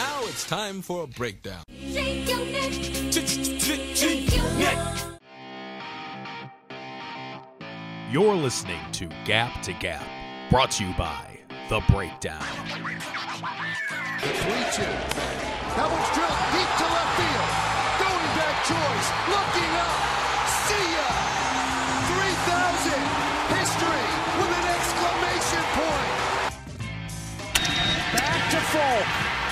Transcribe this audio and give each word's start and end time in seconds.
Now 0.00 0.20
it's 0.22 0.46
time 0.46 0.80
for 0.80 1.04
a 1.04 1.06
breakdown. 1.06 1.62
Shake 1.78 2.26
your 2.26 2.38
neck. 2.46 2.72
Shake 2.72 4.34
your 4.34 4.50
neck. 4.52 4.78
You're 8.10 8.34
listening 8.34 8.80
to 8.92 9.10
Gap 9.26 9.60
to 9.60 9.74
Gap, 9.74 10.02
brought 10.48 10.70
to 10.70 10.86
you 10.86 10.94
by 10.94 11.40
The 11.68 11.82
Breakdown. 11.90 12.40
The 14.22 14.32
3 14.32 14.48
2. 14.72 14.88
That 15.76 15.88
one's 15.92 16.10
drilled 16.16 16.44
deep 16.56 16.70
to 16.80 16.86
left 16.96 17.12
field. 17.20 17.52
Going 18.00 18.30
back 18.40 18.56
choice. 18.72 19.08
Looking 19.28 19.72
up. 19.84 20.00
See 20.64 20.96
ya. 20.96 21.12
3,000. 22.08 23.04
History 23.52 24.08
with 24.40 24.48
an 24.48 24.64
exclamation 24.64 25.64
point. 25.76 26.16
Back 28.16 28.40
to 28.48 28.60
Folk. 28.72 29.29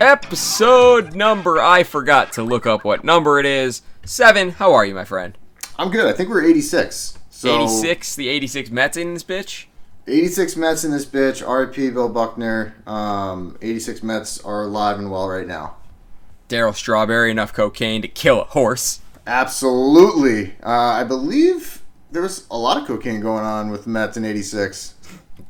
Episode 0.00 1.16
number, 1.16 1.60
I 1.60 1.82
forgot 1.82 2.32
to 2.34 2.44
look 2.44 2.66
up 2.66 2.84
what 2.84 3.02
number 3.02 3.40
it 3.40 3.46
is. 3.46 3.82
Seven, 4.04 4.50
how 4.50 4.72
are 4.72 4.86
you, 4.86 4.94
my 4.94 5.04
friend? 5.04 5.36
I'm 5.76 5.90
good. 5.90 6.06
I 6.06 6.12
think 6.12 6.28
we're 6.28 6.44
86. 6.44 7.18
So 7.30 7.62
86, 7.64 8.14
the 8.14 8.28
86 8.28 8.70
Mets 8.70 8.96
in 8.96 9.14
this 9.14 9.24
bitch? 9.24 9.64
86 10.06 10.54
Mets 10.54 10.84
in 10.84 10.92
this 10.92 11.04
bitch. 11.04 11.42
RIP 11.44 11.92
Bill 11.94 12.08
Buckner. 12.08 12.76
Um, 12.86 13.58
86 13.60 14.04
Mets 14.04 14.40
are 14.44 14.62
alive 14.62 15.00
and 15.00 15.10
well 15.10 15.28
right 15.28 15.48
now. 15.48 15.74
Darryl 16.48 16.76
Strawberry, 16.76 17.32
enough 17.32 17.52
cocaine 17.52 18.00
to 18.02 18.08
kill 18.08 18.42
a 18.42 18.44
horse. 18.44 19.00
Absolutely. 19.26 20.54
Uh, 20.62 20.70
I 20.70 21.02
believe 21.02 21.82
there 22.12 22.22
was 22.22 22.46
a 22.52 22.56
lot 22.56 22.80
of 22.80 22.86
cocaine 22.86 23.20
going 23.20 23.44
on 23.44 23.68
with 23.68 23.82
the 23.82 23.90
Mets 23.90 24.16
in 24.16 24.24
86. 24.24 24.94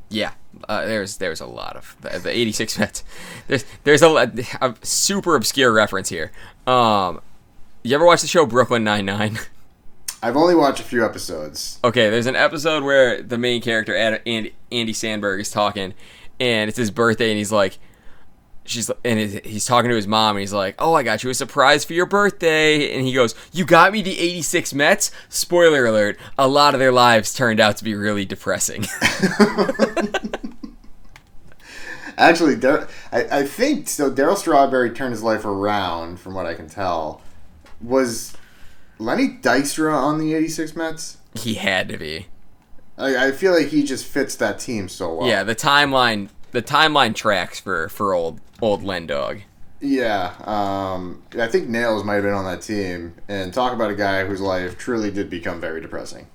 Yeah, 0.09 0.33
uh, 0.69 0.87
there's 0.87 1.17
there's 1.19 1.41
a 1.41 1.47
lot 1.47 1.77
of 1.77 1.97
the, 2.01 2.19
the 2.19 2.31
86 2.31 2.79
Mets. 2.79 3.05
There's 3.47 3.65
there's 3.85 4.03
a, 4.03 4.33
a 4.61 4.75
super 4.83 5.35
obscure 5.35 5.73
reference 5.73 6.09
here. 6.09 6.33
Um, 6.67 7.21
you 7.83 7.95
ever 7.95 8.05
watch 8.05 8.23
the 8.23 8.29
show 8.29 8.47
Brooklyn 8.47 8.85
Nine 8.85 9.07
Nine? 9.07 9.39
I've 10.23 10.37
only 10.37 10.55
watched 10.55 10.81
a 10.81 10.85
few 10.85 11.05
episodes. 11.05 11.79
Okay, 11.85 12.11
there's 12.11 12.27
an 12.27 12.35
episode 12.35 12.83
where 12.83 13.23
the 13.23 13.39
main 13.39 13.63
character 13.63 13.95
Andy 13.95 14.53
Samberg 14.71 15.41
is 15.41 15.51
talking, 15.51 15.95
and 16.41 16.69
it's 16.69 16.77
his 16.77 16.91
birthday, 16.91 17.31
and 17.31 17.39
he's 17.39 17.53
like, 17.53 17.79
she's 18.69 18.91
and 19.05 19.19
he's- 19.19 19.65
talking 19.67 19.89
to 19.91 19.97
his 19.97 20.07
mom, 20.07 20.37
and 20.37 20.41
he's 20.41 20.53
like, 20.53 20.75
"Oh, 20.79 20.95
I 20.95 21.03
got 21.03 21.23
you 21.25 21.31
a 21.31 21.35
surprise 21.35 21.85
for 21.85 21.93
your 21.95 22.07
birthday," 22.07 22.95
and 22.95 23.07
he 23.07 23.13
goes, 23.13 23.35
"You 23.53 23.65
got 23.65 23.93
me 23.93 24.03
the 24.03 24.19
'86 24.19 24.73
Mets." 24.75 25.11
Spoiler 25.29 25.87
alert: 25.87 26.19
a 26.39 26.47
lot 26.49 26.75
of 26.75 26.81
their 26.81 26.93
lives 26.93 27.33
turned 27.35 27.61
out 27.61 27.77
to 27.79 27.85
be 27.85 27.95
really 27.95 28.25
depressing. 28.25 28.87
Actually, 32.17 32.57
Dar- 32.57 32.89
I, 33.13 33.41
I 33.41 33.47
think 33.47 33.89
so. 33.89 34.11
Darryl 34.11 34.37
Strawberry 34.37 34.91
turned 34.91 35.13
his 35.13 35.23
life 35.23 35.45
around, 35.45 36.19
from 36.19 36.35
what 36.35 36.47
I 36.47 36.55
can 36.55 36.69
tell. 36.69 37.23
Was 37.81 38.37
Lenny 38.99 39.39
Dykstra 39.41 39.95
on 39.95 40.19
the 40.19 40.35
86 40.35 40.75
Mets? 40.75 41.19
he 41.35 41.55
had 41.55 41.89
to 41.89 41.97
be. 41.97 42.27
I, 42.97 43.29
I 43.29 43.33
feel 43.33 43.53
like 43.53 43.69
he 43.69 43.85
just 43.85 44.05
fits 44.05 44.35
that 44.37 44.59
team 44.59 44.89
so 44.89 45.15
well. 45.15 45.29
Yeah, 45.29 45.45
the 45.45 45.55
timeline, 45.55 46.31
the 46.53 46.63
timeline 46.63 47.15
tracks 47.15 47.61
for 47.61 47.89
for 47.89 48.15
old 48.15 48.41
old 48.61 48.83
Len 48.83 49.07
Dog. 49.07 49.41
Yeah, 49.81 50.35
um, 50.45 51.23
I 51.39 51.47
think 51.47 51.69
Nails 51.69 52.03
might 52.03 52.15
have 52.15 52.25
been 52.25 52.35
on 52.35 52.45
that 52.47 52.63
team, 52.63 53.15
and 53.29 53.55
talk 53.55 53.73
about 53.73 53.91
a 53.91 53.95
guy 53.95 54.25
whose 54.25 54.41
life 54.41 54.77
truly 54.77 55.11
did 55.11 55.31
become 55.31 55.61
very 55.61 55.81
depressing. 55.81 56.27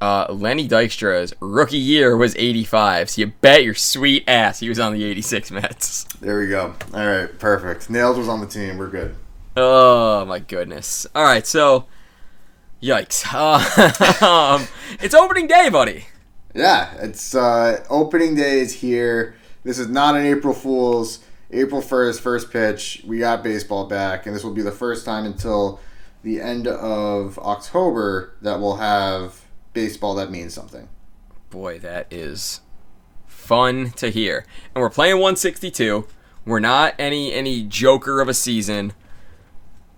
Uh, 0.00 0.26
Lenny 0.30 0.68
Dykstra's 0.68 1.34
rookie 1.40 1.78
year 1.78 2.16
was 2.16 2.36
85, 2.36 3.10
so 3.10 3.20
you 3.22 3.26
bet 3.28 3.64
your 3.64 3.74
sweet 3.74 4.24
ass 4.28 4.60
he 4.60 4.68
was 4.68 4.78
on 4.78 4.92
the 4.92 5.02
86 5.02 5.50
Mets. 5.50 6.04
There 6.20 6.38
we 6.38 6.48
go. 6.48 6.74
All 6.92 7.06
right, 7.06 7.38
perfect. 7.38 7.88
Nails 7.88 8.18
was 8.18 8.28
on 8.28 8.40
the 8.40 8.46
team. 8.46 8.76
We're 8.76 8.90
good. 8.90 9.16
Oh 9.56 10.24
my 10.26 10.38
goodness. 10.38 11.06
All 11.14 11.24
right, 11.24 11.46
so 11.46 11.86
yikes. 12.82 13.24
Uh, 13.32 14.56
um, 14.56 14.68
it's 15.00 15.14
opening 15.14 15.46
day, 15.46 15.70
buddy. 15.70 16.04
Yeah, 16.54 16.94
it's 16.98 17.34
uh, 17.34 17.84
opening 17.88 18.34
day 18.34 18.60
is 18.60 18.74
here. 18.74 19.35
This 19.66 19.80
is 19.80 19.88
not 19.88 20.14
an 20.14 20.24
April 20.24 20.54
Fool's. 20.54 21.18
April 21.50 21.80
first, 21.80 22.20
first 22.20 22.52
pitch. 22.52 23.02
We 23.04 23.18
got 23.18 23.42
baseball 23.42 23.86
back, 23.88 24.24
and 24.24 24.34
this 24.34 24.44
will 24.44 24.54
be 24.54 24.62
the 24.62 24.70
first 24.70 25.04
time 25.04 25.24
until 25.26 25.80
the 26.22 26.40
end 26.40 26.68
of 26.68 27.36
October 27.40 28.36
that 28.42 28.60
we'll 28.60 28.76
have 28.76 29.44
baseball 29.72 30.14
that 30.14 30.30
means 30.30 30.54
something. 30.54 30.88
Boy, 31.50 31.80
that 31.80 32.06
is 32.12 32.60
fun 33.26 33.90
to 33.96 34.10
hear. 34.10 34.46
And 34.72 34.82
we're 34.82 34.88
playing 34.90 35.16
162. 35.16 36.06
We're 36.44 36.60
not 36.60 36.94
any 36.96 37.32
any 37.32 37.62
joker 37.64 38.20
of 38.20 38.28
a 38.28 38.34
season. 38.34 38.92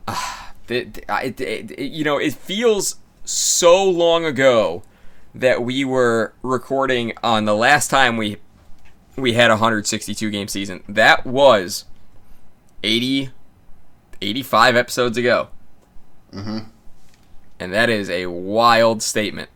Ah, 0.06 0.52
the- 0.68 0.84
the- 0.84 1.02
it- 1.26 1.40
it- 1.42 1.78
you 1.78 2.04
know, 2.04 2.16
it 2.16 2.32
feels 2.32 2.96
so 3.24 3.84
long 3.84 4.24
ago 4.24 4.82
that 5.34 5.62
we 5.62 5.84
were 5.84 6.32
recording 6.42 7.12
on 7.22 7.44
the 7.44 7.54
last 7.54 7.90
time 7.90 8.16
we 8.16 8.38
we 9.18 9.32
had 9.34 9.50
a 9.50 9.54
162 9.54 10.30
game 10.30 10.48
season. 10.48 10.82
That 10.88 11.26
was 11.26 11.84
80 12.82 13.30
85 14.20 14.76
episodes 14.76 15.16
ago. 15.16 15.48
Mm-hmm. 16.32 16.58
And 17.60 17.72
that 17.72 17.90
is 17.90 18.10
a 18.10 18.26
wild 18.26 19.02
statement. 19.02 19.50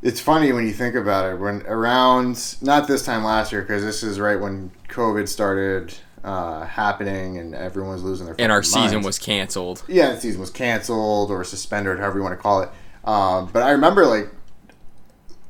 It's 0.00 0.20
funny 0.20 0.52
when 0.52 0.66
you 0.66 0.72
think 0.72 0.94
about 0.94 1.30
it. 1.30 1.38
When 1.38 1.62
around 1.66 2.56
not 2.62 2.86
this 2.86 3.04
time 3.04 3.24
last 3.24 3.50
year, 3.52 3.62
because 3.62 3.82
this 3.82 4.02
is 4.02 4.20
right 4.20 4.38
when 4.38 4.70
COVID 4.88 5.28
started 5.28 5.94
uh, 6.22 6.64
happening 6.66 7.38
and 7.38 7.54
everyone 7.54 7.92
was 7.92 8.02
losing 8.04 8.26
their. 8.26 8.36
And 8.38 8.52
our 8.52 8.62
fucking 8.62 8.82
season 8.82 9.02
was 9.02 9.18
canceled. 9.18 9.82
yeah, 9.88 10.12
the 10.12 10.20
season 10.20 10.40
was 10.40 10.50
canceled 10.50 11.30
or 11.30 11.42
suspended, 11.42 11.98
however 11.98 12.18
you 12.18 12.22
want 12.22 12.38
to 12.38 12.42
call 12.42 12.62
it. 12.62 12.70
Um, 13.04 13.50
but 13.52 13.62
I 13.62 13.70
remember 13.70 14.06
like 14.06 14.30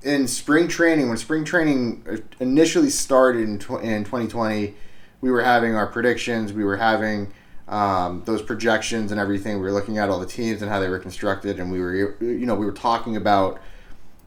in 0.08 0.26
spring 0.26 0.68
training, 0.68 1.08
when 1.08 1.18
spring 1.18 1.44
training 1.44 2.22
initially 2.40 2.90
started 2.90 3.42
in, 3.42 3.58
tw- 3.58 3.82
in 3.82 4.04
2020, 4.04 4.74
we 5.20 5.30
were 5.30 5.42
having 5.42 5.74
our 5.74 5.86
predictions, 5.86 6.52
we 6.52 6.64
were 6.64 6.78
having 6.78 7.32
um, 7.68 8.22
those 8.24 8.40
projections 8.40 9.12
and 9.12 9.20
everything. 9.20 9.56
We 9.56 9.62
were 9.62 9.72
looking 9.72 9.98
at 9.98 10.08
all 10.08 10.18
the 10.18 10.26
teams 10.26 10.62
and 10.62 10.70
how 10.70 10.80
they 10.80 10.88
were 10.88 10.98
constructed, 10.98 11.60
and 11.60 11.70
we 11.70 11.80
were, 11.80 11.94
you 12.22 12.46
know, 12.46 12.54
we 12.54 12.64
were 12.64 12.72
talking 12.72 13.16
about 13.16 13.60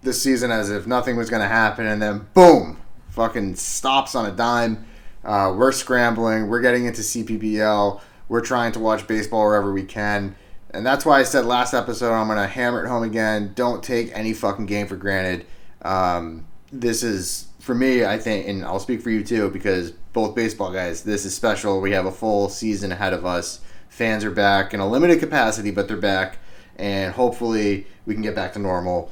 this 0.04 0.22
season 0.22 0.52
as 0.52 0.70
if 0.70 0.86
nothing 0.86 1.18
was 1.18 1.30
going 1.30 1.42
to 1.42 1.48
happen, 1.48 1.88
and 1.88 2.02
then 2.02 2.28
boom, 2.36 2.80
fucking 3.10 3.56
stops 3.56 4.14
on 4.14 4.28
a 4.28 4.32
dime. 4.32 4.86
Uh, 5.24 5.54
we're 5.56 5.72
scrambling. 5.72 6.48
We're 6.48 6.62
getting 6.62 6.86
into 6.86 7.02
CPBL. 7.02 8.02
We're 8.30 8.42
trying 8.42 8.72
to 8.74 8.80
watch 8.80 9.08
baseball 9.08 9.46
wherever 9.46 9.74
we 9.74 9.84
can. 9.84 10.36
And 10.72 10.86
that's 10.86 11.06
why 11.06 11.20
I 11.20 11.24
said 11.24 11.46
last 11.46 11.74
episode, 11.74 12.14
I'm 12.14 12.28
going 12.28 12.38
to 12.40 12.48
hammer 12.48 12.86
it 12.86 12.88
home 12.88 13.04
again. 13.04 13.52
Don't 13.56 13.84
take 13.84 14.16
any 14.18 14.34
fucking 14.34 14.68
game 14.68 14.88
for 14.88 14.96
granted. 14.96 15.46
Um, 15.82 16.46
this 16.72 17.04
is, 17.04 17.48
for 17.60 17.76
me, 17.76 18.06
I 18.06 18.18
think, 18.18 18.48
and 18.48 18.64
I'll 18.64 18.80
speak 18.80 19.02
for 19.02 19.10
you 19.10 19.24
too, 19.24 19.50
because 19.50 19.92
both 20.14 20.36
baseball 20.36 20.72
guys, 20.72 21.04
this 21.04 21.26
is 21.26 21.36
special. 21.36 21.82
We 21.82 21.92
have 21.92 22.06
a 22.06 22.12
full 22.12 22.50
season 22.50 22.92
ahead 22.92 23.14
of 23.14 23.26
us. 23.26 23.62
Fans 23.90 24.24
are 24.24 24.32
back 24.32 24.74
in 24.74 24.80
a 24.80 24.88
limited 24.88 25.20
capacity, 25.20 25.72
but 25.72 25.88
they're 25.88 25.98
back. 25.98 26.38
And 26.78 27.14
hopefully 27.14 27.88
we 28.06 28.14
can 28.14 28.24
get 28.24 28.36
back 28.36 28.54
to 28.54 28.60
normal, 28.60 29.12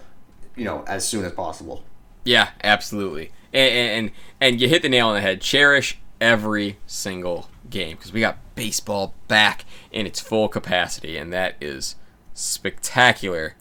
you 0.55 0.65
know, 0.65 0.83
as 0.87 1.07
soon 1.07 1.25
as 1.25 1.33
possible. 1.33 1.83
Yeah, 2.23 2.49
absolutely. 2.63 3.31
And 3.53 3.71
and 3.71 4.11
and 4.39 4.61
you 4.61 4.69
hit 4.69 4.81
the 4.81 4.89
nail 4.89 5.07
on 5.07 5.15
the 5.15 5.21
head. 5.21 5.41
Cherish 5.41 5.99
every 6.21 6.77
single 6.85 7.49
game 7.69 7.97
because 7.97 8.13
we 8.13 8.19
got 8.19 8.37
baseball 8.55 9.13
back 9.27 9.65
in 9.91 10.05
its 10.05 10.19
full 10.19 10.47
capacity, 10.47 11.17
and 11.17 11.31
that 11.33 11.55
is 11.61 11.95
spectacular, 12.33 13.55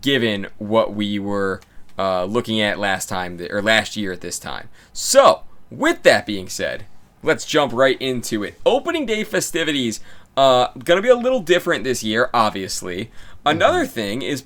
given 0.00 0.46
what 0.58 0.94
we 0.94 1.18
were 1.18 1.60
uh, 1.98 2.24
looking 2.24 2.60
at 2.60 2.78
last 2.78 3.08
time 3.08 3.40
or 3.50 3.62
last 3.62 3.96
year 3.96 4.12
at 4.12 4.20
this 4.20 4.38
time. 4.38 4.68
So, 4.92 5.42
with 5.70 6.02
that 6.02 6.26
being 6.26 6.48
said, 6.48 6.86
let's 7.22 7.44
jump 7.44 7.72
right 7.72 8.00
into 8.00 8.42
it. 8.42 8.60
Opening 8.64 9.06
day 9.06 9.24
festivities. 9.24 10.00
Uh, 10.36 10.68
gonna 10.78 11.02
be 11.02 11.08
a 11.08 11.14
little 11.16 11.40
different 11.40 11.84
this 11.84 12.02
year, 12.02 12.30
obviously. 12.32 13.10
Another 13.44 13.86
thing 13.86 14.22
is 14.22 14.44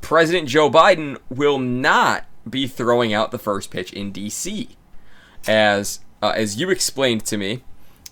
President 0.00 0.48
Joe 0.48 0.70
Biden 0.70 1.18
will 1.28 1.58
not 1.58 2.24
be 2.48 2.66
throwing 2.66 3.12
out 3.12 3.30
the 3.30 3.38
first 3.38 3.70
pitch 3.70 3.92
in 3.92 4.10
D.C. 4.10 4.70
As 5.46 6.00
uh, 6.22 6.32
as 6.36 6.60
you 6.60 6.70
explained 6.70 7.24
to 7.26 7.36
me, 7.36 7.62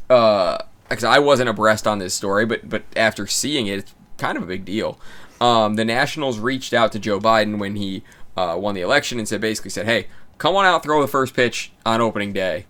uh, 0.08 0.58
because 0.88 1.04
I 1.04 1.18
wasn't 1.18 1.48
abreast 1.48 1.86
on 1.86 1.98
this 1.98 2.14
story, 2.14 2.46
but 2.46 2.68
but 2.68 2.82
after 2.96 3.26
seeing 3.26 3.66
it, 3.66 3.78
it's 3.80 3.94
kind 4.18 4.36
of 4.36 4.44
a 4.44 4.46
big 4.46 4.64
deal. 4.64 4.98
Um, 5.40 5.76
the 5.76 5.84
Nationals 5.84 6.38
reached 6.38 6.74
out 6.74 6.92
to 6.92 6.98
Joe 6.98 7.18
Biden 7.18 7.58
when 7.58 7.76
he 7.76 8.02
uh, 8.36 8.56
won 8.58 8.74
the 8.74 8.80
election 8.80 9.18
and 9.18 9.28
said 9.28 9.40
basically 9.40 9.70
said, 9.70 9.86
"Hey, 9.86 10.06
come 10.38 10.56
on 10.56 10.64
out, 10.64 10.82
throw 10.82 11.00
the 11.00 11.08
first 11.08 11.34
pitch 11.34 11.72
on 11.84 12.00
opening 12.00 12.32
day," 12.32 12.66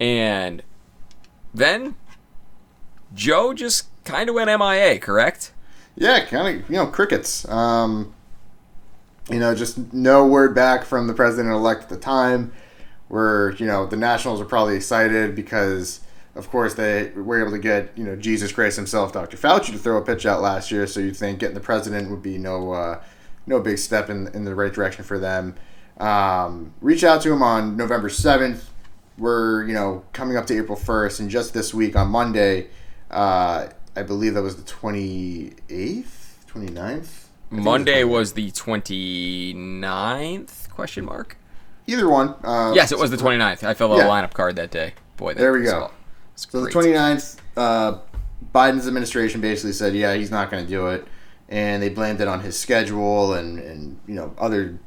and 0.00 0.62
then 1.52 1.94
Joe 3.14 3.54
just 3.54 3.86
kind 4.04 4.28
of 4.28 4.34
went 4.34 4.48
MIA. 4.48 4.98
Correct? 4.98 5.52
Yeah, 5.96 6.24
kind 6.24 6.60
of, 6.60 6.68
you 6.68 6.76
know, 6.76 6.86
crickets. 6.86 7.48
Um, 7.48 8.14
you 9.30 9.38
know, 9.38 9.54
just 9.54 9.92
no 9.92 10.26
word 10.26 10.54
back 10.54 10.84
from 10.84 11.06
the 11.06 11.14
president 11.14 11.54
elect 11.54 11.84
at 11.84 11.88
the 11.88 11.96
time. 11.96 12.52
Where 13.08 13.52
you 13.56 13.66
know 13.66 13.86
the 13.86 13.96
Nationals 13.96 14.40
are 14.40 14.46
probably 14.46 14.76
excited 14.76 15.36
because, 15.36 16.00
of 16.34 16.50
course, 16.50 16.74
they 16.74 17.10
were 17.14 17.40
able 17.40 17.52
to 17.52 17.58
get 17.58 17.96
you 17.96 18.04
know 18.04 18.16
Jesus 18.16 18.50
Christ 18.50 18.76
himself, 18.76 19.12
Dr. 19.12 19.36
Fauci, 19.36 19.66
to 19.66 19.78
throw 19.78 19.98
a 19.98 20.02
pitch 20.02 20.26
out 20.26 20.40
last 20.40 20.70
year. 20.70 20.86
So 20.86 21.00
you'd 21.00 21.16
think 21.16 21.38
getting 21.38 21.54
the 21.54 21.60
president 21.60 22.10
would 22.10 22.22
be 22.22 22.38
no 22.38 22.72
uh, 22.72 23.02
no 23.46 23.60
big 23.60 23.78
step 23.78 24.08
in 24.10 24.28
in 24.28 24.44
the 24.44 24.54
right 24.54 24.72
direction 24.72 25.04
for 25.04 25.18
them. 25.18 25.54
Um, 25.98 26.72
reach 26.80 27.04
out 27.04 27.20
to 27.22 27.32
him 27.32 27.42
on 27.42 27.76
November 27.76 28.08
seventh. 28.08 28.70
We're 29.18 29.64
you 29.64 29.74
know 29.74 30.04
coming 30.12 30.36
up 30.36 30.46
to 30.46 30.58
April 30.58 30.76
first, 30.76 31.20
and 31.20 31.30
just 31.30 31.54
this 31.54 31.72
week 31.72 31.94
on 31.96 32.08
Monday, 32.08 32.68
uh, 33.10 33.68
I 33.94 34.02
believe 34.02 34.34
that 34.34 34.42
was 34.42 34.56
the 34.56 34.64
twenty 34.64 35.52
eighth, 35.70 36.44
29th? 36.52 37.20
Monday 37.50 38.02
was 38.04 38.32
the 38.32 38.50
29th? 39.54 40.68
Question 40.70 41.04
mark. 41.04 41.36
Either 41.86 42.08
one. 42.08 42.34
Uh, 42.42 42.72
Yes, 42.74 42.90
it 42.92 42.98
was 42.98 43.10
the 43.10 43.16
29th. 43.16 43.62
I 43.62 43.74
filled 43.74 43.92
out 43.92 43.98
Yeah. 43.98 44.06
a 44.06 44.10
lineup 44.10 44.32
card 44.32 44.56
that 44.56 44.70
day. 44.70 44.94
Boy, 45.16 45.34
that 45.34 45.40
There 45.40 45.52
we 45.52 45.62
go. 45.62 45.90
So 46.34 46.60
the 46.64 46.70
great. 46.70 46.74
29th, 46.94 47.36
uh, 47.56 47.98
Biden's 48.54 48.86
administration 48.88 49.40
basically 49.40 49.72
said, 49.72 49.94
yeah, 49.94 50.14
he's 50.14 50.30
not 50.30 50.50
going 50.50 50.64
to 50.64 50.68
do 50.68 50.88
it. 50.88 51.06
And 51.48 51.82
they 51.82 51.88
blamed 51.88 52.20
it 52.20 52.28
on 52.28 52.40
his 52.40 52.58
schedule 52.58 53.34
and, 53.34 53.58
and 53.58 54.00
you 54.06 54.14
know, 54.14 54.34
other 54.38 54.78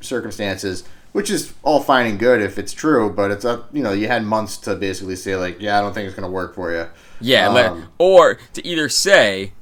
circumstances, 0.00 0.84
which 1.12 1.30
is 1.30 1.54
all 1.62 1.80
fine 1.82 2.06
and 2.06 2.18
good 2.18 2.40
if 2.42 2.58
it's 2.58 2.72
true. 2.72 3.10
But 3.10 3.30
it's, 3.30 3.44
up, 3.44 3.68
you 3.72 3.82
know, 3.82 3.92
you 3.92 4.08
had 4.08 4.24
months 4.24 4.56
to 4.58 4.74
basically 4.74 5.16
say, 5.16 5.36
like, 5.36 5.60
yeah, 5.60 5.78
I 5.78 5.80
don't 5.80 5.92
think 5.94 6.06
it's 6.06 6.16
going 6.16 6.28
to 6.28 6.32
work 6.32 6.54
for 6.54 6.72
you. 6.72 6.88
Yeah, 7.20 7.48
Um, 7.48 7.54
let- 7.54 7.72
or 7.98 8.38
to 8.54 8.66
either 8.66 8.88
say 8.88 9.52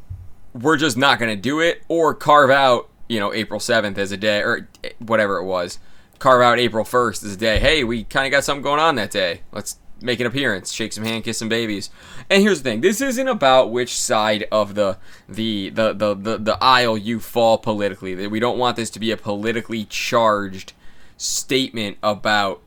we're 0.55 0.77
just 0.77 0.97
not 0.97 1.19
going 1.19 1.35
to 1.35 1.41
do 1.41 1.61
it, 1.61 1.83
or 1.89 2.15
carve 2.15 2.51
out 2.51 2.89
you 3.09 3.19
know 3.21 3.33
April 3.33 3.61
seventh 3.61 3.99
as 3.99 4.13
a 4.13 4.17
day, 4.17 4.41
or 4.41 4.69
eh, 4.85 4.91
whatever 4.99 5.37
it 5.39 5.45
was, 5.45 5.79
carve 6.19 6.43
out 6.43 6.59
April 6.59 6.85
first 6.85 7.23
as 7.23 7.35
a 7.35 7.37
day. 7.37 7.59
Hey, 7.59 7.85
we 7.85 8.05
kind 8.05 8.27
of 8.27 8.31
got 8.33 8.45
something 8.45 8.63
going 8.63 8.81
on 8.81 8.95
that 8.97 9.11
day. 9.11 9.43
Let's 9.53 9.77
make 10.01 10.21
an 10.21 10.27
appearance, 10.27 10.73
shake 10.73 10.93
some 10.93 11.05
hand, 11.05 11.25
kiss 11.25 11.39
some 11.39 11.49
babies. 11.49 11.91
And 12.31 12.43
here's 12.43 12.63
the 12.63 12.71
thing: 12.71 12.81
this 12.81 13.01
isn't 13.01 13.29
about 13.29 13.71
which 13.71 13.99
side 13.99 14.47
of 14.51 14.75
the 14.75 14.99
the 15.29 15.71
the 15.71 15.93
the 15.93 16.15
the, 16.15 16.39
the 16.39 16.59
aisle 16.63 16.97
you 16.97 17.21
fall 17.21 17.59
politically. 17.59 18.27
We 18.27 18.41
don't 18.41 18.59
want 18.59 18.77
this 18.77 18.91
to 18.91 19.01
be 19.01 19.11
a 19.11 19.17
politically 19.17 19.85
charged 19.85 20.73
statement 21.17 21.99
about 22.03 22.63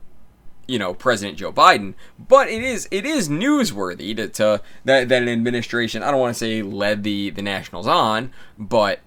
you 0.66 0.78
know 0.78 0.94
President 0.94 1.38
Joe 1.38 1.52
Biden, 1.52 1.94
but 2.18 2.48
it 2.48 2.62
is 2.62 2.88
it 2.90 3.04
is 3.04 3.28
newsworthy 3.28 4.16
to, 4.16 4.28
to 4.28 4.62
that 4.84 5.08
that 5.08 5.22
an 5.22 5.28
administration 5.28 6.02
I 6.02 6.10
don't 6.10 6.20
want 6.20 6.34
to 6.34 6.38
say 6.38 6.62
led 6.62 7.02
the 7.02 7.30
the 7.30 7.42
Nationals 7.42 7.86
on, 7.86 8.32
but 8.58 9.00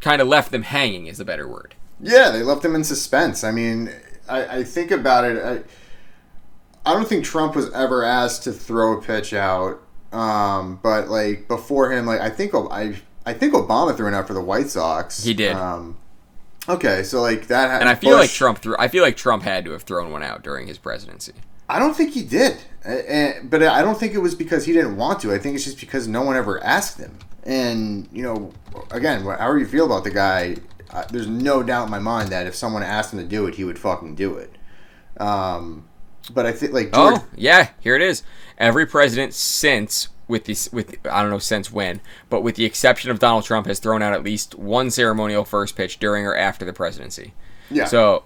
kind 0.00 0.20
of 0.20 0.28
left 0.28 0.50
them 0.50 0.62
hanging 0.62 1.06
is 1.06 1.18
the 1.18 1.24
better 1.24 1.46
word. 1.46 1.74
Yeah, 2.00 2.30
they 2.30 2.42
left 2.42 2.62
them 2.62 2.74
in 2.74 2.84
suspense. 2.84 3.44
I 3.44 3.50
mean, 3.50 3.92
I, 4.28 4.58
I 4.58 4.64
think 4.64 4.90
about 4.90 5.24
it. 5.24 5.42
I, 5.42 5.62
I 6.86 6.94
don't 6.94 7.08
think 7.08 7.24
Trump 7.24 7.54
was 7.54 7.70
ever 7.72 8.04
asked 8.04 8.44
to 8.44 8.52
throw 8.52 8.98
a 8.98 9.02
pitch 9.02 9.32
out. 9.34 9.80
Um, 10.12 10.80
but 10.82 11.08
like 11.08 11.46
before 11.46 11.92
him, 11.92 12.06
like 12.06 12.20
I 12.20 12.30
think 12.30 12.52
I 12.54 12.94
I 13.26 13.32
think 13.34 13.54
Obama 13.54 13.96
threw 13.96 14.08
it 14.08 14.14
out 14.14 14.26
for 14.26 14.34
the 14.34 14.40
White 14.40 14.68
Sox. 14.68 15.22
He 15.22 15.34
did. 15.34 15.54
Um, 15.54 15.98
okay, 16.68 17.02
so 17.04 17.20
like 17.22 17.46
that. 17.48 17.70
had- 17.70 17.80
And 17.82 17.88
I 17.88 17.94
feel 17.94 18.16
like 18.16 18.30
Trump 18.30 18.58
threw 18.58 18.74
I 18.78 18.88
feel 18.88 19.02
like 19.04 19.16
Trump 19.16 19.42
had 19.44 19.64
to 19.66 19.70
have 19.72 19.82
thrown 19.82 20.10
one 20.10 20.22
out 20.22 20.42
during 20.42 20.66
his 20.66 20.78
presidency. 20.78 21.32
I 21.68 21.78
don't 21.78 21.94
think 21.94 22.14
he 22.14 22.22
did, 22.24 22.56
A- 22.84 23.38
a- 23.38 23.40
but 23.44 23.62
I 23.62 23.82
don't 23.82 23.98
think 24.00 24.14
it 24.14 24.18
was 24.18 24.34
because 24.34 24.64
he 24.64 24.72
didn't 24.72 24.96
want 24.96 25.20
to. 25.20 25.32
I 25.32 25.38
think 25.38 25.54
it's 25.54 25.64
just 25.64 25.78
because 25.78 26.08
no 26.08 26.22
one 26.22 26.34
ever 26.36 26.60
asked 26.64 26.98
him. 26.98 27.16
And 27.44 28.08
you 28.12 28.22
know, 28.24 28.52
again, 28.90 29.22
however 29.22 29.58
you 29.58 29.66
feel 29.66 29.86
about 29.86 30.02
the 30.02 30.10
guy, 30.10 30.56
uh, 30.90 31.04
there's 31.12 31.28
no 31.28 31.62
doubt 31.62 31.84
in 31.84 31.90
my 31.92 32.00
mind 32.00 32.30
that 32.30 32.48
if 32.48 32.56
someone 32.56 32.82
asked 32.82 33.12
him 33.12 33.20
to 33.20 33.24
do 33.24 33.46
it, 33.46 33.54
he 33.54 33.62
would 33.64 33.78
fucking 33.78 34.16
do 34.16 34.34
it. 34.36 34.56
Um, 35.18 35.84
but 36.32 36.46
I 36.46 36.52
think 36.52 36.72
like 36.72 36.92
George, 36.92 37.20
Oh, 37.20 37.26
yeah, 37.36 37.70
here 37.80 37.96
it 37.96 38.02
is. 38.02 38.22
Every 38.58 38.86
president 38.86 39.32
since 39.34 40.08
with 40.28 40.44
this 40.44 40.70
with 40.72 40.96
I 41.10 41.22
don't 41.22 41.30
know 41.30 41.38
since 41.38 41.72
when, 41.72 42.00
but 42.28 42.42
with 42.42 42.54
the 42.56 42.64
exception 42.64 43.10
of 43.10 43.18
Donald 43.18 43.44
Trump 43.44 43.66
has 43.66 43.78
thrown 43.78 44.02
out 44.02 44.12
at 44.12 44.22
least 44.22 44.54
one 44.54 44.90
ceremonial 44.90 45.44
first 45.44 45.76
pitch 45.76 45.98
during 45.98 46.24
or 46.26 46.36
after 46.36 46.64
the 46.64 46.72
presidency. 46.72 47.32
yeah, 47.70 47.84
So, 47.86 48.22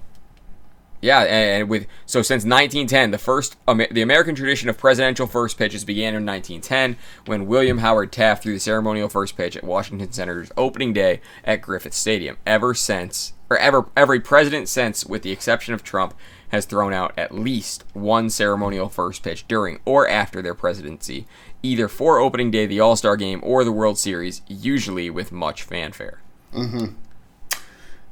yeah, 1.01 1.21
and, 1.21 1.69
with 1.69 1.87
so 2.07 2.21
since 2.23 2.45
1910, 2.45 3.11
the 3.11 3.19
first 3.19 3.57
the 3.67 4.03
American 4.03 4.35
tradition 4.35 4.69
of 4.69 4.77
presidential 4.79 5.27
first 5.27 5.57
pitches 5.59 5.85
began 5.85 6.15
in 6.15 6.25
1910 6.27 6.97
when 7.27 7.47
William 7.47 7.79
Howard 7.79 8.11
Taft 8.13 8.43
threw 8.43 8.55
the 8.55 8.61
ceremonial 8.61 9.09
first 9.09 9.37
pitch 9.37 9.57
at 9.57 9.65
Washington 9.65 10.11
Senators 10.13 10.51
opening 10.57 10.93
day 10.93 11.21
at 11.45 11.63
Griffith 11.63 11.95
Stadium. 11.95 12.37
Ever 12.47 12.75
since, 12.75 13.35
or 13.51 13.57
ever 13.59 13.87
every 13.97 14.19
president 14.21 14.69
since, 14.69 15.05
with 15.07 15.23
the 15.23 15.31
exception 15.31 15.75
of 15.75 15.83
Trump, 15.83 16.15
has 16.55 16.65
thrown 16.67 16.93
out 16.93 17.13
at 17.19 17.35
least 17.35 17.85
one 17.95 18.31
ceremonial 18.31 18.89
first 18.89 19.25
pitch 19.25 19.47
during 19.49 19.81
or 19.85 20.09
after 20.09 20.41
their 20.41 20.55
presidency, 20.55 21.27
either 21.65 21.89
for 21.89 22.21
opening 22.21 22.53
day, 22.53 22.65
the 22.65 22.79
All 22.79 22.95
Star 22.95 23.17
Game, 23.17 23.41
or 23.43 23.65
the 23.65 23.73
World 23.73 23.99
Series, 23.99 24.41
usually 24.47 25.11
with 25.11 25.33
much 25.33 25.65
fanfare. 25.65 26.21
Hmm. 26.53 26.87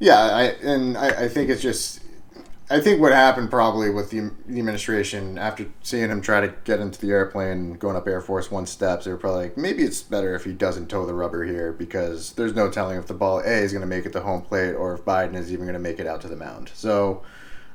yeah, 0.00 0.18
I 0.18 0.42
and 0.66 0.98
I, 0.98 1.24
I 1.24 1.28
think 1.28 1.48
it's 1.50 1.62
just. 1.62 2.00
I 2.70 2.80
think 2.80 3.02
what 3.02 3.12
happened 3.12 3.50
probably 3.50 3.90
with 3.90 4.08
the, 4.10 4.30
the 4.46 4.58
administration 4.58 5.36
after 5.36 5.66
seeing 5.82 6.08
him 6.10 6.22
try 6.22 6.40
to 6.40 6.54
get 6.64 6.80
into 6.80 6.98
the 6.98 7.10
airplane 7.10 7.74
going 7.74 7.96
up 7.96 8.08
Air 8.08 8.22
Force 8.22 8.50
One 8.50 8.64
steps, 8.64 9.04
they 9.04 9.10
were 9.10 9.18
probably 9.18 9.42
like, 9.42 9.58
maybe 9.58 9.82
it's 9.82 10.02
better 10.02 10.34
if 10.34 10.44
he 10.44 10.52
doesn't 10.52 10.88
toe 10.88 11.04
the 11.04 11.12
rubber 11.12 11.44
here 11.44 11.72
because 11.72 12.32
there's 12.32 12.54
no 12.54 12.70
telling 12.70 12.98
if 12.98 13.06
the 13.06 13.14
ball 13.14 13.40
A 13.40 13.58
is 13.62 13.72
going 13.72 13.82
to 13.82 13.86
make 13.86 14.06
it 14.06 14.12
to 14.14 14.20
home 14.20 14.40
plate 14.40 14.72
or 14.72 14.94
if 14.94 15.04
Biden 15.04 15.34
is 15.34 15.52
even 15.52 15.66
going 15.66 15.74
to 15.74 15.80
make 15.80 15.98
it 15.98 16.06
out 16.06 16.22
to 16.22 16.28
the 16.28 16.36
mound. 16.36 16.70
So 16.74 17.22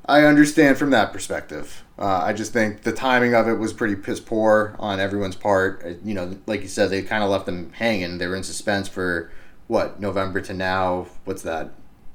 I 0.08 0.24
understand 0.24 0.78
from 0.78 0.92
that 0.92 1.12
perspective. 1.12 1.84
Uh, 2.00 2.22
I 2.24 2.32
just 2.34 2.54
think 2.54 2.84
the 2.84 2.92
timing 2.94 3.34
of 3.34 3.48
it 3.48 3.56
was 3.56 3.74
pretty 3.74 3.96
piss 3.96 4.20
poor 4.20 4.76
on 4.80 5.00
everyone's 5.00 5.36
part. 5.36 5.82
Uh, 5.86 5.90
You 6.04 6.14
know, 6.14 6.38
like 6.46 6.62
you 6.62 6.68
said, 6.68 6.90
they 6.90 7.02
kind 7.02 7.24
of 7.24 7.30
left 7.30 7.46
them 7.46 7.72
hanging. 7.74 8.18
They 8.18 8.28
were 8.28 8.36
in 8.36 8.44
suspense 8.44 8.88
for 8.88 9.32
what 9.68 10.00
November 10.00 10.40
to 10.42 10.54
now. 10.54 11.08
What's 11.26 11.42
that? 11.42 11.72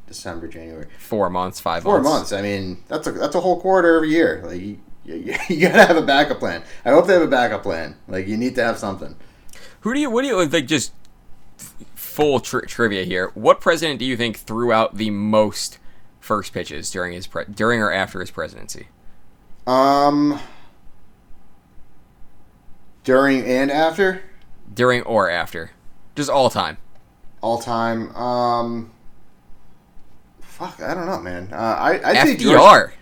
December, 0.06 0.46
January. 0.48 0.86
Four 0.98 1.30
months, 1.30 1.58
five 1.60 1.82
Four 1.82 2.00
months. 2.02 2.30
months. 2.30 2.32
I 2.32 2.42
mean, 2.42 2.82
that's 2.88 3.06
a 3.06 3.12
that's 3.12 3.34
a 3.34 3.40
whole 3.40 3.60
quarter 3.60 3.96
every 3.96 4.10
year. 4.10 4.42
Like 4.44 4.60
you, 4.60 4.78
you, 5.04 5.36
you 5.48 5.60
gotta 5.68 5.86
have 5.86 5.96
a 5.96 6.02
backup 6.02 6.38
plan. 6.38 6.62
I 6.84 6.90
hope 6.90 7.06
they 7.06 7.14
have 7.14 7.22
a 7.22 7.26
backup 7.28 7.62
plan. 7.62 7.96
Like 8.08 8.26
you 8.26 8.36
need 8.36 8.54
to 8.56 8.64
have 8.64 8.78
something. 8.78 9.16
Who 9.80 9.94
do 9.94 10.00
you? 10.00 10.10
What 10.10 10.22
do 10.22 10.28
you 10.28 10.44
like? 10.44 10.66
Just 10.66 10.92
full 11.94 12.40
tri- 12.40 12.62
trivia 12.66 13.04
here. 13.04 13.30
What 13.34 13.60
president 13.60 13.98
do 13.98 14.04
you 14.04 14.16
think 14.16 14.36
threw 14.38 14.70
out 14.72 14.96
the 14.96 15.10
most 15.10 15.78
first 16.22 16.54
pitches 16.54 16.90
during 16.90 17.12
his 17.12 17.26
pre- 17.26 17.44
during 17.44 17.80
or 17.82 17.92
after 17.92 18.20
his 18.20 18.30
presidency? 18.30 18.86
Um, 19.66 20.38
during 23.04 23.44
and 23.44 23.70
after 23.70 24.22
During 24.72 25.02
or 25.02 25.28
after, 25.28 25.72
just 26.16 26.30
all 26.30 26.48
time. 26.50 26.78
all 27.42 27.58
time. 27.58 28.14
Um, 28.16 28.90
fuck, 30.40 30.80
I 30.80 30.94
don't 30.94 31.06
know, 31.06 31.20
man. 31.20 31.48
Uh, 31.52 31.56
I 31.56 32.00
I 32.12 32.24
think 32.24 32.40
George- 32.40 32.56
FDR 32.58 32.92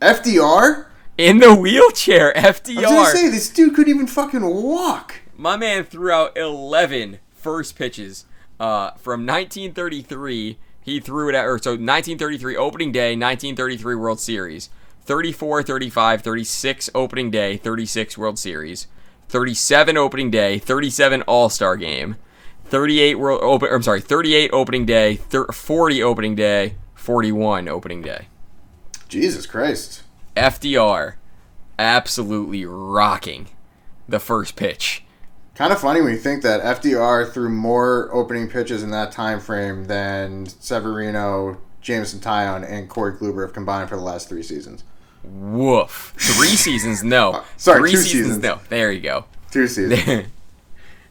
FDR. 0.00 0.86
in 1.18 1.38
the 1.38 1.54
wheelchair. 1.54 2.32
FDR. 2.36 2.78
I 2.78 2.80
was 2.80 2.84
gonna 2.90 3.06
say 3.10 3.28
this 3.28 3.50
dude 3.50 3.74
couldn't 3.74 3.94
even 3.94 4.06
fucking 4.06 4.44
walk. 4.44 5.16
My 5.36 5.56
man 5.56 5.84
threw 5.84 6.10
out 6.10 6.36
11 6.36 7.18
first 7.32 7.76
pitches 7.76 8.24
uh, 8.58 8.92
from 8.92 9.24
1933. 9.26 10.58
He 10.88 11.00
threw 11.00 11.28
it 11.28 11.34
at, 11.34 11.44
or 11.44 11.58
so 11.58 11.72
1933 11.72 12.56
opening 12.56 12.92
day, 12.92 13.10
1933 13.10 13.94
World 13.94 14.18
Series, 14.18 14.70
34, 15.02 15.62
35, 15.62 16.22
36 16.22 16.90
opening 16.94 17.30
day, 17.30 17.58
36 17.58 18.16
World 18.16 18.38
Series, 18.38 18.86
37 19.28 19.98
opening 19.98 20.30
day, 20.30 20.58
37 20.58 21.20
All 21.22 21.50
Star 21.50 21.76
game, 21.76 22.16
38 22.64 23.16
World 23.16 23.42
Open. 23.42 23.68
I'm 23.70 23.82
sorry, 23.82 24.00
38 24.00 24.50
opening 24.50 24.86
day, 24.86 25.16
thir- 25.16 25.52
40 25.52 26.02
opening 26.02 26.34
day, 26.34 26.76
41 26.94 27.68
opening 27.68 28.00
day. 28.00 28.28
Jesus 29.10 29.44
Christ. 29.44 30.04
FDR, 30.38 31.16
absolutely 31.78 32.64
rocking 32.64 33.48
the 34.08 34.18
first 34.18 34.56
pitch. 34.56 35.04
Kind 35.58 35.72
of 35.72 35.80
funny 35.80 36.00
when 36.00 36.12
you 36.12 36.18
think 36.18 36.42
that 36.44 36.62
FDR 36.62 37.32
threw 37.32 37.48
more 37.48 38.08
opening 38.12 38.48
pitches 38.48 38.84
in 38.84 38.90
that 38.92 39.10
time 39.10 39.40
frame 39.40 39.86
than 39.86 40.46
Severino, 40.46 41.58
Jameson 41.82 42.20
Taillon, 42.20 42.64
and 42.68 42.88
Corey 42.88 43.14
Kluber 43.14 43.42
have 43.42 43.52
combined 43.52 43.88
for 43.88 43.96
the 43.96 44.02
last 44.02 44.28
three 44.28 44.44
seasons. 44.44 44.84
Woof. 45.24 46.14
Three 46.16 46.54
seasons, 46.54 47.02
no. 47.02 47.32
Uh, 47.32 47.44
sorry, 47.56 47.80
Three 47.80 47.90
two 47.90 47.96
seasons, 47.96 48.22
seasons. 48.26 48.42
no. 48.44 48.60
There 48.68 48.92
you 48.92 49.00
go. 49.00 49.24
Two 49.50 49.66
seasons. 49.66 50.26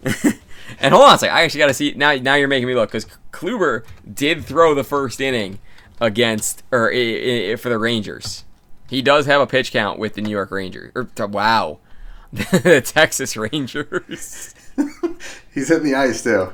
and 0.79 0.93
hold 0.93 1.03
on 1.09 1.15
a 1.15 1.17
second. 1.17 1.35
I 1.35 1.41
actually 1.41 1.59
got 1.59 1.67
to 1.67 1.73
see 1.73 1.91
now. 1.97 2.15
Now 2.15 2.35
you're 2.35 2.47
making 2.47 2.69
me 2.69 2.73
look 2.75 2.89
because 2.89 3.05
Kluber 3.33 3.83
did 4.11 4.45
throw 4.45 4.73
the 4.73 4.85
first 4.85 5.19
inning 5.19 5.59
against 5.99 6.63
or 6.71 6.89
i- 6.93 7.51
i- 7.51 7.55
for 7.57 7.67
the 7.67 7.77
Rangers. 7.77 8.45
He 8.89 9.01
does 9.01 9.25
have 9.25 9.41
a 9.41 9.45
pitch 9.47 9.73
count 9.73 9.99
with 9.99 10.13
the 10.13 10.21
New 10.21 10.29
York 10.31 10.51
Rangers. 10.51 10.93
Or 10.95 11.09
wow, 11.27 11.79
the 12.33 12.81
Texas 12.83 13.37
Rangers. 13.37 14.53
He's 15.53 15.69
hitting 15.69 15.83
the 15.83 15.95
ice 15.95 16.23
too. 16.23 16.53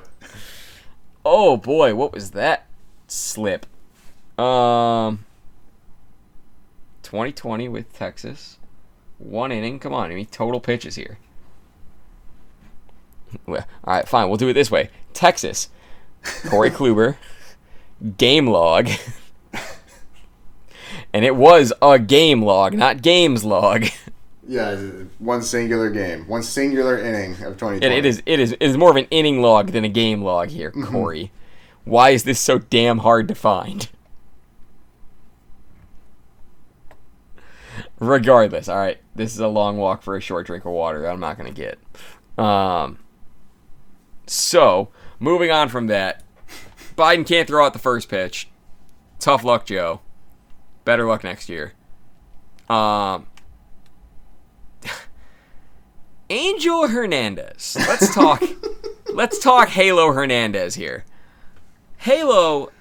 Oh 1.26 1.58
boy, 1.58 1.96
what 1.96 2.14
was 2.14 2.32
that 2.32 2.68
slip? 3.08 3.66
Um, 4.38 5.26
2020 7.04 7.70
with 7.70 7.92
Texas, 7.94 8.60
one 9.18 9.52
inning. 9.52 9.80
Come 9.80 9.94
on, 9.94 10.12
I 10.12 10.16
mean 10.16 10.26
total 10.28 10.60
pitches 10.60 10.96
here. 10.96 11.18
Well, 13.48 13.66
all 13.84 13.96
right, 13.96 14.08
fine. 14.08 14.28
We'll 14.28 14.38
do 14.38 14.50
it 14.50 14.54
this 14.54 14.70
way. 14.70 14.90
Texas, 15.14 15.70
Corey 16.50 16.70
Kluber, 16.72 17.18
game 18.18 18.48
log, 18.48 18.90
and 21.14 21.26
it 21.26 21.36
was 21.36 21.74
a 21.82 21.98
game 21.98 22.44
log, 22.44 22.74
not 22.74 23.02
games 23.02 23.44
log. 23.44 23.86
Yeah, 24.48 24.76
one 25.20 25.42
singular 25.42 25.90
game, 25.90 26.28
one 26.28 26.44
singular 26.44 26.98
inning 26.98 27.32
of 27.32 27.58
2020. 27.58 27.86
And 27.86 27.94
it 27.94 28.06
is 28.06 28.22
it 28.26 28.40
is 28.40 28.52
it 28.52 28.62
is 28.62 28.78
more 28.78 28.90
of 28.90 28.98
an 28.98 29.08
inning 29.10 29.42
log 29.42 29.72
than 29.72 29.86
a 29.86 29.90
game 29.90 30.22
log 30.22 30.50
here, 30.50 30.72
Corey. 30.72 31.32
Why 31.86 32.10
is 32.12 32.24
this 32.24 32.40
so 32.40 32.60
damn 32.60 33.00
hard 33.00 33.28
to 33.30 33.36
find? 33.36 33.90
Regardless, 38.00 38.68
all 38.68 38.78
right, 38.78 39.00
this 39.16 39.34
is 39.34 39.40
a 39.40 39.48
long 39.48 39.78
walk 39.78 40.02
for 40.02 40.18
a 40.18 40.22
short 40.22 40.46
drink 40.46 40.66
of 40.66 40.72
water 40.72 41.06
I'm 41.06 41.20
not 41.22 41.38
going 41.38 41.54
to 41.54 41.62
get. 41.62 41.80
Um, 42.44 43.00
so 44.26 44.90
moving 45.20 45.52
on 45.52 45.70
from 45.70 45.88
that, 45.88 46.24
Biden 46.98 47.26
can't 47.26 47.48
throw 47.48 47.66
out 47.66 47.74
the 47.74 47.80
first 47.80 48.10
pitch. 48.10 48.50
Tough 49.20 49.44
luck, 49.46 49.66
Joe. 49.66 50.02
Better 50.84 51.08
luck 51.08 51.24
next 51.24 51.48
year. 51.48 51.74
Um, 52.70 53.28
Angel 56.34 56.88
Hernandez. 56.88 57.78
Let's 57.88 58.12
talk. 58.12 58.44
let's 59.14 59.38
talk 59.38 59.70
Halo 59.70 60.14
Hernandez 60.14 60.74
here. 60.74 61.06
Halo 61.98 62.72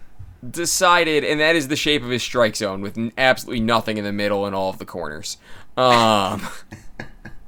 decided, 0.49 1.23
and 1.23 1.39
that 1.39 1.55
is 1.55 1.69
the 1.69 1.77
shape 1.77 2.03
of 2.03 2.09
his 2.09 2.23
strike 2.23 2.57
zone 2.57 2.81
with 2.81 3.13
absolutely 3.19 3.61
nothing 3.61 3.99
in 3.99 4.05
the 4.05 4.13
middle 4.13 4.47
and 4.47 4.57
all 4.57 4.71
of 4.71 4.79
the 4.79 4.87
corners. 4.87 5.37
Um, 5.77 6.49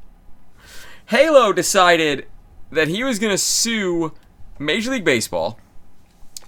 Halo 1.07 1.55
decided 1.55 2.27
that 2.71 2.89
he 2.89 3.03
was 3.03 3.19
going 3.19 3.33
to 3.33 3.39
sue 3.39 4.13
Major 4.59 4.91
League 4.91 5.07
Baseball 5.07 5.59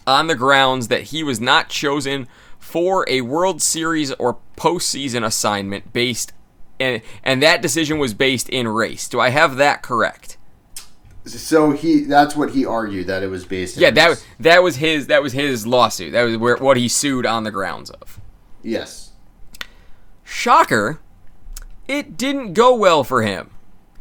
on 0.06 0.26
the 0.26 0.34
grounds 0.34 0.88
that 0.88 1.04
he 1.04 1.22
was 1.22 1.40
not 1.40 1.70
chosen 1.70 2.28
for 2.58 3.06
a 3.08 3.22
World 3.22 3.62
Series 3.62 4.12
or 4.12 4.36
postseason 4.58 5.24
assignment 5.24 5.94
based 5.94 6.34
and 6.80 7.02
and 7.22 7.42
that 7.42 7.62
decision 7.62 7.98
was 7.98 8.14
based 8.14 8.48
in 8.48 8.68
race. 8.68 9.08
Do 9.08 9.20
I 9.20 9.30
have 9.30 9.56
that 9.56 9.82
correct? 9.82 10.36
So 11.24 11.72
he 11.72 12.02
that's 12.04 12.36
what 12.36 12.50
he 12.52 12.64
argued 12.64 13.08
that 13.08 13.22
it 13.22 13.28
was 13.28 13.44
based. 13.44 13.76
in 13.76 13.82
Yeah, 13.82 13.90
that 13.90 14.08
race. 14.08 14.24
that 14.40 14.62
was 14.62 14.76
his 14.76 15.08
that 15.08 15.22
was 15.22 15.32
his 15.32 15.66
lawsuit. 15.66 16.12
That 16.12 16.22
was 16.22 16.36
where 16.36 16.56
what 16.56 16.76
he 16.76 16.88
sued 16.88 17.26
on 17.26 17.44
the 17.44 17.50
grounds 17.50 17.90
of. 17.90 18.20
yes. 18.62 19.12
Shocker, 20.24 21.00
it 21.86 22.16
didn't 22.16 22.52
go 22.54 22.74
well 22.74 23.04
for 23.04 23.22
him. 23.22 23.50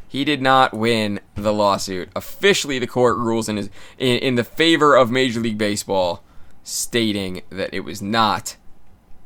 He 0.08 0.24
did 0.24 0.42
not 0.42 0.74
win 0.74 1.20
the 1.36 1.54
lawsuit. 1.54 2.10
Officially, 2.16 2.80
the 2.80 2.88
court 2.88 3.18
rules 3.18 3.50
in 3.50 3.58
his 3.58 3.70
in, 3.98 4.18
in 4.20 4.36
the 4.36 4.44
favor 4.44 4.96
of 4.96 5.12
Major 5.12 5.40
League 5.40 5.58
Baseball, 5.58 6.24
stating 6.64 7.42
that 7.50 7.74
it 7.74 7.82
was 7.82 8.02
not, 8.02 8.56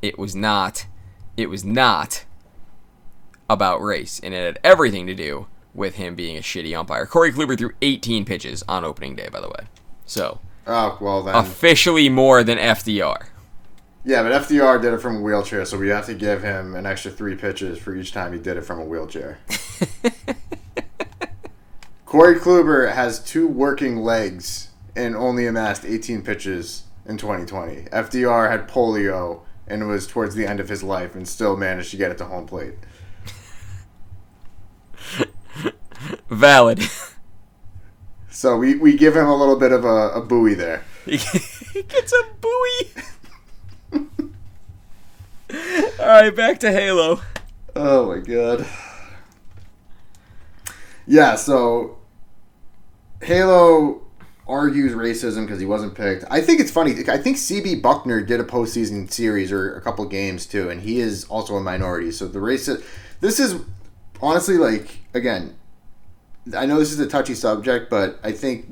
it 0.02 0.18
was 0.18 0.36
not, 0.36 0.88
it 1.38 1.50
was 1.50 1.64
not 1.64 2.26
about 3.50 3.82
race, 3.82 4.20
and 4.24 4.34
it 4.34 4.46
had 4.46 4.60
everything 4.64 5.08
to 5.08 5.16
do 5.16 5.48
with 5.74 5.96
him 5.96 6.16
being 6.16 6.38
a 6.38 6.42
shitty 6.42 6.78
umpire. 6.78 7.06
Corey 7.06 7.32
Kluber 7.32 7.58
threw 7.58 7.72
18 7.82 8.26
pitches 8.26 8.64
on 8.68 8.84
opening 8.86 9.16
day, 9.16 9.30
by 9.32 9.40
the 9.42 9.48
way. 9.50 9.68
So 10.06 10.40
Oh 10.68 10.98
well 11.02 11.24
then. 11.24 11.36
officially 11.36 12.10
more 12.10 12.44
than 12.44 12.58
FDR. 12.58 13.28
yeah, 14.04 14.24
but 14.24 14.32
FDR 14.48 14.82
did 14.82 14.94
it 14.94 15.02
from 15.02 15.18
a 15.18 15.22
wheelchair, 15.22 15.66
so 15.66 15.78
we 15.78 15.90
have 15.90 16.06
to 16.08 16.14
give 16.14 16.44
him 16.44 16.76
an 16.76 16.86
extra 16.86 17.12
three 17.12 17.36
pitches 17.36 17.78
for 17.80 17.96
each 17.96 18.12
time 18.12 18.34
he 18.34 18.40
did 18.40 18.58
it 18.58 18.62
from 18.62 18.80
a 18.80 18.86
wheelchair. 18.86 19.40
Corey 22.06 22.36
Kluber 22.40 22.92
has 22.94 23.20
two 23.24 23.48
working 23.48 23.98
legs 23.98 24.70
and 24.96 25.16
only 25.16 25.46
amassed 25.46 25.86
18 25.86 26.24
pitches 26.24 26.84
in 27.06 27.18
2020. 27.18 27.84
FDR 27.92 28.50
had 28.50 28.68
polio 28.68 29.42
and 29.68 29.88
was 29.88 30.08
towards 30.08 30.34
the 30.34 30.48
end 30.48 30.60
of 30.60 30.70
his 30.70 30.82
life 30.82 31.14
and 31.16 31.28
still 31.28 31.56
managed 31.56 31.92
to 31.92 31.98
get 31.98 32.12
it 32.12 32.18
to 32.18 32.26
home 32.26 32.48
plate. 32.48 32.74
Valid. 36.30 36.82
So 38.32 38.56
we, 38.56 38.76
we 38.76 38.96
give 38.96 39.18
him 39.18 39.28
a 39.28 39.36
little 39.36 39.58
bit 39.58 39.74
of 39.74 39.84
a, 39.84 40.12
a 40.12 40.22
buoy 40.22 40.54
there. 40.54 40.86
he 41.06 41.18
gets 41.18 42.14
a 42.14 42.24
buoy. 42.40 42.92
All 46.00 46.08
right, 46.08 46.34
back 46.34 46.60
to 46.60 46.72
Halo. 46.72 47.20
Oh 47.76 48.16
my 48.16 48.20
god. 48.20 48.66
Yeah, 51.06 51.36
so 51.36 51.98
Halo 53.22 54.02
argues 54.48 54.94
racism 54.94 55.42
because 55.42 55.60
he 55.60 55.66
wasn't 55.66 55.96
picked. 55.96 56.24
I 56.30 56.40
think 56.40 56.60
it's 56.60 56.72
funny. 56.72 56.92
I 57.10 57.18
think 57.18 57.38
CB 57.38 57.82
Bucknor 57.82 58.26
did 58.26 58.40
a 58.40 58.44
postseason 58.44 59.12
series 59.12 59.52
or 59.52 59.76
a 59.76 59.82
couple 59.82 60.06
games 60.06 60.46
too, 60.46 60.70
and 60.70 60.82
he 60.82 61.00
is 61.00 61.26
also 61.26 61.58
a 61.58 61.62
minority. 61.62 62.12
So 62.12 62.28
the 62.28 62.40
racist. 62.40 62.84
This 63.20 63.40
is 63.40 63.62
honestly 64.22 64.58
like 64.58 65.00
again. 65.14 65.56
I 66.56 66.66
know 66.66 66.80
this 66.80 66.92
is 66.92 67.00
a 67.00 67.08
touchy 67.08 67.36
subject, 67.36 67.90
but 67.90 68.20
I 68.24 68.32
think 68.32 68.68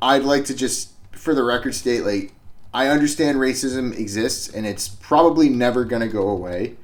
I'd 0.00 0.24
like 0.24 0.44
to 0.46 0.54
just, 0.54 0.92
for 1.12 1.34
the 1.34 1.42
record, 1.42 1.74
state 1.74 2.04
like 2.04 2.32
I 2.72 2.88
understand 2.88 3.38
racism 3.38 3.96
exists 3.98 4.48
and 4.48 4.66
it's 4.66 4.88
probably 4.88 5.48
never 5.48 5.84
gonna 5.84 6.08
go 6.08 6.28
away. 6.28 6.76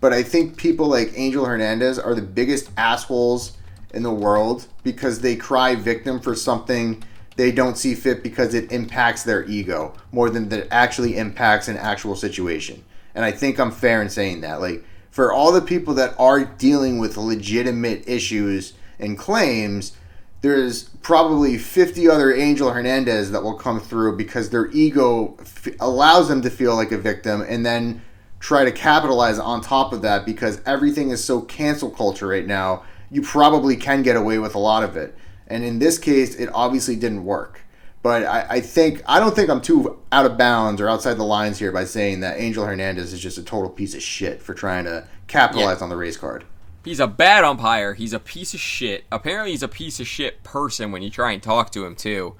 But 0.00 0.12
I 0.12 0.22
think 0.22 0.56
people 0.56 0.88
like 0.88 1.12
Angel 1.16 1.44
Hernandez 1.44 1.98
are 1.98 2.14
the 2.14 2.22
biggest 2.22 2.70
assholes 2.76 3.56
in 3.94 4.02
the 4.02 4.12
world 4.12 4.66
because 4.82 5.20
they 5.20 5.36
cry 5.36 5.74
victim 5.74 6.20
for 6.20 6.34
something 6.34 7.02
they 7.36 7.52
don't 7.52 7.76
see 7.76 7.94
fit 7.94 8.22
because 8.22 8.54
it 8.54 8.72
impacts 8.72 9.22
their 9.22 9.44
ego 9.44 9.94
more 10.10 10.30
than 10.30 10.48
that 10.48 10.60
it 10.60 10.68
actually 10.70 11.16
impacts 11.16 11.68
an 11.68 11.76
actual 11.76 12.16
situation. 12.16 12.82
And 13.14 13.24
I 13.24 13.30
think 13.30 13.60
I'm 13.60 13.70
fair 13.70 14.00
in 14.02 14.08
saying 14.08 14.40
that. 14.40 14.60
Like 14.60 14.84
for 15.10 15.32
all 15.32 15.52
the 15.52 15.60
people 15.60 15.94
that 15.94 16.14
are 16.18 16.44
dealing 16.44 16.98
with 16.98 17.16
legitimate 17.16 18.08
issues 18.08 18.72
and 18.98 19.18
claims, 19.18 19.92
there's 20.40 20.84
probably 21.02 21.58
50 21.58 22.08
other 22.08 22.34
Angel 22.34 22.70
Hernandez 22.70 23.30
that 23.32 23.42
will 23.42 23.54
come 23.54 23.80
through 23.80 24.16
because 24.16 24.50
their 24.50 24.70
ego 24.70 25.36
f- 25.40 25.68
allows 25.80 26.28
them 26.28 26.42
to 26.42 26.50
feel 26.50 26.76
like 26.76 26.92
a 26.92 26.98
victim 26.98 27.42
and 27.42 27.64
then 27.64 28.02
try 28.38 28.64
to 28.64 28.72
capitalize 28.72 29.38
on 29.38 29.60
top 29.60 29.92
of 29.92 30.02
that 30.02 30.26
because 30.26 30.60
everything 30.66 31.10
is 31.10 31.24
so 31.24 31.40
cancel 31.40 31.90
culture 31.90 32.28
right 32.28 32.46
now. 32.46 32.84
You 33.10 33.22
probably 33.22 33.76
can 33.76 34.02
get 34.02 34.16
away 34.16 34.38
with 34.38 34.54
a 34.54 34.58
lot 34.58 34.82
of 34.82 34.96
it. 34.96 35.16
And 35.48 35.64
in 35.64 35.78
this 35.78 35.98
case, 35.98 36.34
it 36.34 36.50
obviously 36.52 36.96
didn't 36.96 37.24
work. 37.24 37.62
But 38.02 38.24
I, 38.24 38.46
I 38.48 38.60
think, 38.60 39.02
I 39.06 39.18
don't 39.18 39.34
think 39.34 39.50
I'm 39.50 39.60
too 39.60 39.98
out 40.12 40.26
of 40.26 40.38
bounds 40.38 40.80
or 40.80 40.88
outside 40.88 41.14
the 41.14 41.24
lines 41.24 41.58
here 41.58 41.72
by 41.72 41.84
saying 41.84 42.20
that 42.20 42.38
Angel 42.38 42.64
Hernandez 42.64 43.12
is 43.12 43.20
just 43.20 43.38
a 43.38 43.42
total 43.42 43.70
piece 43.70 43.94
of 43.94 44.02
shit 44.02 44.40
for 44.40 44.54
trying 44.54 44.84
to 44.84 45.08
capitalize 45.26 45.78
on 45.82 45.88
the 45.88 45.96
race 45.96 46.16
card. 46.16 46.44
He's 46.86 47.00
a 47.00 47.08
bad 47.08 47.42
umpire. 47.42 47.94
He's 47.94 48.12
a 48.12 48.20
piece 48.20 48.54
of 48.54 48.60
shit. 48.60 49.06
Apparently, 49.10 49.50
he's 49.50 49.64
a 49.64 49.68
piece 49.68 49.98
of 49.98 50.06
shit 50.06 50.44
person 50.44 50.92
when 50.92 51.02
you 51.02 51.10
try 51.10 51.32
and 51.32 51.42
talk 51.42 51.70
to 51.72 51.84
him 51.84 51.96
too. 51.96 52.36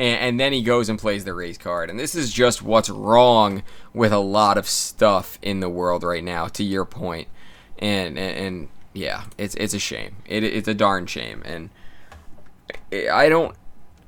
And, 0.00 0.20
and 0.20 0.40
then 0.40 0.52
he 0.52 0.62
goes 0.64 0.88
and 0.88 0.98
plays 0.98 1.24
the 1.24 1.32
race 1.32 1.56
card. 1.56 1.90
And 1.90 2.00
this 2.00 2.16
is 2.16 2.32
just 2.32 2.60
what's 2.60 2.90
wrong 2.90 3.62
with 3.92 4.12
a 4.12 4.18
lot 4.18 4.58
of 4.58 4.66
stuff 4.66 5.38
in 5.42 5.60
the 5.60 5.68
world 5.68 6.02
right 6.02 6.24
now. 6.24 6.48
To 6.48 6.64
your 6.64 6.84
point, 6.84 7.28
and 7.78 8.18
and, 8.18 8.36
and 8.36 8.68
yeah, 8.94 9.26
it's 9.38 9.54
it's 9.54 9.74
a 9.74 9.78
shame. 9.78 10.16
It, 10.26 10.42
it's 10.42 10.66
a 10.66 10.74
darn 10.74 11.06
shame. 11.06 11.44
And 11.44 11.70
I 12.92 13.28
don't 13.28 13.54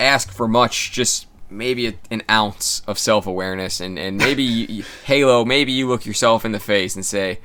ask 0.00 0.32
for 0.32 0.48
much. 0.48 0.90
Just 0.90 1.28
maybe 1.48 1.86
a, 1.86 1.94
an 2.10 2.24
ounce 2.28 2.82
of 2.88 2.98
self 2.98 3.24
awareness, 3.24 3.80
and 3.80 4.00
and 4.00 4.18
maybe 4.18 4.42
you, 4.68 4.84
Halo. 5.04 5.44
Maybe 5.44 5.70
you 5.70 5.86
look 5.86 6.04
yourself 6.04 6.44
in 6.44 6.50
the 6.50 6.58
face 6.58 6.96
and 6.96 7.06
say 7.06 7.38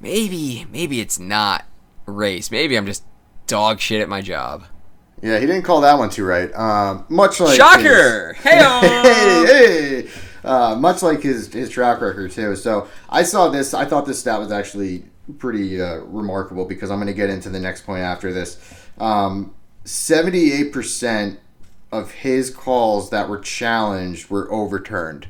maybe 0.00 0.66
maybe 0.70 1.00
it's 1.00 1.18
not 1.18 1.64
race. 2.06 2.50
Maybe 2.50 2.76
I'm 2.76 2.86
just 2.86 3.04
dog 3.46 3.80
shit 3.80 4.00
at 4.00 4.08
my 4.08 4.20
job. 4.20 4.64
Yeah, 5.22 5.38
he 5.38 5.46
didn't 5.46 5.62
call 5.62 5.80
that 5.80 5.98
one 5.98 6.10
too 6.10 6.24
right. 6.24 6.54
Um, 6.54 7.06
much 7.08 7.40
like 7.40 7.56
Shocker! 7.56 8.34
his- 8.34 8.42
hey, 8.44 9.46
hey! 9.46 10.08
Uh, 10.44 10.76
much 10.76 11.02
like 11.02 11.22
his 11.22 11.52
his 11.52 11.70
track 11.70 12.00
record 12.00 12.30
too. 12.30 12.54
So 12.56 12.88
I 13.08 13.22
saw 13.22 13.48
this. 13.48 13.74
I 13.74 13.84
thought 13.84 14.06
this 14.06 14.20
stat 14.20 14.38
was 14.38 14.52
actually 14.52 15.04
pretty 15.38 15.80
uh, 15.80 15.96
remarkable 16.00 16.64
because 16.66 16.90
I'm 16.90 16.98
going 16.98 17.08
to 17.08 17.14
get 17.14 17.30
into 17.30 17.48
the 17.48 17.58
next 17.58 17.84
point 17.86 18.02
after 18.02 18.32
this. 18.32 18.58
Um, 18.98 19.54
Seventy-eight 19.84 20.72
percent 20.72 21.38
of 21.92 22.10
his 22.10 22.50
calls 22.50 23.10
that 23.10 23.28
were 23.28 23.38
challenged 23.38 24.30
were 24.30 24.52
overturned. 24.52 25.28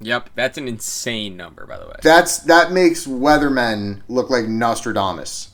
Yep, 0.00 0.30
that's 0.34 0.58
an 0.58 0.68
insane 0.68 1.36
number, 1.36 1.66
by 1.66 1.78
the 1.78 1.86
way. 1.86 1.96
That's 2.02 2.38
that 2.40 2.72
makes 2.72 3.06
weathermen 3.06 4.02
look 4.08 4.30
like 4.30 4.46
Nostradamus. 4.46 5.50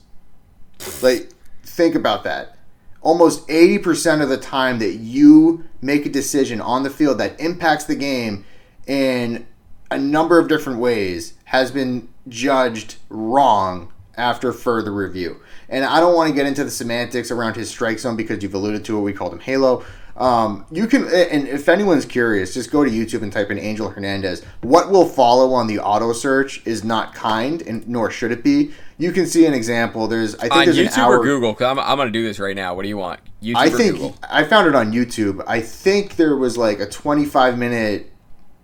Like, 1.02 1.30
think 1.62 1.94
about 1.94 2.24
that. 2.24 2.56
Almost 3.00 3.46
80% 3.48 4.22
of 4.22 4.28
the 4.28 4.38
time 4.38 4.78
that 4.78 4.94
you 4.94 5.64
make 5.82 6.06
a 6.06 6.10
decision 6.10 6.60
on 6.60 6.82
the 6.82 6.90
field 6.90 7.18
that 7.18 7.38
impacts 7.38 7.84
the 7.84 7.94
game 7.94 8.44
in 8.86 9.46
a 9.90 9.98
number 9.98 10.38
of 10.38 10.48
different 10.48 10.78
ways 10.78 11.34
has 11.44 11.70
been 11.70 12.08
judged 12.28 12.96
wrong 13.10 13.92
after 14.16 14.52
further 14.52 14.92
review. 14.92 15.40
And 15.68 15.84
I 15.84 16.00
don't 16.00 16.14
want 16.14 16.30
to 16.30 16.34
get 16.34 16.46
into 16.46 16.64
the 16.64 16.70
semantics 16.70 17.30
around 17.30 17.56
his 17.56 17.68
strike 17.68 17.98
zone 17.98 18.16
because 18.16 18.42
you've 18.42 18.54
alluded 18.54 18.84
to 18.86 18.98
it. 18.98 19.02
We 19.02 19.12
called 19.12 19.32
him 19.32 19.40
Halo. 19.40 19.84
Um, 20.16 20.64
you 20.70 20.86
can, 20.86 21.04
and 21.06 21.48
if 21.48 21.68
anyone's 21.68 22.04
curious, 22.04 22.54
just 22.54 22.70
go 22.70 22.84
to 22.84 22.90
YouTube 22.90 23.22
and 23.22 23.32
type 23.32 23.50
in 23.50 23.58
Angel 23.58 23.88
Hernandez. 23.88 24.44
What 24.60 24.90
will 24.90 25.08
follow 25.08 25.52
on 25.54 25.66
the 25.66 25.80
auto 25.80 26.12
search 26.12 26.64
is 26.64 26.84
not 26.84 27.14
kind, 27.14 27.62
and 27.62 27.86
nor 27.88 28.10
should 28.10 28.30
it 28.30 28.44
be. 28.44 28.72
You 28.96 29.10
can 29.10 29.26
see 29.26 29.44
an 29.44 29.54
example. 29.54 30.06
There's, 30.06 30.36
I 30.36 30.42
think 30.42 30.54
On 30.54 30.64
there's 30.66 30.78
YouTube 30.78 30.94
an 30.94 31.00
hour. 31.00 31.18
or 31.18 31.24
Google? 31.24 31.52
Because 31.52 31.66
I'm, 31.66 31.80
I'm 31.80 31.96
going 31.96 32.06
to 32.06 32.12
do 32.12 32.22
this 32.22 32.38
right 32.38 32.54
now. 32.54 32.74
What 32.74 32.82
do 32.82 32.88
you 32.88 32.96
want? 32.96 33.18
YouTube 33.42 33.56
I 33.56 33.68
think 33.70 33.92
Google? 33.94 34.16
I 34.30 34.44
found 34.44 34.68
it 34.68 34.76
on 34.76 34.92
YouTube. 34.92 35.42
I 35.48 35.60
think 35.60 36.14
there 36.14 36.36
was 36.36 36.56
like 36.56 36.78
a 36.78 36.86
25 36.86 37.58
minute 37.58 38.12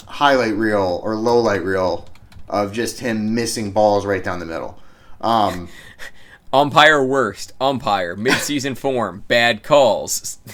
highlight 0.06 0.54
reel 0.54 1.00
or 1.02 1.16
low 1.16 1.40
light 1.40 1.64
reel 1.64 2.08
of 2.48 2.72
just 2.72 3.00
him 3.00 3.34
missing 3.34 3.72
balls 3.72 4.06
right 4.06 4.22
down 4.22 4.38
the 4.38 4.46
middle. 4.46 4.78
Um, 5.20 5.68
Umpire 6.52 7.02
worst. 7.04 7.52
Umpire. 7.60 8.16
Midseason 8.16 8.76
form. 8.76 9.24
Bad 9.28 9.62
calls. 9.62 10.38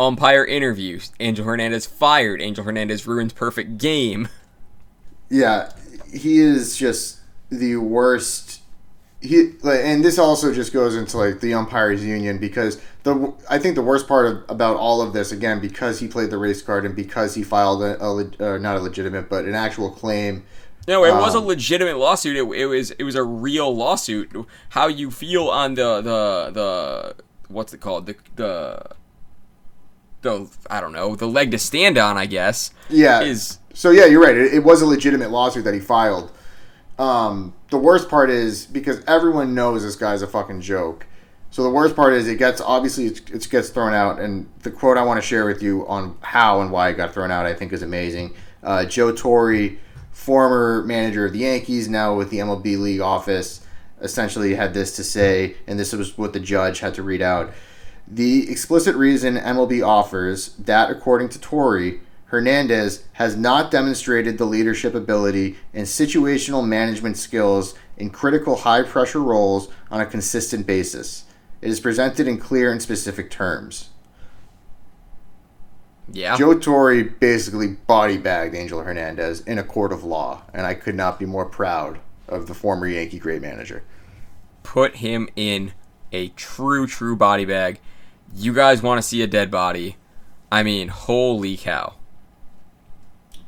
Umpire 0.00 0.44
interviews. 0.44 1.12
Angel 1.20 1.44
Hernandez 1.44 1.86
fired. 1.86 2.40
Angel 2.42 2.64
Hernandez 2.64 3.06
ruins 3.06 3.32
perfect 3.32 3.78
game. 3.78 4.28
yeah, 5.28 5.72
he 6.12 6.38
is 6.40 6.76
just 6.76 7.20
the 7.50 7.76
worst. 7.76 8.62
He 9.20 9.52
like, 9.62 9.80
and 9.82 10.02
this 10.02 10.18
also 10.18 10.52
just 10.54 10.72
goes 10.72 10.96
into 10.96 11.18
like 11.18 11.40
the 11.40 11.52
umpires 11.52 12.02
union 12.04 12.38
because 12.38 12.80
the 13.02 13.34
I 13.50 13.58
think 13.58 13.74
the 13.74 13.82
worst 13.82 14.08
part 14.08 14.26
of, 14.26 14.44
about 14.48 14.76
all 14.76 15.02
of 15.02 15.12
this 15.12 15.30
again 15.30 15.60
because 15.60 16.00
he 16.00 16.08
played 16.08 16.30
the 16.30 16.38
race 16.38 16.62
card 16.62 16.86
and 16.86 16.96
because 16.96 17.34
he 17.34 17.42
filed 17.42 17.82
a, 17.82 18.02
a 18.02 18.54
uh, 18.54 18.58
not 18.58 18.76
a 18.76 18.80
legitimate 18.80 19.28
but 19.28 19.44
an 19.44 19.54
actual 19.54 19.90
claim 19.90 20.44
No, 20.88 21.04
it 21.04 21.14
was 21.14 21.34
a 21.34 21.38
Um, 21.38 21.44
legitimate 21.46 21.98
lawsuit. 21.98 22.36
It, 22.36 22.44
it 22.58 22.66
was 22.66 22.90
it 22.92 23.04
was 23.04 23.14
a 23.14 23.22
real 23.22 23.74
lawsuit. 23.76 24.32
How 24.70 24.88
you 24.88 25.10
feel 25.10 25.48
on 25.48 25.74
the 25.74 26.00
the 26.00 26.50
the 26.52 27.14
what's 27.48 27.74
it 27.74 27.80
called 27.80 28.06
the 28.06 28.16
the 28.36 28.82
the 30.22 30.48
I 30.70 30.80
don't 30.80 30.92
know 30.92 31.16
the 31.16 31.26
leg 31.28 31.50
to 31.52 31.58
stand 31.58 31.98
on. 31.98 32.16
I 32.16 32.26
guess 32.26 32.72
Yeah. 32.88 33.22
is 33.22 33.58
So 33.74 33.90
yeah, 33.90 34.06
you're 34.06 34.22
right. 34.22 34.36
It, 34.36 34.54
it 34.54 34.64
was 34.64 34.82
a 34.82 34.86
legitimate 34.86 35.30
lawsuit 35.30 35.64
that 35.64 35.74
he 35.74 35.80
filed. 35.80 36.32
Um, 36.98 37.54
the 37.70 37.78
worst 37.78 38.08
part 38.08 38.28
is 38.30 38.66
because 38.66 39.02
everyone 39.06 39.54
knows 39.54 39.82
this 39.82 39.96
guy's 39.96 40.22
a 40.22 40.26
fucking 40.26 40.60
joke. 40.60 41.06
So 41.50 41.62
the 41.62 41.70
worst 41.70 41.96
part 41.96 42.12
is 42.12 42.28
it 42.28 42.36
gets 42.36 42.60
obviously 42.60 43.06
it, 43.06 43.48
gets 43.50 43.70
thrown 43.70 43.92
out, 43.94 44.20
and 44.20 44.48
the 44.62 44.70
quote 44.70 44.96
I 44.98 45.02
want 45.02 45.20
to 45.20 45.26
share 45.26 45.46
with 45.46 45.62
you 45.62 45.86
on 45.88 46.16
how 46.20 46.60
and 46.60 46.70
why 46.70 46.90
it 46.90 46.94
got 46.94 47.12
thrown 47.12 47.30
out 47.30 47.46
I 47.46 47.54
think 47.54 47.72
is 47.72 47.82
amazing. 47.82 48.34
Uh, 48.62 48.84
Joe 48.84 49.10
Torre, 49.12 49.70
former 50.12 50.84
manager 50.84 51.24
of 51.24 51.32
the 51.32 51.40
Yankees, 51.40 51.88
now 51.88 52.14
with 52.14 52.30
the 52.30 52.38
MLB 52.38 52.78
league 52.78 53.00
office, 53.00 53.62
essentially 54.00 54.54
had 54.54 54.74
this 54.74 54.94
to 54.96 55.02
say, 55.04 55.56
and 55.66 55.78
this 55.78 55.92
was 55.92 56.16
what 56.18 56.32
the 56.34 56.40
judge 56.40 56.80
had 56.80 56.94
to 56.94 57.02
read 57.02 57.22
out. 57.22 57.52
The 58.12 58.50
explicit 58.50 58.96
reason 58.96 59.36
MLB 59.36 59.86
offers 59.86 60.54
that, 60.56 60.90
according 60.90 61.28
to 61.30 61.40
Torre, 61.40 61.92
Hernandez 62.24 63.04
has 63.14 63.36
not 63.36 63.70
demonstrated 63.70 64.36
the 64.36 64.44
leadership 64.44 64.96
ability 64.96 65.56
and 65.72 65.86
situational 65.86 66.66
management 66.66 67.16
skills 67.16 67.76
in 67.96 68.10
critical 68.10 68.56
high 68.56 68.82
pressure 68.82 69.20
roles 69.20 69.68
on 69.92 70.00
a 70.00 70.06
consistent 70.06 70.66
basis. 70.66 71.24
It 71.62 71.70
is 71.70 71.78
presented 71.78 72.26
in 72.26 72.38
clear 72.38 72.72
and 72.72 72.82
specific 72.82 73.30
terms. 73.30 73.90
yeah. 76.10 76.36
Joe 76.36 76.58
Torre 76.58 77.04
basically 77.04 77.68
body 77.68 78.16
bagged 78.16 78.56
Angel 78.56 78.82
Hernandez 78.82 79.40
in 79.42 79.58
a 79.58 79.64
court 79.64 79.92
of 79.92 80.02
law, 80.02 80.42
and 80.52 80.66
I 80.66 80.74
could 80.74 80.96
not 80.96 81.20
be 81.20 81.26
more 81.26 81.46
proud 81.46 82.00
of 82.26 82.48
the 82.48 82.54
former 82.54 82.88
Yankee 82.88 83.20
great 83.20 83.42
manager. 83.42 83.84
Put 84.64 84.96
him 84.96 85.28
in 85.36 85.74
a 86.12 86.28
true 86.30 86.88
true 86.88 87.14
body 87.14 87.44
bag. 87.44 87.80
You 88.34 88.52
guys 88.54 88.82
want 88.82 88.98
to 88.98 89.02
see 89.02 89.22
a 89.22 89.26
dead 89.26 89.50
body? 89.50 89.96
I 90.50 90.62
mean, 90.62 90.88
holy 90.88 91.56
cow! 91.56 91.94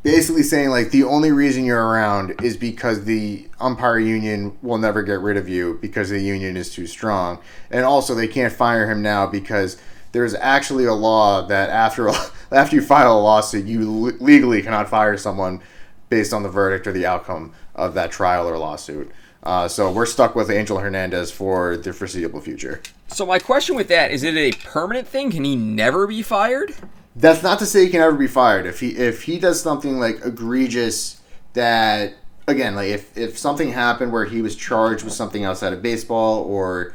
basically 0.03 0.43
saying 0.43 0.71
like 0.71 0.91
the 0.91 1.05
only 1.05 1.31
reason 1.31 1.65
you're 1.65 1.85
around 1.85 2.35
is 2.43 2.57
because 2.57 3.05
the 3.05 3.49
umpire 3.61 3.99
union 3.99 4.57
will 4.63 4.79
never 4.79 5.03
get 5.03 5.21
rid 5.21 5.37
of 5.37 5.49
you 5.49 5.79
because 5.81 6.11
the 6.11 6.21
union 6.21 6.57
is 6.57 6.75
too 6.75 6.87
strong 6.87 7.39
and 7.71 7.85
also 7.85 8.15
they 8.15 8.27
can't 8.27 8.53
fire 8.53 8.91
him 8.91 9.01
now 9.01 9.27
because 9.27 9.81
there's 10.11 10.35
actually 10.35 10.85
a 10.85 10.93
law 10.93 11.47
that 11.47 11.71
after 11.71 12.09
after 12.53 12.77
you 12.77 12.83
file 12.83 13.17
a 13.17 13.21
lawsuit 13.21 13.65
you 13.65 13.81
legally 14.19 14.61
cannot 14.63 14.89
fire 14.89 15.17
someone 15.17 15.61
based 16.09 16.33
on 16.33 16.43
the 16.43 16.49
verdict 16.49 16.87
or 16.87 16.93
the 16.93 17.07
outcome 17.07 17.53
of 17.75 17.95
that 17.95 18.11
trial 18.11 18.49
or 18.49 18.59
lawsuit 18.59 19.11
uh, 19.43 19.69
so 19.69 19.91
we're 19.91 20.07
stuck 20.07 20.35
with 20.35 20.51
Angel 20.51 20.79
Hernandez 20.79 21.31
for 21.31 21.77
the 21.77 21.93
foreseeable 21.93 22.41
future. 22.41 22.81
So 23.09 23.27
my 23.27 23.39
question 23.39 23.75
with 23.75 23.89
that 23.89 24.11
is: 24.11 24.23
It 24.23 24.37
a 24.37 24.53
permanent 24.53 25.09
thing? 25.09 25.31
Can 25.31 25.45
he 25.45 25.57
never 25.57 26.07
be 26.07 26.23
fired? 26.23 26.75
That's 27.15 27.43
not 27.43 27.59
to 27.59 27.67
say 27.67 27.85
he 27.85 27.91
can 27.91 28.01
ever 28.01 28.17
be 28.17 28.27
fired. 28.27 28.67
If 28.67 28.81
he 28.81 28.91
if 28.91 29.23
he 29.25 29.39
does 29.39 29.61
something 29.61 29.99
like 29.99 30.25
egregious 30.25 31.21
that 31.55 32.15
again, 32.47 32.75
like 32.75 32.89
if, 32.89 33.17
if 33.17 33.39
something 33.39 33.73
happened 33.73 34.13
where 34.13 34.25
he 34.25 34.43
was 34.43 34.57
charged 34.57 35.05
with 35.05 35.13
something 35.13 35.45
outside 35.45 35.73
of 35.73 35.83
baseball 35.83 36.45
or 36.45 36.95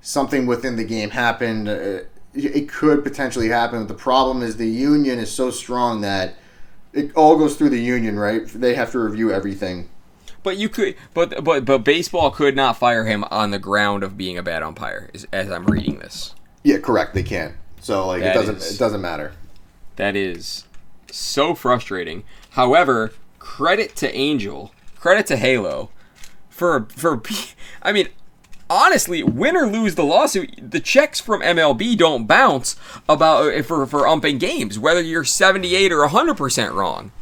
something 0.00 0.46
within 0.46 0.76
the 0.76 0.84
game 0.84 1.10
happened, 1.10 1.68
uh, 1.68 2.00
it 2.34 2.68
could 2.68 3.04
potentially 3.04 3.48
happen. 3.48 3.80
But 3.80 3.88
The 3.88 4.02
problem 4.02 4.42
is 4.42 4.56
the 4.56 4.66
union 4.66 5.18
is 5.18 5.30
so 5.30 5.50
strong 5.50 6.00
that 6.00 6.36
it 6.92 7.14
all 7.14 7.36
goes 7.36 7.56
through 7.56 7.70
the 7.70 7.80
union, 7.80 8.18
right? 8.18 8.46
They 8.46 8.74
have 8.74 8.90
to 8.92 8.98
review 8.98 9.32
everything. 9.32 9.88
But 10.42 10.56
you 10.56 10.68
could, 10.68 10.96
but 11.14 11.44
but 11.44 11.64
but 11.64 11.78
baseball 11.78 12.30
could 12.30 12.56
not 12.56 12.76
fire 12.76 13.04
him 13.04 13.24
on 13.30 13.50
the 13.52 13.58
ground 13.58 14.02
of 14.02 14.16
being 14.16 14.36
a 14.36 14.42
bad 14.42 14.62
umpire. 14.62 15.08
Is, 15.14 15.26
as 15.32 15.50
I'm 15.50 15.66
reading 15.66 15.98
this, 16.00 16.34
Yeah, 16.64 16.78
correct. 16.78 17.14
They 17.14 17.22
can. 17.22 17.54
So 17.80 18.06
like 18.08 18.22
That 18.22 18.34
it 18.34 18.38
doesn't 18.38 18.56
is- 18.56 18.74
it 18.74 18.78
doesn't 18.78 19.00
matter. 19.00 19.32
that 19.96 20.16
is 20.16 20.64
so 21.10 21.54
frustrating. 21.54 22.24
However, 22.50 23.12
credit 23.38 23.94
to 23.96 24.12
Angel, 24.14 24.72
credit 24.96 25.26
to 25.26 25.36
Halo, 25.36 25.90
for 26.48 26.86
for. 26.96 27.22
I 27.82 27.92
mean, 27.92 28.08
honestly, 28.68 29.22
win 29.22 29.56
or 29.56 29.66
lose 29.66 29.94
the 29.94 30.04
lawsuit, 30.04 30.70
the 30.70 30.80
checks 30.80 31.20
from 31.20 31.40
MLB 31.42 31.96
don't 31.96 32.26
bounce 32.26 32.74
about 33.08 33.52
uh, 33.54 33.62
for 33.62 33.86
for 33.86 34.08
umping 34.08 34.38
games, 34.38 34.76
whether 34.78 35.00
you're 35.00 35.24
78 35.24 35.92
or 35.92 36.00
100 36.00 36.36
percent 36.36 36.72
wrong. 36.74 37.12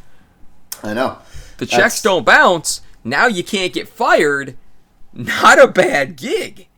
I 0.83 0.95
know. 0.95 1.19
The 1.59 1.67
That's- 1.67 1.79
checks 1.79 2.03
don't 2.03 2.25
bounce. 2.25 2.81
Now 3.05 3.27
you 3.27 3.43
can't 3.45 3.73
get 3.73 3.89
fired. 3.89 4.57
Not 5.13 5.59
a 5.59 5.67
bad 5.69 6.17
gig. 6.17 6.69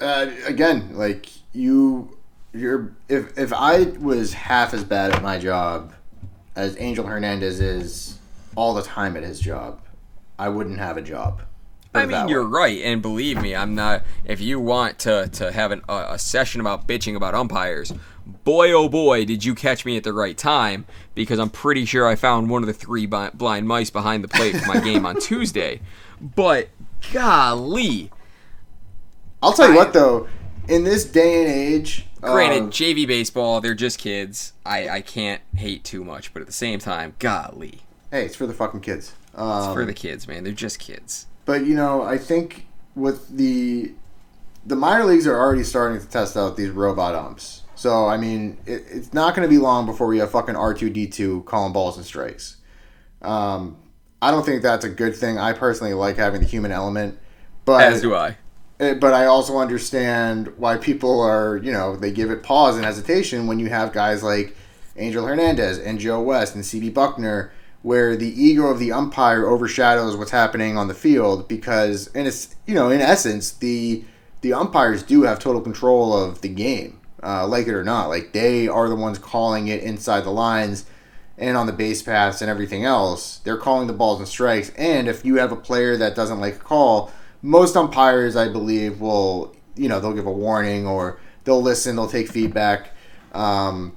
uh, 0.00 0.30
again, 0.46 0.90
like 0.94 1.28
you, 1.52 2.16
you're 2.52 2.92
if 3.08 3.36
if 3.38 3.52
I 3.52 3.82
was 4.00 4.32
half 4.34 4.74
as 4.74 4.84
bad 4.84 5.12
at 5.12 5.22
my 5.22 5.38
job 5.38 5.92
as 6.54 6.76
Angel 6.80 7.06
Hernandez 7.06 7.60
is 7.60 8.18
all 8.56 8.74
the 8.74 8.82
time 8.82 9.16
at 9.16 9.22
his 9.22 9.40
job, 9.40 9.80
I 10.38 10.48
wouldn't 10.48 10.78
have 10.78 10.96
a 10.96 11.02
job. 11.02 11.42
I 11.98 12.06
mean, 12.06 12.28
you're 12.28 12.46
right, 12.46 12.80
and 12.82 13.00
believe 13.02 13.40
me, 13.40 13.54
I'm 13.54 13.74
not. 13.74 14.02
If 14.24 14.40
you 14.40 14.60
want 14.60 14.98
to 15.00 15.28
to 15.32 15.52
have 15.52 15.70
an, 15.72 15.82
a, 15.88 16.06
a 16.10 16.18
session 16.18 16.60
about 16.60 16.86
bitching 16.86 17.16
about 17.16 17.34
umpires, 17.34 17.92
boy 18.44 18.72
oh 18.72 18.88
boy, 18.88 19.24
did 19.24 19.44
you 19.44 19.54
catch 19.54 19.84
me 19.84 19.96
at 19.96 20.04
the 20.04 20.12
right 20.12 20.36
time 20.36 20.86
because 21.14 21.38
I'm 21.38 21.50
pretty 21.50 21.84
sure 21.84 22.06
I 22.06 22.14
found 22.14 22.50
one 22.50 22.62
of 22.62 22.66
the 22.66 22.72
three 22.74 23.06
bi- 23.06 23.30
blind 23.30 23.66
mice 23.68 23.90
behind 23.90 24.22
the 24.24 24.28
plate 24.28 24.56
for 24.56 24.66
my 24.66 24.80
game 24.80 25.06
on 25.06 25.18
Tuesday. 25.20 25.80
But 26.20 26.68
golly, 27.12 28.10
I'll 29.42 29.52
tell 29.52 29.68
you 29.68 29.74
I- 29.74 29.76
what 29.76 29.92
though, 29.92 30.28
in 30.68 30.84
this 30.84 31.04
day 31.04 31.42
and 31.42 31.52
age, 31.52 32.06
granted, 32.20 32.70
JV 32.70 33.06
baseball, 33.06 33.60
they're 33.60 33.74
just 33.74 33.98
kids. 33.98 34.52
I 34.64 34.88
I 34.88 35.00
can't 35.00 35.42
hate 35.54 35.84
too 35.84 36.04
much, 36.04 36.32
but 36.32 36.40
at 36.40 36.46
the 36.46 36.52
same 36.52 36.78
time, 36.78 37.14
golly, 37.18 37.80
hey, 38.10 38.24
it's 38.26 38.36
for 38.36 38.46
the 38.46 38.54
fucking 38.54 38.80
kids. 38.80 39.14
Um, 39.34 39.58
it's 39.64 39.74
for 39.74 39.84
the 39.84 39.92
kids, 39.94 40.26
man. 40.26 40.44
They're 40.44 40.52
just 40.52 40.78
kids. 40.78 41.26
But 41.46 41.64
you 41.64 41.74
know, 41.74 42.02
I 42.02 42.18
think 42.18 42.66
with 42.94 43.28
the 43.34 43.92
the 44.66 44.76
minor 44.76 45.04
leagues 45.04 45.26
are 45.26 45.38
already 45.38 45.62
starting 45.64 46.00
to 46.00 46.06
test 46.06 46.36
out 46.36 46.56
these 46.56 46.70
robot 46.70 47.14
umps. 47.14 47.62
So 47.76 48.06
I 48.06 48.16
mean, 48.18 48.58
it, 48.66 48.84
it's 48.90 49.14
not 49.14 49.34
going 49.34 49.48
to 49.48 49.50
be 49.50 49.58
long 49.58 49.86
before 49.86 50.06
we 50.08 50.18
have 50.18 50.30
fucking 50.30 50.56
R 50.56 50.74
two 50.74 50.90
D 50.90 51.06
two 51.06 51.42
calling 51.44 51.72
balls 51.72 51.96
and 51.96 52.04
strikes. 52.04 52.56
Um, 53.22 53.78
I 54.20 54.30
don't 54.30 54.44
think 54.44 54.62
that's 54.62 54.84
a 54.84 54.88
good 54.90 55.16
thing. 55.16 55.38
I 55.38 55.52
personally 55.52 55.94
like 55.94 56.16
having 56.16 56.40
the 56.40 56.46
human 56.46 56.72
element, 56.72 57.18
but 57.64 57.82
As 57.82 58.02
do 58.02 58.14
I. 58.14 58.36
Eh, 58.80 58.94
But 58.94 59.14
I 59.14 59.26
also 59.26 59.58
understand 59.58 60.52
why 60.58 60.76
people 60.76 61.20
are, 61.20 61.56
you 61.58 61.72
know, 61.72 61.96
they 61.96 62.10
give 62.10 62.30
it 62.30 62.42
pause 62.42 62.76
and 62.76 62.84
hesitation 62.84 63.46
when 63.46 63.58
you 63.58 63.68
have 63.68 63.92
guys 63.92 64.22
like 64.22 64.56
Angel 64.96 65.24
Hernandez 65.26 65.78
and 65.78 65.98
Joe 65.98 66.20
West 66.22 66.54
and 66.54 66.64
CB 66.64 66.92
Bucknor, 66.92 67.50
where 67.86 68.16
the 68.16 68.42
ego 68.42 68.66
of 68.66 68.80
the 68.80 68.90
umpire 68.90 69.46
overshadows 69.46 70.16
what's 70.16 70.32
happening 70.32 70.76
on 70.76 70.88
the 70.88 70.94
field 70.94 71.46
because, 71.46 72.08
in 72.08 72.26
it's, 72.26 72.56
you 72.66 72.74
know, 72.74 72.90
in 72.90 73.00
essence, 73.00 73.52
the 73.52 74.02
the 74.40 74.52
umpires 74.52 75.04
do 75.04 75.22
have 75.22 75.38
total 75.38 75.60
control 75.60 76.12
of 76.12 76.40
the 76.40 76.48
game, 76.48 76.98
uh, 77.22 77.46
like 77.46 77.68
it 77.68 77.74
or 77.74 77.84
not. 77.84 78.08
Like 78.08 78.32
they 78.32 78.66
are 78.66 78.88
the 78.88 78.96
ones 78.96 79.20
calling 79.20 79.68
it 79.68 79.84
inside 79.84 80.24
the 80.24 80.32
lines 80.32 80.84
and 81.38 81.56
on 81.56 81.66
the 81.66 81.72
base 81.72 82.02
paths 82.02 82.42
and 82.42 82.50
everything 82.50 82.84
else. 82.84 83.38
They're 83.44 83.56
calling 83.56 83.86
the 83.86 83.92
balls 83.92 84.18
and 84.18 84.26
strikes. 84.26 84.70
And 84.70 85.06
if 85.06 85.24
you 85.24 85.36
have 85.36 85.52
a 85.52 85.56
player 85.56 85.96
that 85.96 86.16
doesn't 86.16 86.40
like 86.40 86.56
a 86.56 86.58
call, 86.58 87.12
most 87.40 87.76
umpires, 87.76 88.34
I 88.34 88.48
believe, 88.48 89.00
will 89.00 89.54
you 89.76 89.88
know 89.88 90.00
they'll 90.00 90.12
give 90.12 90.26
a 90.26 90.32
warning 90.32 90.88
or 90.88 91.20
they'll 91.44 91.62
listen, 91.62 91.94
they'll 91.94 92.08
take 92.08 92.30
feedback. 92.30 92.90
Um, 93.32 93.95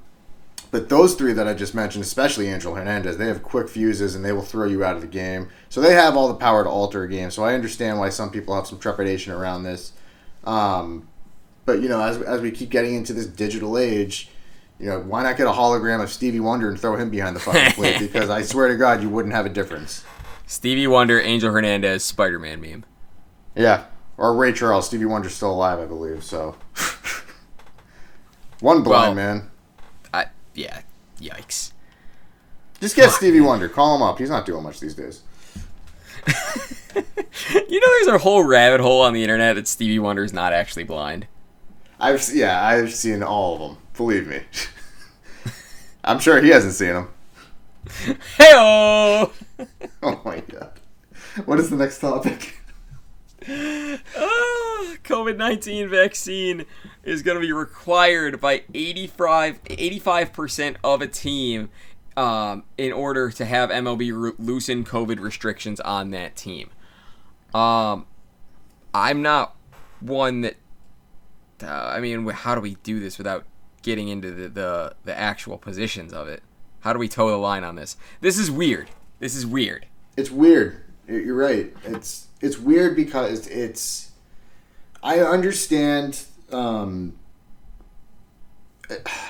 but 0.71 0.89
those 0.89 1.15
three 1.15 1.33
that 1.33 1.47
I 1.47 1.53
just 1.53 1.73
mentioned, 1.73 2.03
especially 2.03 2.47
Angel 2.47 2.75
Hernandez, 2.75 3.17
they 3.17 3.27
have 3.27 3.41
quick 3.43 3.67
fuses 3.69 4.15
and 4.15 4.23
they 4.23 4.31
will 4.31 4.41
throw 4.43 4.65
you 4.67 4.83
out 4.83 4.95
of 4.95 5.01
the 5.01 5.07
game. 5.07 5.49
So 5.69 5.81
they 5.81 5.93
have 5.93 6.15
all 6.15 6.27
the 6.27 6.35
power 6.35 6.63
to 6.63 6.69
alter 6.69 7.03
a 7.03 7.09
game. 7.09 7.31
So 7.31 7.43
I 7.43 7.53
understand 7.55 7.97
why 7.99 8.09
some 8.09 8.29
people 8.29 8.53
have 8.55 8.67
some 8.67 8.77
trepidation 8.79 9.33
around 9.33 9.63
this. 9.63 9.93
Um, 10.43 11.07
but 11.65 11.81
you 11.81 11.89
know, 11.89 12.01
as, 12.01 12.21
as 12.21 12.41
we 12.41 12.51
keep 12.51 12.69
getting 12.69 12.93
into 12.95 13.13
this 13.13 13.25
digital 13.27 13.77
age, 13.77 14.29
you 14.79 14.85
know, 14.87 14.99
why 15.01 15.23
not 15.23 15.37
get 15.37 15.47
a 15.47 15.51
hologram 15.51 16.01
of 16.01 16.09
Stevie 16.11 16.39
Wonder 16.39 16.69
and 16.69 16.79
throw 16.79 16.95
him 16.95 17.09
behind 17.09 17.35
the 17.35 17.39
fucking 17.39 17.71
plate? 17.73 17.99
Because 17.99 18.29
I 18.29 18.41
swear 18.43 18.67
to 18.69 18.75
God, 18.77 19.01
you 19.01 19.09
wouldn't 19.09 19.33
have 19.33 19.45
a 19.45 19.49
difference. 19.49 20.03
Stevie 20.47 20.87
Wonder, 20.87 21.19
Angel 21.19 21.51
Hernandez, 21.51 22.03
Spider 22.03 22.39
Man 22.39 22.61
meme. 22.61 22.85
Yeah, 23.55 23.85
or 24.17 24.33
Ray 24.35 24.53
Charles. 24.53 24.85
Stevie 24.87 25.05
Wonder's 25.05 25.33
still 25.35 25.51
alive, 25.51 25.79
I 25.79 25.85
believe. 25.85 26.23
So 26.23 26.55
one 28.59 28.83
blind 28.83 29.15
Well- 29.15 29.35
man. 29.35 29.51
Yeah, 30.53 30.81
yikes. 31.19 31.71
Just 32.81 32.95
get 32.95 33.11
Stevie 33.11 33.41
Wonder. 33.41 33.67
Call 33.69 33.95
him 33.95 34.01
up. 34.01 34.17
He's 34.19 34.29
not 34.29 34.45
doing 34.45 34.63
much 34.63 34.79
these 34.79 34.95
days. 34.95 35.21
You 37.69 37.79
know, 37.79 37.87
there's 37.87 38.07
a 38.07 38.17
whole 38.17 38.43
rabbit 38.43 38.81
hole 38.81 39.01
on 39.01 39.13
the 39.13 39.23
internet 39.23 39.55
that 39.55 39.67
Stevie 39.67 39.99
Wonder 39.99 40.23
is 40.23 40.33
not 40.33 40.53
actually 40.53 40.83
blind. 40.83 41.27
I've 41.99 42.27
yeah, 42.33 42.65
I've 42.65 42.93
seen 42.93 43.23
all 43.23 43.53
of 43.55 43.59
them. 43.61 43.77
Believe 43.95 44.27
me. 44.27 44.41
I'm 46.03 46.19
sure 46.19 46.41
he 46.41 46.49
hasn't 46.49 46.73
seen 46.73 46.93
them. 46.93 47.09
Hey 48.37 48.53
Oh 48.55 49.31
my 50.25 50.41
god. 50.41 50.71
What 51.45 51.59
is 51.59 51.69
the 51.69 51.77
next 51.77 51.99
topic? 51.99 52.58
COVID 55.03 55.37
19 55.37 55.89
vaccine 55.89 56.65
is 57.03 57.23
going 57.23 57.35
to 57.35 57.41
be 57.41 57.51
required 57.51 58.39
by 58.39 58.63
85, 58.75 59.63
85% 59.63 60.75
of 60.83 61.01
a 61.01 61.07
team 61.07 61.69
um, 62.15 62.63
in 62.77 62.91
order 62.91 63.31
to 63.31 63.45
have 63.45 63.71
MLB 63.71 64.11
re- 64.13 64.33
loosen 64.37 64.83
COVID 64.83 65.19
restrictions 65.19 65.79
on 65.79 66.11
that 66.11 66.35
team. 66.35 66.69
Um, 67.53 68.05
I'm 68.93 69.23
not 69.23 69.55
one 69.99 70.41
that. 70.41 70.57
Uh, 71.63 71.67
I 71.67 71.99
mean, 71.99 72.27
how 72.27 72.53
do 72.53 72.61
we 72.61 72.75
do 72.83 72.99
this 72.99 73.17
without 73.17 73.45
getting 73.81 74.09
into 74.09 74.31
the, 74.31 74.47
the, 74.47 74.95
the 75.05 75.17
actual 75.17 75.57
positions 75.57 76.13
of 76.13 76.27
it? 76.27 76.43
How 76.81 76.93
do 76.93 76.99
we 76.99 77.09
toe 77.09 77.29
the 77.29 77.37
line 77.37 77.63
on 77.63 77.75
this? 77.75 77.97
This 78.21 78.37
is 78.37 78.51
weird. 78.51 78.89
This 79.19 79.35
is 79.35 79.45
weird. 79.45 79.87
It's 80.15 80.29
weird. 80.29 80.83
You're 81.07 81.35
right. 81.35 81.73
It's 81.83 82.28
it's 82.41 82.57
weird 82.57 82.95
because 82.95 83.47
it's. 83.47 84.11
I 85.01 85.19
understand. 85.19 86.25
Um, 86.51 87.17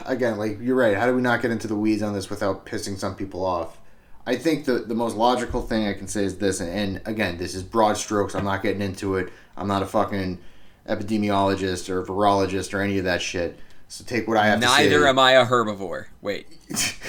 again, 0.06 0.38
like 0.38 0.60
you're 0.62 0.76
right. 0.76 0.96
How 0.96 1.06
do 1.06 1.16
we 1.16 1.22
not 1.22 1.42
get 1.42 1.52
into 1.52 1.68
the 1.68 1.76
weeds 1.76 2.02
on 2.02 2.14
this 2.14 2.30
without 2.30 2.66
pissing 2.66 2.98
some 2.98 3.16
people 3.16 3.46
off? 3.46 3.78
I 4.26 4.36
think 4.36 4.66
the 4.66 4.80
the 4.80 4.96
most 4.96 5.16
logical 5.16 5.62
thing 5.62 5.88
I 5.88 5.94
can 5.94 6.08
say 6.08 6.24
is 6.24 6.38
this, 6.38 6.60
and, 6.60 6.70
and 6.70 7.02
again, 7.06 7.38
this 7.38 7.56
is 7.56 7.64
broad 7.64 7.98
strokes. 7.98 8.36
I'm 8.36 8.46
not 8.46 8.62
getting 8.62 8.82
into 8.82 9.16
it. 9.16 9.32
I'm 9.58 9.68
not 9.68 9.84
a 9.84 9.86
fucking 9.86 10.40
epidemiologist 10.88 11.90
or 11.90 12.04
virologist 12.04 12.74
or 12.74 12.82
any 12.82 12.98
of 12.98 13.06
that 13.06 13.22
shit. 13.22 13.60
So 13.88 14.04
take 14.04 14.28
what 14.28 14.38
I 14.38 14.48
have 14.48 14.62
to 14.62 14.68
say. 14.68 14.84
Neither 14.84 15.08
am 15.08 15.20
I 15.20 15.32
a 15.34 15.46
herbivore. 15.46 16.06
Wait. 16.22 16.48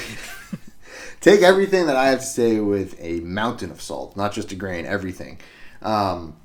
take 1.20 1.42
everything 1.42 1.86
that 1.86 1.96
I 1.96 2.08
have 2.08 2.20
to 2.20 2.26
say 2.26 2.58
with 2.60 2.96
a 3.00 3.20
mountain 3.20 3.70
of 3.70 3.82
salt, 3.82 4.16
not 4.16 4.32
just 4.32 4.52
a 4.52 4.54
grain, 4.54 4.86
everything. 4.86 5.38
Um, 5.83 6.37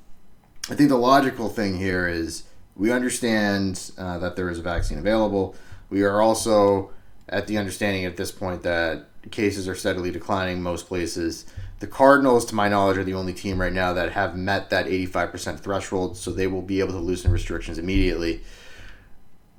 I 0.70 0.74
think 0.74 0.88
the 0.88 0.96
logical 0.96 1.48
thing 1.48 1.78
here 1.78 2.08
is 2.08 2.44
we 2.74 2.92
understand 2.92 3.90
uh, 3.96 4.18
that 4.18 4.36
there 4.36 4.50
is 4.50 4.58
a 4.58 4.62
vaccine 4.62 4.98
available. 4.98 5.54
We 5.90 6.02
are 6.02 6.20
also 6.20 6.90
at 7.28 7.46
the 7.46 7.58
understanding 7.58 8.04
at 8.04 8.16
this 8.16 8.30
point 8.30 8.62
that 8.62 9.06
cases 9.30 9.68
are 9.68 9.74
steadily 9.74 10.10
declining 10.10 10.62
most 10.62 10.86
places. 10.86 11.46
The 11.80 11.86
Cardinals, 11.86 12.44
to 12.46 12.54
my 12.54 12.68
knowledge, 12.68 12.96
are 12.96 13.04
the 13.04 13.14
only 13.14 13.32
team 13.32 13.60
right 13.60 13.72
now 13.72 13.92
that 13.92 14.12
have 14.12 14.36
met 14.36 14.70
that 14.70 14.86
85% 14.86 15.60
threshold, 15.60 16.16
so 16.16 16.30
they 16.30 16.46
will 16.46 16.62
be 16.62 16.80
able 16.80 16.92
to 16.92 16.98
loosen 16.98 17.30
restrictions 17.30 17.78
immediately. 17.78 18.42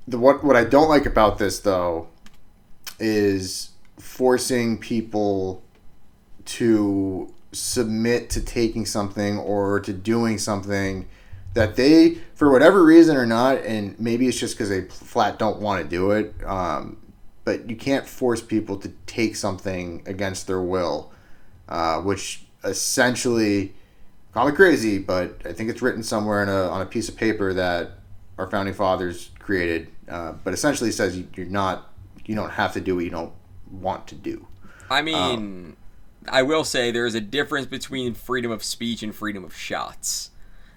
The 0.06 0.18
what 0.18 0.42
what 0.42 0.56
I 0.56 0.64
don't 0.64 0.88
like 0.88 1.06
about 1.06 1.38
this 1.38 1.60
though 1.60 2.08
is 2.98 3.70
forcing 3.98 4.78
people 4.78 5.62
to 6.46 7.32
submit 7.58 8.30
to 8.30 8.40
taking 8.40 8.86
something 8.86 9.38
or 9.38 9.80
to 9.80 9.92
doing 9.92 10.38
something 10.38 11.08
that 11.54 11.76
they, 11.76 12.18
for 12.34 12.50
whatever 12.52 12.84
reason 12.84 13.16
or 13.16 13.26
not, 13.26 13.58
and 13.64 13.98
maybe 13.98 14.28
it's 14.28 14.38
just 14.38 14.54
because 14.54 14.68
they 14.68 14.82
flat 14.82 15.38
don't 15.38 15.60
want 15.60 15.82
to 15.82 15.88
do 15.88 16.12
it, 16.12 16.34
um, 16.44 16.98
but 17.44 17.68
you 17.68 17.76
can't 17.76 18.06
force 18.06 18.40
people 18.40 18.76
to 18.76 18.90
take 19.06 19.34
something 19.34 20.02
against 20.06 20.46
their 20.46 20.60
will, 20.60 21.10
uh, 21.68 22.00
which 22.00 22.44
essentially, 22.64 23.74
call 24.32 24.48
me 24.48 24.54
crazy, 24.54 24.98
but 24.98 25.40
I 25.44 25.52
think 25.52 25.70
it's 25.70 25.82
written 25.82 26.02
somewhere 26.02 26.42
on 26.42 26.48
a, 26.48 26.68
on 26.68 26.82
a 26.82 26.86
piece 26.86 27.08
of 27.08 27.16
paper 27.16 27.52
that 27.54 27.92
our 28.36 28.48
founding 28.50 28.74
fathers 28.74 29.30
created, 29.38 29.88
uh, 30.08 30.32
but 30.44 30.52
essentially 30.54 30.92
says 30.92 31.16
you, 31.16 31.26
you're 31.34 31.46
not, 31.46 31.92
you 32.26 32.34
don't 32.34 32.50
have 32.50 32.74
to 32.74 32.80
do 32.80 32.94
what 32.96 33.04
you 33.04 33.10
don't 33.10 33.32
want 33.70 34.06
to 34.08 34.14
do. 34.14 34.46
I 34.90 35.02
mean, 35.02 35.76
I 36.30 36.42
will 36.42 36.64
say 36.64 36.90
there 36.90 37.06
is 37.06 37.14
a 37.14 37.20
difference 37.20 37.66
between 37.66 38.14
freedom 38.14 38.50
of 38.50 38.62
speech 38.64 39.02
and 39.02 39.14
freedom 39.14 39.44
of 39.44 39.54
shots. 39.56 40.30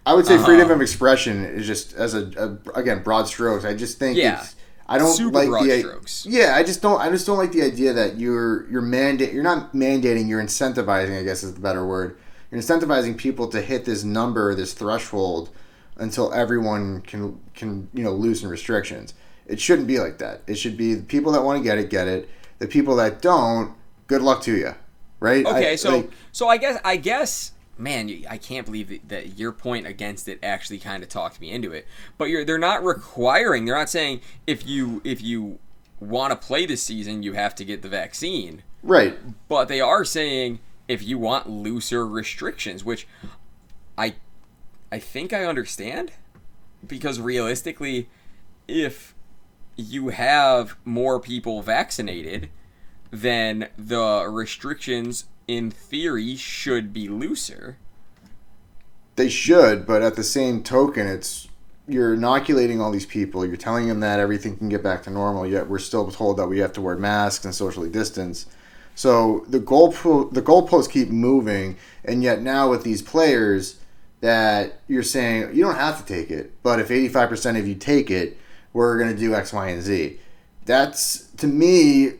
I 0.06 0.14
would 0.14 0.26
say 0.26 0.38
freedom 0.38 0.66
Uh-huh. 0.66 0.74
of 0.76 0.82
expression 0.82 1.46
is 1.46 1.68
just 1.68 1.94
as 1.94 2.14
a, 2.16 2.58
a 2.76 2.80
again 2.80 3.04
broad 3.04 3.28
strokes. 3.28 3.66
I 3.66 3.74
just 3.76 4.00
think 4.00 4.18
Yeah. 4.18 4.42
it's 4.42 4.56
I 4.90 4.98
don't 4.98 5.16
Super 5.16 5.32
like 5.38 5.48
broad 5.50 5.66
the 5.66 5.80
strokes. 5.80 6.26
yeah. 6.28 6.56
I 6.56 6.64
just 6.64 6.82
don't 6.82 7.00
I 7.00 7.10
just 7.10 7.26
don't 7.28 7.38
like 7.38 7.52
the 7.52 7.62
idea 7.62 7.94
that 7.94 8.18
you're 8.20 8.70
you're 8.70 8.82
mandate 8.82 9.32
you're 9.34 9.44
not 9.44 9.74
mandating 9.74 10.28
you're 10.28 10.42
incentivizing 10.42 11.20
I 11.20 11.24
guess 11.24 11.44
is 11.44 11.54
the 11.54 11.60
better 11.62 11.86
word. 11.86 12.18
You're 12.50 12.60
incentivizing 12.62 13.16
people 13.16 13.48
to 13.50 13.62
hit 13.62 13.86
this 13.86 14.04
number 14.04 14.54
this 14.56 14.74
threshold 14.74 15.50
until 15.98 16.34
everyone 16.34 17.02
can 17.02 17.40
can 17.54 17.88
you 17.94 18.04
know 18.04 18.12
loosen 18.14 18.50
restrictions. 18.50 19.14
It 19.46 19.60
shouldn't 19.60 19.88
be 19.88 20.00
like 20.00 20.18
that. 20.18 20.42
It 20.48 20.56
should 20.56 20.78
be 20.78 20.96
the 20.96 21.04
people 21.04 21.32
that 21.34 21.44
want 21.44 21.60
to 21.60 21.64
get 21.64 21.78
it 21.78 21.90
get 21.90 22.08
it. 22.08 22.28
The 22.60 22.68
people 22.68 22.96
that 22.98 23.22
don't, 23.22 23.74
good 24.08 24.22
luck 24.22 24.42
to 24.44 24.56
you, 24.56 24.76
right? 25.21 25.45
Okay, 25.45 25.71
I- 25.71 25.75
so 25.75 25.97
like, 25.97 26.12
so 26.34 26.49
I 26.49 26.57
guess 26.57 26.79
I 26.84 26.97
guess 26.97 27.53
man, 27.77 28.23
I 28.29 28.38
can't 28.38 28.65
believe 28.65 28.89
that, 28.89 29.07
that 29.10 29.39
your 29.39 29.51
point 29.53 29.88
against 29.88 30.27
it 30.27 30.38
actually 30.43 30.77
kind 30.77 31.01
of 31.01 31.10
talked 31.10 31.39
me 31.41 31.49
into 31.51 31.71
it. 31.71 31.88
But 32.17 32.25
you're 32.25 32.43
they're 32.43 32.57
not 32.60 32.84
requiring. 32.84 33.63
They're 33.65 33.75
not 33.77 33.89
saying 33.89 34.19
if 34.45 34.67
you 34.67 35.01
if 35.05 35.21
you 35.21 35.60
want 36.01 36.31
to 36.31 36.36
play 36.47 36.65
this 36.65 36.84
season, 36.84 37.23
you 37.23 37.34
have 37.34 37.55
to 37.55 37.63
get 37.65 37.81
the 37.84 37.89
vaccine. 37.89 38.63
right. 38.84 39.17
But 39.47 39.67
they 39.69 39.79
are 39.79 40.03
saying 40.03 40.60
if 40.88 41.01
you 41.03 41.17
want 41.17 41.49
looser 41.49 42.05
restrictions, 42.05 42.84
which 42.84 43.07
I 43.97 44.15
I 44.91 44.99
think 44.99 45.31
I 45.34 45.45
understand 45.45 46.12
because 46.86 47.19
realistically 47.19 48.10
if 48.67 49.13
you 49.77 50.10
have 50.10 50.75
more 50.86 51.19
people 51.19 51.62
vaccinated, 51.62 52.49
then 53.12 53.67
the 53.78 54.28
restrictions 54.30 55.26
in 55.47 55.69
theory 55.69 56.36
should 56.36 56.93
be 56.93 57.08
looser. 57.08 57.78
They 59.17 59.30
should, 59.30 59.86
but 59.86 60.02
at 60.02 60.15
the 60.15 60.24
same 60.24 60.63
token, 60.63 61.06
it's 61.06 61.50
you're 61.88 62.13
inoculating 62.13 62.80
all 62.80 62.91
these 62.91 63.06
people. 63.06 63.45
You're 63.45 63.58
telling 63.58 63.88
them 63.88 64.00
that 64.00 64.19
everything 64.19 64.56
can 64.56 64.69
get 64.69 64.82
back 64.82 65.04
to 65.04 65.10
normal, 65.10 65.45
yet 65.45 65.67
we're 65.67 65.80
still 65.80 66.10
told 66.10 66.38
that 66.38 66.47
we 66.47 66.60
have 66.60 66.74
to 66.74 66.82
wear 66.82 66.95
masks 66.95 67.43
and 67.43 67.54
socially 67.54 67.89
distance. 67.89 68.45
So 68.95 69.45
the 69.47 69.60
goal 69.60 69.89
the 69.89 70.41
goalposts 70.41 70.89
keep 70.89 71.10
moving, 71.10 71.78
and 72.06 72.24
yet 72.24 72.41
now 72.41 72.69
with 72.69 72.84
these 72.84 73.02
players 73.02 73.80
that 74.21 74.80
you're 74.88 75.04
saying 75.04 75.56
you 75.56 75.63
don't 75.63 75.76
have 75.76 76.06
to 76.06 76.13
take 76.13 76.30
it, 76.30 76.54
but 76.63 76.80
if 76.80 76.89
85% 76.89 77.60
of 77.60 77.67
you 77.67 77.76
take 77.76 78.10
it, 78.10 78.38
we're 78.74 78.97
going 78.97 79.12
to 79.12 79.17
do 79.17 79.34
X, 79.36 79.52
Y, 79.52 79.67
and 79.69 79.82
Z. 79.82 80.19
That's 80.65 81.28
to 81.38 81.47
me, 81.47 82.13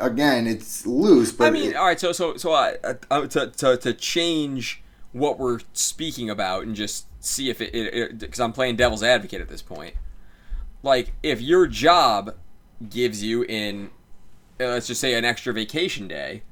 again, 0.00 0.46
it's 0.46 0.86
loose. 0.86 1.32
But 1.32 1.48
I 1.48 1.50
mean, 1.50 1.70
it- 1.70 1.76
all 1.76 1.86
right, 1.86 2.00
so 2.00 2.12
so 2.12 2.36
so 2.36 2.52
uh, 2.52 3.26
to, 3.26 3.46
to 3.48 3.76
to 3.76 3.92
change 3.92 4.82
what 5.12 5.38
we're 5.38 5.60
speaking 5.72 6.28
about 6.28 6.64
and 6.64 6.74
just 6.74 7.06
see 7.20 7.50
if 7.50 7.60
it 7.60 8.18
because 8.18 8.40
I'm 8.40 8.52
playing 8.52 8.76
devil's 8.76 9.02
advocate 9.02 9.40
at 9.40 9.48
this 9.48 9.62
point. 9.62 9.94
Like 10.82 11.12
if 11.22 11.40
your 11.40 11.66
job 11.66 12.34
gives 12.88 13.22
you 13.22 13.42
in 13.44 13.90
uh, 14.60 14.66
let's 14.66 14.86
just 14.86 15.00
say 15.00 15.14
an 15.14 15.24
extra 15.24 15.52
vacation 15.52 16.08
day, 16.08 16.42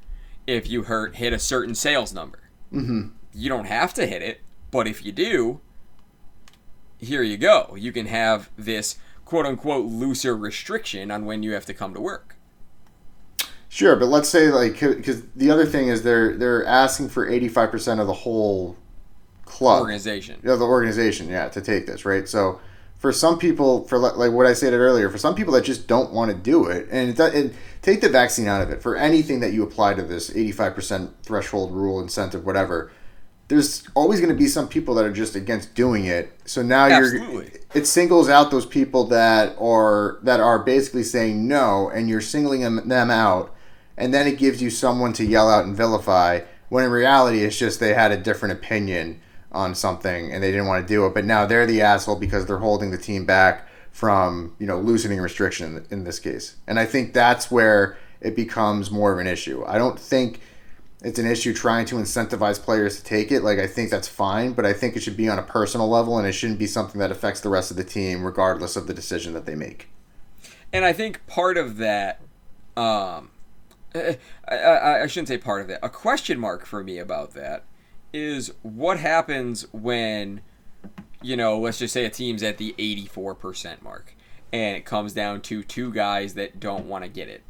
if 0.46 0.68
you 0.68 0.84
hurt 0.84 1.16
hit 1.16 1.32
a 1.32 1.38
certain 1.38 1.74
sales 1.74 2.12
number, 2.12 2.50
mm-hmm. 2.72 3.08
you 3.34 3.48
don't 3.48 3.66
have 3.66 3.92
to 3.94 4.06
hit 4.06 4.22
it, 4.22 4.40
but 4.70 4.86
if 4.86 5.04
you 5.04 5.12
do, 5.12 5.60
here 6.98 7.22
you 7.22 7.36
go. 7.36 7.76
You 7.76 7.92
can 7.92 8.06
have 8.06 8.50
this 8.56 8.96
quote 9.24 9.46
unquote 9.46 9.86
looser 9.86 10.36
restriction 10.36 11.10
on 11.10 11.24
when 11.26 11.42
you 11.42 11.52
have 11.52 11.66
to 11.66 11.74
come 11.74 11.94
to 11.94 12.00
work. 12.00 12.35
Sure, 13.76 13.94
but 13.94 14.06
let's 14.06 14.30
say 14.30 14.48
like 14.48 14.80
because 14.80 15.20
the 15.36 15.50
other 15.50 15.66
thing 15.66 15.88
is 15.88 16.02
they're 16.02 16.34
they're 16.34 16.64
asking 16.64 17.10
for 17.10 17.28
eighty 17.28 17.46
five 17.46 17.70
percent 17.70 18.00
of 18.00 18.06
the 18.06 18.14
whole 18.14 18.74
club 19.44 19.82
organization. 19.82 20.40
Yeah, 20.42 20.54
the 20.54 20.64
organization. 20.64 21.28
Yeah, 21.28 21.50
to 21.50 21.60
take 21.60 21.86
this 21.86 22.06
right. 22.06 22.26
So 22.26 22.58
for 22.96 23.12
some 23.12 23.38
people, 23.38 23.86
for 23.86 23.98
like 23.98 24.32
what 24.32 24.46
I 24.46 24.54
said 24.54 24.72
earlier, 24.72 25.10
for 25.10 25.18
some 25.18 25.34
people 25.34 25.52
that 25.52 25.64
just 25.64 25.86
don't 25.86 26.10
want 26.10 26.30
to 26.30 26.36
do 26.38 26.68
it, 26.68 26.88
and, 26.90 27.10
it, 27.10 27.34
and 27.34 27.54
take 27.82 28.00
the 28.00 28.08
vaccine 28.08 28.48
out 28.48 28.62
of 28.62 28.70
it 28.70 28.80
for 28.80 28.96
anything 28.96 29.40
that 29.40 29.52
you 29.52 29.62
apply 29.62 29.92
to 29.92 30.02
this 30.02 30.30
eighty 30.30 30.52
five 30.52 30.74
percent 30.74 31.12
threshold 31.22 31.74
rule 31.74 32.00
incentive, 32.00 32.46
whatever 32.46 32.90
there's 33.48 33.86
always 33.94 34.20
going 34.20 34.32
to 34.32 34.38
be 34.38 34.48
some 34.48 34.66
people 34.68 34.94
that 34.94 35.04
are 35.04 35.12
just 35.12 35.36
against 35.36 35.74
doing 35.74 36.06
it. 36.06 36.32
So 36.46 36.62
now 36.62 36.86
Absolutely. 36.86 37.44
you're 37.44 37.60
it 37.74 37.86
singles 37.86 38.28
out 38.28 38.50
those 38.50 38.66
people 38.66 39.04
that 39.08 39.54
are 39.60 40.18
that 40.22 40.40
are 40.40 40.58
basically 40.60 41.02
saying 41.02 41.46
no, 41.46 41.90
and 41.90 42.08
you're 42.08 42.22
singling 42.22 42.62
them, 42.62 42.88
them 42.88 43.10
out, 43.10 43.52
and 43.96 44.12
then 44.12 44.26
it 44.26 44.38
gives 44.38 44.62
you 44.62 44.70
someone 44.70 45.12
to 45.14 45.24
yell 45.24 45.48
out 45.48 45.64
and 45.64 45.76
vilify. 45.76 46.40
When 46.68 46.84
in 46.84 46.90
reality, 46.90 47.42
it's 47.42 47.58
just 47.58 47.80
they 47.80 47.94
had 47.94 48.12
a 48.12 48.16
different 48.16 48.52
opinion 48.54 49.20
on 49.52 49.74
something 49.74 50.32
and 50.32 50.42
they 50.42 50.50
didn't 50.50 50.66
want 50.66 50.86
to 50.86 50.92
do 50.92 51.06
it, 51.06 51.14
but 51.14 51.24
now 51.24 51.46
they're 51.46 51.66
the 51.66 51.80
asshole 51.80 52.16
because 52.16 52.46
they're 52.46 52.58
holding 52.58 52.90
the 52.90 52.98
team 52.98 53.24
back 53.24 53.66
from 53.90 54.54
you 54.58 54.66
know 54.66 54.78
loosening 54.78 55.20
restriction 55.20 55.86
in 55.90 56.04
this 56.04 56.18
case. 56.18 56.56
And 56.66 56.78
I 56.78 56.84
think 56.84 57.14
that's 57.14 57.50
where 57.50 57.96
it 58.20 58.36
becomes 58.36 58.90
more 58.90 59.12
of 59.12 59.18
an 59.18 59.26
issue. 59.26 59.64
I 59.66 59.78
don't 59.78 59.98
think 59.98 60.40
it's 61.02 61.18
an 61.18 61.26
issue 61.26 61.54
trying 61.54 61.86
to 61.86 61.96
incentivize 61.96 62.60
players 62.60 62.98
to 62.98 63.04
take 63.04 63.32
it. 63.32 63.42
Like 63.42 63.58
I 63.58 63.66
think 63.66 63.90
that's 63.90 64.08
fine, 64.08 64.52
but 64.52 64.66
I 64.66 64.72
think 64.72 64.96
it 64.96 65.00
should 65.02 65.16
be 65.16 65.28
on 65.28 65.38
a 65.38 65.42
personal 65.42 65.88
level 65.88 66.18
and 66.18 66.26
it 66.26 66.32
shouldn't 66.32 66.58
be 66.58 66.66
something 66.66 66.98
that 66.98 67.10
affects 67.10 67.40
the 67.40 67.48
rest 67.48 67.70
of 67.70 67.76
the 67.76 67.84
team 67.84 68.24
regardless 68.24 68.76
of 68.76 68.86
the 68.86 68.94
decision 68.94 69.32
that 69.32 69.46
they 69.46 69.54
make. 69.54 69.88
And 70.72 70.84
I 70.84 70.92
think 70.92 71.26
part 71.26 71.56
of 71.56 71.78
that 71.78 72.20
um 72.76 73.30
I, 73.96 74.54
I, 74.54 75.02
I 75.02 75.06
shouldn't 75.06 75.28
say 75.28 75.38
part 75.38 75.62
of 75.62 75.70
it. 75.70 75.78
A 75.82 75.88
question 75.88 76.38
mark 76.38 76.66
for 76.66 76.84
me 76.84 76.98
about 76.98 77.34
that 77.34 77.64
is 78.12 78.52
what 78.62 78.98
happens 78.98 79.66
when 79.72 80.40
you 81.22 81.36
know, 81.36 81.58
let's 81.58 81.78
just 81.78 81.92
say 81.92 82.04
a 82.04 82.10
team's 82.10 82.42
at 82.42 82.58
the 82.58 82.74
84% 82.78 83.82
mark 83.82 84.14
and 84.52 84.76
it 84.76 84.84
comes 84.84 85.12
down 85.12 85.40
to 85.42 85.62
two 85.62 85.92
guys 85.92 86.34
that 86.34 86.60
don't 86.60 86.86
want 86.86 87.02
to 87.02 87.08
get 87.10 87.28
it 87.28 87.42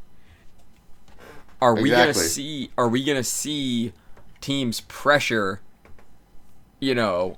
are 1.61 1.75
we 1.75 1.89
gonna 1.89 2.13
see? 2.13 2.69
Are 2.77 2.87
we 2.87 3.03
gonna 3.03 3.23
see 3.23 3.93
teams 4.41 4.81
pressure? 4.81 5.61
You 6.79 6.93
know, 6.93 7.37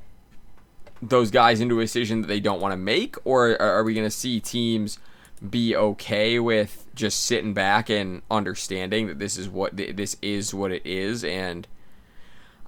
those 1.01 1.31
guys 1.31 1.61
into 1.61 1.79
a 1.79 1.83
decision 1.83 2.21
that 2.21 2.27
they 2.27 2.39
don't 2.39 2.59
want 2.59 2.73
to 2.73 2.77
make, 2.77 3.15
or 3.23 3.59
are 3.61 3.83
we 3.83 3.93
gonna 3.93 4.09
see 4.09 4.39
teams 4.39 4.99
be 5.47 5.75
okay 5.75 6.39
with 6.39 6.87
just 6.95 7.23
sitting 7.25 7.53
back 7.53 7.89
and 7.89 8.21
understanding 8.29 9.07
that 9.07 9.19
this 9.19 9.37
is 9.37 9.47
what 9.47 9.77
this 9.77 10.17
is 10.21 10.53
what 10.53 10.71
it 10.71 10.85
is? 10.85 11.23
And 11.23 11.67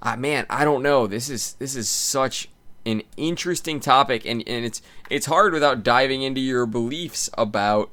uh, 0.02 0.16
man, 0.16 0.46
I 0.50 0.64
don't 0.64 0.82
know. 0.82 1.06
This 1.06 1.28
is 1.28 1.54
this 1.54 1.76
is 1.76 1.88
such 1.88 2.48
an 2.84 3.02
interesting 3.16 3.80
topic, 3.80 4.24
and, 4.24 4.42
and 4.46 4.64
it's 4.64 4.82
it's 5.10 5.26
hard 5.26 5.52
without 5.52 5.82
diving 5.82 6.22
into 6.22 6.40
your 6.40 6.66
beliefs 6.66 7.30
about 7.38 7.90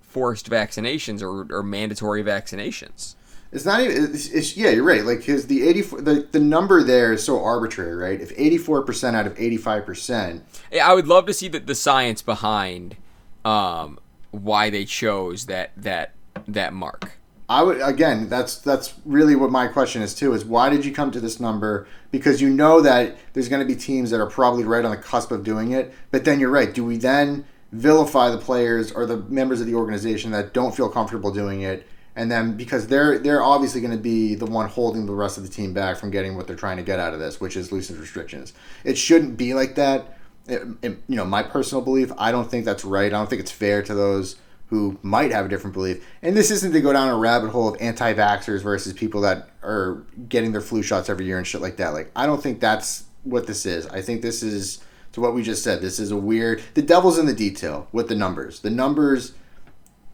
forced 0.00 0.50
vaccinations 0.50 1.22
or, 1.22 1.46
or 1.54 1.62
mandatory 1.62 2.22
vaccinations. 2.22 3.14
It's 3.52 3.64
not 3.64 3.80
even. 3.80 4.14
It's, 4.14 4.28
it's, 4.28 4.56
yeah, 4.56 4.70
you're 4.70 4.84
right. 4.84 5.04
Like 5.04 5.18
because 5.18 5.46
the 5.48 5.68
84 5.68 6.00
the 6.02 6.28
the 6.30 6.40
number 6.40 6.82
there 6.82 7.12
is 7.12 7.24
so 7.24 7.42
arbitrary, 7.42 7.94
right? 7.96 8.20
If 8.20 8.32
eighty 8.36 8.58
four 8.58 8.82
percent 8.82 9.16
out 9.16 9.26
of 9.26 9.38
eighty 9.38 9.56
five 9.56 9.84
percent. 9.84 10.44
I 10.82 10.94
would 10.94 11.08
love 11.08 11.26
to 11.26 11.34
see 11.34 11.48
the, 11.48 11.58
the 11.58 11.74
science 11.74 12.22
behind 12.22 12.96
um, 13.44 13.98
why 14.30 14.70
they 14.70 14.84
chose 14.84 15.46
that 15.46 15.72
that 15.76 16.12
that 16.46 16.72
mark. 16.72 17.12
I 17.50 17.64
would 17.64 17.80
again. 17.80 18.28
That's 18.28 18.58
that's 18.58 18.94
really 19.04 19.34
what 19.34 19.50
my 19.50 19.66
question 19.66 20.02
is 20.02 20.14
too. 20.14 20.32
Is 20.34 20.44
why 20.44 20.70
did 20.70 20.84
you 20.84 20.92
come 20.92 21.10
to 21.10 21.20
this 21.20 21.40
number? 21.40 21.88
Because 22.12 22.40
you 22.40 22.48
know 22.48 22.80
that 22.80 23.16
there's 23.32 23.48
going 23.48 23.60
to 23.60 23.66
be 23.66 23.78
teams 23.78 24.10
that 24.10 24.20
are 24.20 24.30
probably 24.30 24.62
right 24.62 24.84
on 24.84 24.92
the 24.92 24.96
cusp 24.96 25.32
of 25.32 25.42
doing 25.42 25.72
it. 25.72 25.92
But 26.12 26.24
then 26.24 26.38
you're 26.38 26.50
right. 26.50 26.72
Do 26.72 26.84
we 26.84 26.96
then 26.96 27.44
vilify 27.72 28.30
the 28.30 28.38
players 28.38 28.92
or 28.92 29.04
the 29.04 29.16
members 29.16 29.60
of 29.60 29.66
the 29.66 29.74
organization 29.74 30.30
that 30.30 30.54
don't 30.54 30.76
feel 30.76 30.88
comfortable 30.88 31.32
doing 31.32 31.62
it, 31.62 31.84
and 32.14 32.30
then 32.30 32.56
because 32.56 32.86
they're 32.86 33.18
they're 33.18 33.42
obviously 33.42 33.80
going 33.80 33.96
to 33.96 34.02
be 34.02 34.36
the 34.36 34.46
one 34.46 34.68
holding 34.68 35.06
the 35.06 35.12
rest 35.12 35.36
of 35.36 35.42
the 35.42 35.50
team 35.50 35.74
back 35.74 35.96
from 35.96 36.12
getting 36.12 36.36
what 36.36 36.46
they're 36.46 36.54
trying 36.54 36.76
to 36.76 36.84
get 36.84 37.00
out 37.00 37.14
of 37.14 37.18
this, 37.18 37.40
which 37.40 37.56
is 37.56 37.72
loosen 37.72 37.98
restrictions. 38.00 38.52
It 38.84 38.96
shouldn't 38.96 39.36
be 39.36 39.54
like 39.54 39.74
that. 39.74 40.19
It, 40.46 40.62
it, 40.82 40.98
you 41.08 41.16
know, 41.16 41.24
my 41.24 41.42
personal 41.42 41.82
belief, 41.82 42.10
I 42.18 42.32
don't 42.32 42.50
think 42.50 42.64
that's 42.64 42.84
right. 42.84 43.06
I 43.06 43.16
don't 43.16 43.30
think 43.30 43.40
it's 43.40 43.52
fair 43.52 43.82
to 43.82 43.94
those 43.94 44.36
who 44.68 44.98
might 45.02 45.32
have 45.32 45.46
a 45.46 45.48
different 45.48 45.74
belief. 45.74 46.06
And 46.22 46.36
this 46.36 46.50
isn't 46.50 46.72
to 46.72 46.80
go 46.80 46.92
down 46.92 47.08
a 47.08 47.16
rabbit 47.16 47.50
hole 47.50 47.68
of 47.68 47.80
anti-vaxxers 47.80 48.62
versus 48.62 48.92
people 48.92 49.20
that 49.22 49.50
are 49.62 50.04
getting 50.28 50.52
their 50.52 50.60
flu 50.60 50.82
shots 50.82 51.08
every 51.08 51.26
year 51.26 51.38
and 51.38 51.46
shit 51.46 51.60
like 51.60 51.76
that. 51.76 51.92
Like, 51.92 52.10
I 52.14 52.26
don't 52.26 52.42
think 52.42 52.60
that's 52.60 53.04
what 53.24 53.46
this 53.46 53.66
is. 53.66 53.86
I 53.88 54.00
think 54.00 54.22
this 54.22 54.42
is 54.42 54.82
to 55.12 55.20
what 55.20 55.34
we 55.34 55.42
just 55.42 55.64
said. 55.64 55.80
This 55.80 55.98
is 55.98 56.12
a 56.12 56.16
weird. 56.16 56.62
The 56.74 56.82
devil's 56.82 57.18
in 57.18 57.26
the 57.26 57.34
detail 57.34 57.88
with 57.90 58.08
the 58.08 58.14
numbers. 58.14 58.60
The 58.60 58.70
numbers, 58.70 59.32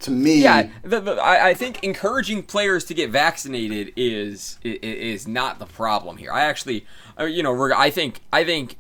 to 0.01 0.11
me, 0.11 0.43
yeah. 0.43 0.71
The, 0.83 1.01
the, 1.01 1.13
I, 1.17 1.51
I 1.51 1.55
think 1.55 1.83
encouraging 1.85 2.43
players 2.43 2.85
to 2.87 2.95
get 2.95 3.11
vaccinated 3.11 3.93
is, 3.95 4.59
is 4.63 4.79
is 4.81 5.29
not 5.29 5.59
the 5.59 5.67
problem 5.67 6.17
here. 6.17 6.33
I 6.33 6.45
actually, 6.45 6.87
uh, 7.21 7.25
you 7.25 7.43
know, 7.43 7.73
I 7.75 7.91
think 7.91 8.21
I 8.33 8.43
think 8.43 8.79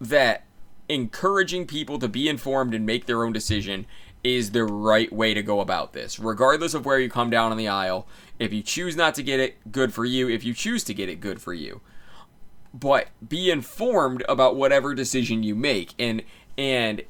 that 0.00 0.44
encouraging 0.92 1.66
people 1.66 1.98
to 1.98 2.08
be 2.08 2.28
informed 2.28 2.74
and 2.74 2.84
make 2.84 3.06
their 3.06 3.24
own 3.24 3.32
decision 3.32 3.86
is 4.22 4.50
the 4.50 4.64
right 4.64 5.10
way 5.12 5.32
to 5.32 5.42
go 5.42 5.60
about 5.60 5.92
this, 5.92 6.18
regardless 6.18 6.74
of 6.74 6.84
where 6.84 6.98
you 6.98 7.08
come 7.08 7.30
down 7.30 7.52
on 7.52 7.56
the 7.56 7.68
aisle. 7.68 8.06
If 8.38 8.52
you 8.52 8.62
choose 8.62 8.96
not 8.96 9.14
to 9.14 9.22
get 9.22 9.40
it, 9.40 9.72
good 9.72 9.94
for 9.94 10.04
you. 10.04 10.28
If 10.28 10.44
you 10.44 10.52
choose 10.52 10.84
to 10.84 10.94
get 10.94 11.08
it, 11.08 11.20
good 11.20 11.40
for 11.40 11.54
you 11.54 11.80
but 12.72 13.08
be 13.26 13.50
informed 13.50 14.24
about 14.28 14.56
whatever 14.56 14.94
decision 14.94 15.42
you 15.42 15.54
make 15.54 15.94
and 15.98 16.22
and 16.56 17.02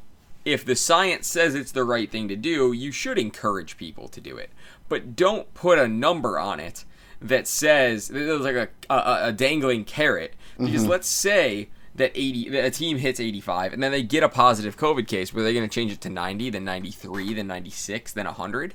if 0.45 0.65
the 0.65 0.75
science 0.75 1.27
says 1.27 1.55
it's 1.55 1.73
the 1.73 1.85
right 1.85 2.11
thing 2.11 2.29
to 2.29 2.37
do 2.37 2.73
you 2.73 2.91
should 2.91 3.19
encourage 3.19 3.77
people 3.77 4.09
to 4.09 4.21
do 4.21 4.37
it 4.37 4.51
but 4.89 5.15
don't 5.15 5.53
put 5.55 5.79
a 5.79 5.87
number 5.87 6.39
on 6.39 6.59
it 6.59 6.85
that 7.21 7.47
says 7.47 8.09
there's 8.09 8.41
like 8.41 8.57
a, 8.57 8.69
a, 8.89 9.29
a 9.29 9.33
dangling 9.33 9.85
carrot 9.85 10.35
because 10.59 10.83
mm-hmm. 10.83 10.91
let's 10.91 11.09
say 11.09 11.69
that 12.01 12.13
80 12.15 12.49
that 12.51 12.65
a 12.65 12.71
team 12.71 12.99
hits 12.99 13.21
85 13.21 13.73
and 13.73 13.83
then 13.83 13.93
they 13.93 14.03
get 14.03 14.23
a 14.23 14.29
positive 14.29 14.77
covid 14.77 15.07
case 15.07 15.33
were 15.33 15.43
they 15.43 15.55
going 15.55 15.69
to 15.69 15.75
change 15.75 15.93
it 15.93 16.01
to 16.03 16.11
90 16.11 16.51
then 16.51 16.65
93 16.65 17.35
then 17.35 17.47
96 17.47 18.13
then 18.13 18.27
100 18.27 18.75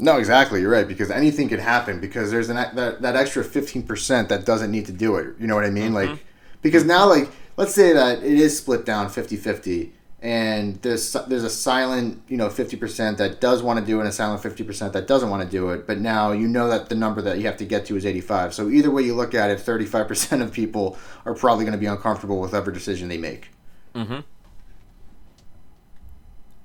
no, 0.00 0.16
exactly. 0.16 0.60
You're 0.60 0.70
right 0.70 0.88
because 0.88 1.10
anything 1.10 1.48
could 1.48 1.60
happen 1.60 2.00
because 2.00 2.30
there's 2.30 2.48
an 2.48 2.56
that, 2.56 3.02
that 3.02 3.16
extra 3.16 3.44
15% 3.44 4.28
that 4.28 4.46
doesn't 4.46 4.70
need 4.70 4.86
to 4.86 4.92
do 4.92 5.16
it. 5.16 5.34
You 5.38 5.46
know 5.46 5.54
what 5.54 5.64
I 5.64 5.70
mean? 5.70 5.92
Mm-hmm. 5.92 6.12
Like 6.12 6.24
because 6.62 6.84
now 6.84 7.06
like 7.06 7.30
let's 7.56 7.74
say 7.74 7.92
that 7.92 8.22
it 8.22 8.38
is 8.38 8.56
split 8.56 8.84
down 8.84 9.08
50-50 9.08 9.90
and 10.22 10.76
there's 10.82 11.12
there's 11.28 11.44
a 11.44 11.50
silent, 11.50 12.22
you 12.28 12.36
know, 12.36 12.48
50% 12.48 13.16
that 13.16 13.40
does 13.40 13.62
want 13.62 13.78
to 13.78 13.84
do 13.84 13.98
it 13.98 14.00
and 14.00 14.08
a 14.08 14.12
silent 14.12 14.42
50% 14.42 14.92
that 14.92 15.06
doesn't 15.06 15.30
want 15.30 15.42
to 15.42 15.48
do 15.48 15.70
it, 15.70 15.86
but 15.86 15.98
now 15.98 16.32
you 16.32 16.46
know 16.46 16.68
that 16.68 16.90
the 16.90 16.94
number 16.94 17.22
that 17.22 17.38
you 17.38 17.46
have 17.46 17.56
to 17.56 17.64
get 17.64 17.86
to 17.86 17.96
is 17.96 18.04
85. 18.04 18.52
So 18.52 18.68
either 18.68 18.90
way 18.90 19.02
you 19.02 19.14
look 19.14 19.34
at 19.34 19.50
it, 19.50 19.58
35% 19.58 20.42
of 20.42 20.52
people 20.52 20.98
are 21.24 21.34
probably 21.34 21.64
going 21.64 21.72
to 21.72 21.78
be 21.78 21.86
uncomfortable 21.86 22.38
with 22.40 22.52
whatever 22.52 22.70
decision 22.70 23.08
they 23.08 23.18
make. 23.18 23.48
mm-hmm. 23.94 24.20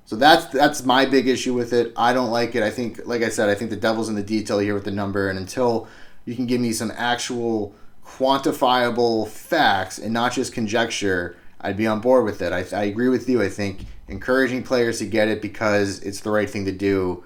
So 0.07 0.15
that's 0.15 0.45
that's 0.47 0.85
my 0.85 1.05
big 1.05 1.27
issue 1.27 1.55
with 1.55 1.73
it. 1.73 1.91
I 1.97 2.13
don't 2.13 2.29
like 2.29 2.53
it. 2.53 2.61
I 2.61 2.69
think, 2.69 3.07
like 3.07 3.23
I 3.23 3.29
said, 3.29 3.49
I 3.49 3.55
think 3.55 3.71
the 3.71 3.75
devil's 3.75 4.07
in 4.07 4.13
the 4.13 4.21
detail 4.21 4.59
here 4.59 4.75
with 4.75 4.83
the 4.83 4.91
number. 4.91 5.29
And 5.29 5.39
until 5.39 5.87
you 6.25 6.35
can 6.35 6.45
give 6.45 6.61
me 6.61 6.73
some 6.73 6.91
actual 6.95 7.73
quantifiable 8.05 9.27
facts 9.27 9.97
and 9.97 10.13
not 10.13 10.31
just 10.31 10.53
conjecture, 10.53 11.35
I'd 11.65 11.77
be 11.77 11.87
on 11.87 11.99
board 11.99 12.25
with 12.25 12.41
it. 12.41 12.51
I, 12.51 12.65
I 12.77 12.83
agree 12.85 13.09
with 13.09 13.27
you. 13.27 13.41
I 13.41 13.49
think 13.49 13.85
encouraging 14.07 14.63
players 14.63 14.99
to 14.99 15.05
get 15.05 15.27
it 15.27 15.41
because 15.41 15.99
it's 15.99 16.21
the 16.21 16.31
right 16.31 16.49
thing 16.49 16.65
to 16.65 16.71
do. 16.71 17.23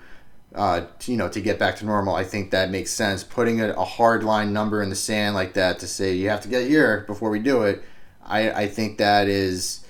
Uh, 0.55 0.87
to, 0.97 1.11
you 1.11 1.17
know, 1.17 1.29
to 1.29 1.39
get 1.41 1.59
back 1.59 1.75
to 1.75 1.85
normal, 1.85 2.15
I 2.15 2.23
think 2.23 2.49
that 2.49 2.71
makes 2.71 2.89
sense. 2.89 3.23
Putting 3.23 3.61
a, 3.61 3.69
a 3.73 3.85
hard 3.85 4.23
line 4.23 4.51
number 4.51 4.81
in 4.81 4.89
the 4.89 4.95
sand 4.95 5.35
like 5.35 5.53
that 5.53 5.77
to 5.79 5.87
say 5.87 6.15
you 6.15 6.29
have 6.29 6.41
to 6.41 6.47
get 6.47 6.67
here 6.67 7.03
before 7.05 7.29
we 7.29 7.37
do 7.37 7.61
it, 7.61 7.83
I, 8.25 8.51
I 8.51 8.67
think 8.67 8.97
that 8.97 9.27
is 9.27 9.85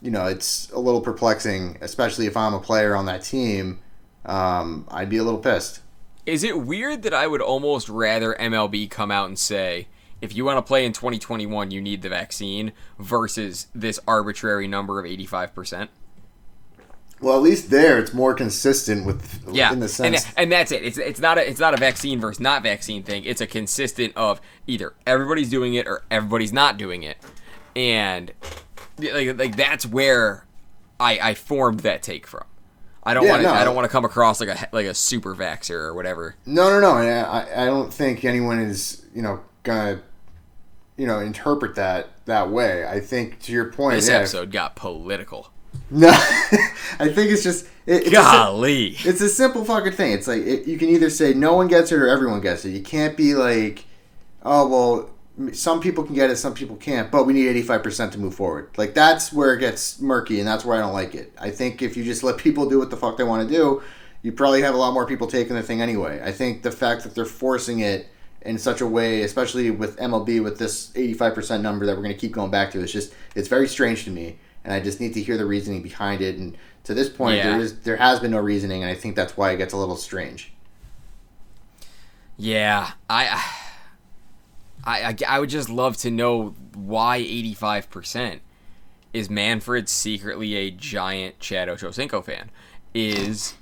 you 0.00 0.10
know, 0.10 0.26
it's 0.26 0.70
a 0.70 0.78
little 0.78 1.00
perplexing, 1.00 1.78
especially 1.80 2.26
if 2.26 2.36
I'm 2.36 2.54
a 2.54 2.60
player 2.60 2.94
on 2.94 3.06
that 3.06 3.22
team. 3.22 3.80
Um, 4.24 4.86
I'd 4.90 5.10
be 5.10 5.16
a 5.16 5.24
little 5.24 5.40
pissed. 5.40 5.80
Is 6.26 6.44
it 6.44 6.60
weird 6.60 7.02
that 7.02 7.14
I 7.14 7.26
would 7.26 7.40
almost 7.40 7.88
rather 7.88 8.36
MLB 8.38 8.90
come 8.90 9.10
out 9.10 9.28
and 9.28 9.38
say, 9.38 9.88
if 10.20 10.34
you 10.34 10.44
want 10.44 10.58
to 10.58 10.62
play 10.62 10.84
in 10.84 10.92
2021, 10.92 11.70
you 11.70 11.80
need 11.80 12.02
the 12.02 12.08
vaccine 12.08 12.72
versus 12.98 13.68
this 13.74 14.00
arbitrary 14.06 14.66
number 14.68 14.98
of 14.98 15.06
85%. 15.06 15.88
Well, 17.20 17.36
at 17.36 17.42
least 17.42 17.70
there 17.70 17.98
it's 17.98 18.14
more 18.14 18.32
consistent 18.32 19.04
with 19.04 19.42
Yeah, 19.50 19.72
in 19.72 19.80
the 19.80 19.86
and, 19.86 19.90
sense. 20.16 20.26
and 20.36 20.52
that's 20.52 20.70
it. 20.70 20.84
It's 20.84 20.98
it's 20.98 21.18
not 21.18 21.36
a 21.36 21.48
it's 21.48 21.58
not 21.58 21.74
a 21.74 21.76
vaccine 21.76 22.20
versus 22.20 22.38
not 22.38 22.62
vaccine 22.62 23.02
thing. 23.02 23.24
It's 23.24 23.40
a 23.40 23.46
consistent 23.46 24.12
of 24.16 24.40
either 24.68 24.94
everybody's 25.04 25.50
doing 25.50 25.74
it 25.74 25.88
or 25.88 26.04
everybody's 26.12 26.52
not 26.52 26.76
doing 26.76 27.02
it, 27.02 27.16
and 27.74 28.30
like, 28.98 29.36
like 29.36 29.56
that's 29.56 29.84
where 29.84 30.46
I 31.00 31.18
I 31.30 31.34
formed 31.34 31.80
that 31.80 32.04
take 32.04 32.24
from. 32.24 32.44
I 33.02 33.14
don't 33.14 33.24
Yeah, 33.24 33.30
want 33.30 33.42
to 33.42 33.48
no. 33.48 33.54
I 33.54 33.64
don't 33.64 33.74
want 33.74 33.86
to 33.86 33.92
come 33.92 34.04
across 34.04 34.38
like 34.40 34.50
a 34.50 34.68
like 34.70 34.86
a 34.86 34.94
super 34.94 35.34
vaxer 35.34 35.70
or 35.70 35.94
whatever. 35.94 36.36
No, 36.46 36.70
no, 36.70 36.78
no. 36.80 36.98
and 36.98 37.08
I, 37.26 37.62
I 37.62 37.66
don't 37.66 37.92
think 37.92 38.24
anyone 38.24 38.60
is, 38.60 39.04
you 39.12 39.22
know, 39.22 39.40
gonna, 39.64 40.02
you 40.98 41.06
know, 41.06 41.20
interpret 41.20 41.76
that 41.76 42.10
that 42.26 42.50
way. 42.50 42.86
I 42.86 43.00
think 43.00 43.40
to 43.42 43.52
your 43.52 43.72
point, 43.72 43.96
This 43.96 44.08
yeah. 44.08 44.16
episode 44.16 44.50
got 44.50 44.76
political. 44.76 45.50
No, 45.90 46.08
I 46.10 47.08
think 47.08 47.30
it's 47.30 47.42
just 47.42 47.66
it, 47.86 48.02
it's, 48.02 48.08
a, 48.08 48.12
Golly. 48.12 48.96
it's 48.98 49.20
a 49.22 49.28
simple 49.28 49.64
fucking 49.64 49.92
thing. 49.92 50.12
It's 50.12 50.26
like 50.26 50.42
it, 50.42 50.66
you 50.66 50.76
can 50.76 50.88
either 50.90 51.08
say 51.08 51.32
no 51.32 51.54
one 51.54 51.66
gets 51.66 51.92
it 51.92 51.96
or 51.96 52.08
everyone 52.08 52.40
gets 52.42 52.64
it. 52.66 52.70
You 52.70 52.82
can't 52.82 53.16
be 53.16 53.34
like, 53.34 53.84
oh 54.42 54.66
well, 54.68 55.54
some 55.54 55.80
people 55.80 56.04
can 56.04 56.14
get 56.14 56.30
it, 56.30 56.36
some 56.36 56.52
people 56.52 56.76
can't, 56.76 57.10
but 57.10 57.24
we 57.24 57.32
need 57.32 57.48
eighty 57.48 57.62
five 57.62 57.82
percent 57.82 58.12
to 58.12 58.18
move 58.18 58.34
forward. 58.34 58.68
Like 58.76 58.92
that's 58.92 59.32
where 59.32 59.54
it 59.54 59.60
gets 59.60 60.00
murky, 60.00 60.40
and 60.40 60.48
that's 60.48 60.64
where 60.64 60.76
I 60.76 60.80
don't 60.80 60.92
like 60.92 61.14
it. 61.14 61.32
I 61.40 61.50
think 61.50 61.80
if 61.80 61.96
you 61.96 62.04
just 62.04 62.22
let 62.22 62.36
people 62.38 62.68
do 62.68 62.78
what 62.78 62.90
the 62.90 62.96
fuck 62.96 63.16
they 63.16 63.24
want 63.24 63.48
to 63.48 63.54
do, 63.54 63.82
you 64.22 64.32
probably 64.32 64.62
have 64.62 64.74
a 64.74 64.78
lot 64.78 64.92
more 64.92 65.06
people 65.06 65.26
taking 65.26 65.54
the 65.54 65.62
thing 65.62 65.80
anyway. 65.80 66.20
I 66.22 66.32
think 66.32 66.62
the 66.62 66.72
fact 66.72 67.02
that 67.04 67.14
they're 67.14 67.24
forcing 67.24 67.80
it 67.80 68.08
in 68.42 68.58
such 68.58 68.80
a 68.80 68.86
way, 68.86 69.22
especially 69.22 69.70
with 69.70 69.96
MLB 69.98 70.42
with 70.42 70.58
this 70.58 70.90
85% 70.92 71.60
number 71.60 71.84
that 71.86 71.96
we're 71.96 72.02
going 72.02 72.14
to 72.14 72.20
keep 72.20 72.32
going 72.32 72.50
back 72.50 72.70
to, 72.72 72.80
it's 72.80 72.92
just 72.92 73.12
it's 73.34 73.48
very 73.48 73.66
strange 73.68 74.04
to 74.04 74.10
me, 74.10 74.38
and 74.64 74.72
I 74.72 74.80
just 74.80 75.00
need 75.00 75.14
to 75.14 75.22
hear 75.22 75.36
the 75.36 75.44
reasoning 75.46 75.82
behind 75.82 76.20
it. 76.22 76.36
And 76.36 76.56
to 76.84 76.94
this 76.94 77.08
point, 77.08 77.36
Yeah. 77.38 77.50
there 77.50 77.60
is 77.60 77.80
there 77.80 77.96
has 77.96 78.20
been 78.20 78.30
no 78.30 78.38
reasoning, 78.38 78.82
and 78.82 78.90
I 78.90 78.94
think 78.94 79.16
that's 79.16 79.36
why 79.36 79.50
it 79.52 79.56
gets 79.58 79.72
a 79.72 79.76
little 79.76 79.96
strange. 79.96 80.52
Yeah, 82.36 82.92
I, 83.10 83.42
I, 84.84 85.02
I, 85.02 85.16
I 85.26 85.40
would 85.40 85.50
just 85.50 85.68
love 85.68 85.96
to 85.98 86.10
know 86.10 86.54
why 86.74 87.16
eighty 87.16 87.54
five 87.54 87.90
percent 87.90 88.42
is 89.12 89.28
Manfred 89.28 89.88
secretly 89.88 90.54
a 90.54 90.70
giant 90.70 91.40
Chad 91.40 91.68
Ochocinco 91.68 92.22
fan? 92.24 92.50
Is, 92.94 93.54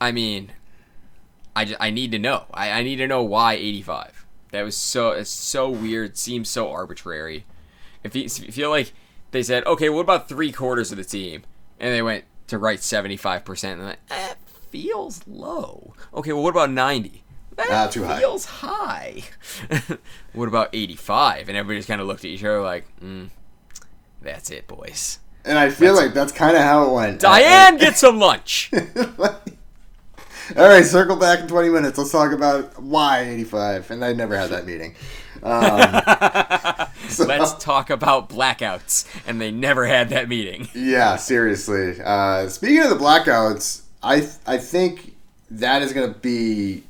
I 0.00 0.12
mean, 0.12 0.50
I, 1.56 1.64
ju- 1.64 1.76
I 1.80 1.90
need 1.90 2.12
to 2.12 2.18
know. 2.18 2.44
I, 2.54 2.70
I 2.70 2.82
need 2.82 2.96
to 2.96 3.06
know 3.08 3.22
why 3.22 3.54
eighty 3.54 3.82
five. 3.82 4.24
That 4.52 4.62
was 4.62 4.76
so 4.76 5.10
it's 5.10 5.30
so 5.30 5.68
weird. 5.68 6.16
Seems 6.16 6.48
so 6.48 6.70
arbitrary. 6.70 7.44
If 8.04 8.14
you, 8.14 8.28
feel 8.28 8.70
like 8.70 8.92
they 9.32 9.42
said, 9.42 9.64
okay, 9.66 9.88
what 9.88 10.02
about 10.02 10.28
three 10.28 10.52
quarters 10.52 10.92
of 10.92 10.98
the 10.98 11.04
team, 11.04 11.42
and 11.80 11.92
they 11.92 12.02
went 12.02 12.24
to 12.46 12.58
write 12.58 12.82
seventy 12.82 13.16
five 13.16 13.44
percent, 13.44 13.80
and 13.80 13.88
like, 13.88 14.06
that 14.08 14.36
feels 14.70 15.26
low. 15.26 15.94
Okay, 16.14 16.32
well, 16.32 16.42
what 16.42 16.50
about 16.50 16.70
ninety? 16.70 17.24
That 17.56 17.68
Ah, 17.70 17.86
too 17.90 18.06
feels 18.06 18.44
high. 18.44 19.22
what 20.34 20.46
about 20.46 20.68
85? 20.74 21.48
And 21.48 21.56
everybody 21.56 21.78
just 21.78 21.88
kind 21.88 22.02
of 22.02 22.06
looked 22.06 22.20
at 22.26 22.30
each 22.30 22.44
other 22.44 22.60
like, 22.60 22.84
mm, 23.00 23.30
that's 24.20 24.50
it, 24.50 24.68
boys. 24.68 25.20
And 25.42 25.58
I 25.58 25.70
feel 25.70 25.94
like 25.94 26.12
that's 26.12 26.32
kind 26.32 26.54
of 26.54 26.62
how 26.62 26.84
it 26.84 26.92
went. 26.92 27.20
Diane, 27.20 27.76
get 27.78 27.96
some 27.96 28.18
lunch. 28.18 28.70
All 30.56 30.68
right, 30.68 30.84
circle 30.84 31.16
back 31.16 31.40
in 31.40 31.48
20 31.48 31.68
minutes. 31.70 31.98
Let's 31.98 32.12
talk 32.12 32.32
about 32.32 32.80
why 32.82 33.20
85. 33.22 33.90
And 33.90 34.04
I 34.04 34.12
never 34.12 34.36
had 34.36 34.50
that 34.50 34.66
meeting. 34.66 34.94
Um, 35.42 36.88
so- 37.08 37.24
Let's 37.24 37.54
talk 37.54 37.90
about 37.90 38.28
blackouts. 38.28 39.06
And 39.26 39.40
they 39.40 39.50
never 39.50 39.86
had 39.86 40.10
that 40.10 40.28
meeting. 40.28 40.68
Yeah, 40.74 41.16
seriously. 41.16 42.00
Uh, 42.02 42.48
speaking 42.48 42.82
of 42.82 42.90
the 42.90 42.96
blackouts, 42.96 43.82
I 44.02 44.28
I 44.46 44.58
think 44.58 45.16
that 45.50 45.82
is 45.82 45.92
going 45.92 46.12
to 46.12 46.18
be 46.20 46.84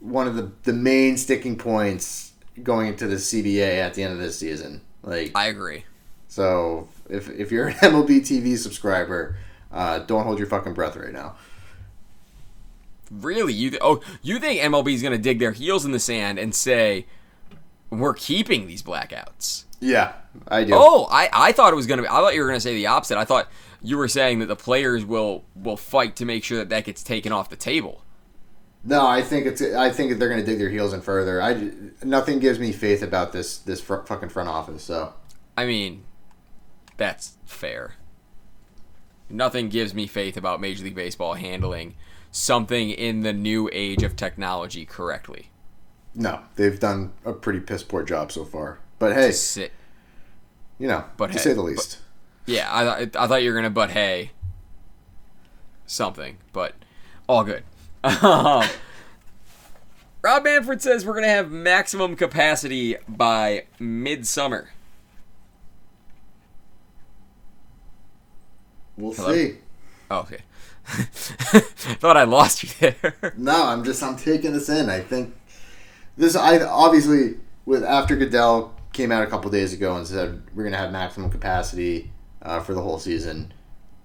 one 0.00 0.26
of 0.28 0.36
the 0.36 0.50
the 0.64 0.72
main 0.72 1.16
sticking 1.16 1.56
points 1.56 2.32
going 2.62 2.88
into 2.88 3.06
the 3.06 3.16
CBA 3.16 3.78
at 3.80 3.94
the 3.94 4.02
end 4.02 4.12
of 4.12 4.18
this 4.18 4.38
season. 4.38 4.80
Like, 5.02 5.32
I 5.34 5.46
agree. 5.46 5.84
so 6.28 6.88
if 7.10 7.28
if 7.30 7.50
you're 7.50 7.68
an 7.68 7.74
MLB 7.74 8.20
TV 8.20 8.56
subscriber, 8.56 9.36
uh, 9.72 10.00
don't 10.00 10.24
hold 10.24 10.38
your 10.38 10.48
fucking 10.48 10.74
breath 10.74 10.96
right 10.96 11.12
now. 11.12 11.36
Really? 13.10 13.52
You 13.52 13.70
th- 13.70 13.82
oh, 13.84 14.00
you 14.22 14.38
think 14.38 14.60
MLB 14.60 14.94
is 14.94 15.02
going 15.02 15.12
to 15.12 15.22
dig 15.22 15.38
their 15.38 15.52
heels 15.52 15.84
in 15.84 15.92
the 15.92 15.98
sand 15.98 16.38
and 16.38 16.54
say, 16.54 17.06
we're 17.90 18.14
keeping 18.14 18.66
these 18.66 18.82
blackouts? 18.82 19.64
Yeah, 19.80 20.12
I 20.48 20.64
do. 20.64 20.72
Oh, 20.74 21.06
I, 21.10 21.28
I 21.32 21.52
thought 21.52 21.72
it 21.72 21.76
was 21.76 21.86
going 21.86 21.98
to 21.98 22.02
be. 22.02 22.08
I 22.08 22.12
thought 22.12 22.34
you 22.34 22.40
were 22.40 22.48
going 22.48 22.56
to 22.56 22.62
say 22.62 22.74
the 22.74 22.86
opposite. 22.86 23.18
I 23.18 23.24
thought 23.24 23.48
you 23.82 23.96
were 23.98 24.08
saying 24.08 24.38
that 24.38 24.46
the 24.46 24.56
players 24.56 25.04
will 25.04 25.44
will 25.54 25.76
fight 25.76 26.16
to 26.16 26.24
make 26.24 26.44
sure 26.44 26.58
that 26.58 26.70
that 26.70 26.84
gets 26.84 27.02
taken 27.02 27.32
off 27.32 27.50
the 27.50 27.56
table. 27.56 28.02
No, 28.84 29.06
I 29.06 29.20
think 29.20 29.46
it's. 29.46 29.60
I 29.60 29.90
think 29.90 30.18
they're 30.18 30.28
going 30.28 30.40
to 30.40 30.46
dig 30.46 30.58
their 30.58 30.70
heels 30.70 30.92
in 30.92 31.02
further. 31.02 31.42
I 31.42 31.70
nothing 32.02 32.38
gives 32.38 32.58
me 32.58 32.72
faith 32.72 33.02
about 33.02 33.32
this 33.32 33.58
this 33.58 33.80
fr- 33.80 34.02
fucking 34.02 34.30
front 34.30 34.48
office. 34.48 34.82
So 34.82 35.12
I 35.56 35.66
mean, 35.66 36.04
that's 36.96 37.36
fair. 37.44 37.94
Nothing 39.28 39.68
gives 39.68 39.92
me 39.92 40.06
faith 40.06 40.36
about 40.36 40.60
Major 40.60 40.84
League 40.84 40.94
Baseball 40.94 41.34
handling 41.34 41.96
something 42.36 42.90
in 42.90 43.22
the 43.22 43.32
new 43.32 43.70
age 43.72 44.02
of 44.02 44.14
technology 44.14 44.84
correctly. 44.84 45.48
no, 46.14 46.40
they've 46.56 46.78
done 46.78 47.14
a 47.24 47.32
pretty 47.32 47.60
piss 47.60 47.82
poor 47.82 48.02
job 48.02 48.30
so 48.30 48.44
far. 48.44 48.78
But 48.98 49.14
hey, 49.14 49.32
you 50.78 50.88
know, 50.88 51.04
but 51.16 51.28
to 51.28 51.32
hey, 51.34 51.38
say 51.38 51.54
the 51.54 51.62
least. 51.62 52.00
Yeah, 52.44 52.70
I, 52.70 52.84
I, 52.84 53.00
I 53.18 53.26
thought 53.26 53.42
you 53.42 53.48
were 53.50 53.56
gonna 53.56 53.70
but 53.70 53.90
hey 53.90 54.32
something, 55.86 56.36
but 56.52 56.74
all 57.26 57.42
good. 57.44 57.64
Rob 58.04 58.66
Manfred 60.44 60.82
says 60.82 61.06
we're 61.06 61.14
gonna 61.14 61.28
have 61.28 61.50
maximum 61.50 62.16
capacity 62.16 62.96
by 63.08 63.64
midsummer. 63.78 64.68
we'll 68.96 69.14
hello? 69.14 69.32
see. 69.32 69.56
Oh, 70.10 70.18
okay. 70.20 70.40
thought 71.98 72.16
I 72.16 72.24
lost 72.24 72.62
you 72.62 72.68
there. 72.80 73.34
No, 73.36 73.66
I'm 73.66 73.84
just 73.84 74.02
I'm 74.02 74.16
taking 74.16 74.52
this 74.52 74.68
in. 74.68 74.88
I 74.88 75.00
think 75.00 75.34
this. 76.16 76.36
I 76.36 76.60
obviously 76.60 77.34
with 77.64 77.82
after 77.82 78.16
Goodell 78.16 78.74
came 78.92 79.10
out 79.10 79.22
a 79.22 79.26
couple 79.26 79.50
days 79.50 79.72
ago 79.72 79.96
and 79.96 80.06
said 80.06 80.42
we're 80.54 80.64
gonna 80.64 80.76
have 80.76 80.92
maximum 80.92 81.30
capacity 81.30 82.12
uh, 82.42 82.60
for 82.60 82.72
the 82.72 82.80
whole 82.80 82.98
season. 82.98 83.52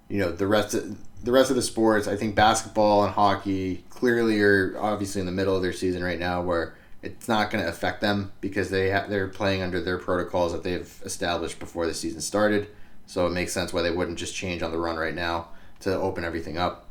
You 0.10 0.20
know 0.20 0.32
the 0.32 0.48
rest 0.48 0.74
of 0.74 0.98
the 1.24 1.32
rest 1.32 1.52
of 1.52 1.56
the 1.56 1.62
sports. 1.62 2.08
I 2.08 2.16
think 2.16 2.36
basketball 2.36 3.04
and 3.04 3.14
hockey 3.14 3.86
clearly 3.90 4.42
are 4.42 4.76
obviously 4.80 5.20
in 5.20 5.28
the 5.28 5.32
middle 5.32 5.56
of 5.56 5.62
their 5.62 5.74
season 5.74 6.04
right 6.04 6.20
now, 6.20 6.42
where 6.42 6.76
it's 7.04 7.28
not 7.28 7.52
going 7.52 7.64
to 7.64 7.70
affect 7.70 8.02
them 8.02 8.32
because 8.42 8.70
they 8.70 8.92
ha- 8.92 9.06
they're 9.08 9.28
playing 9.28 9.62
under 9.62 9.80
their 9.82 9.98
protocols 9.98 10.52
that 10.52 10.64
they've 10.64 11.02
established 11.06 11.60
before 11.60 11.86
the 11.86 11.94
season 11.94 12.22
started. 12.22 12.70
So 13.06 13.28
it 13.28 13.32
makes 13.32 13.54
sense 13.54 13.72
why 13.72 13.82
they 13.82 13.92
wouldn't 13.92 14.18
just 14.18 14.36
change 14.36 14.62
on 14.62 14.72
the 14.72 14.78
run 14.78 14.98
right 14.98 15.16
now 15.16 15.50
to 15.82 15.94
open 16.00 16.24
everything 16.24 16.58
up 16.58 16.88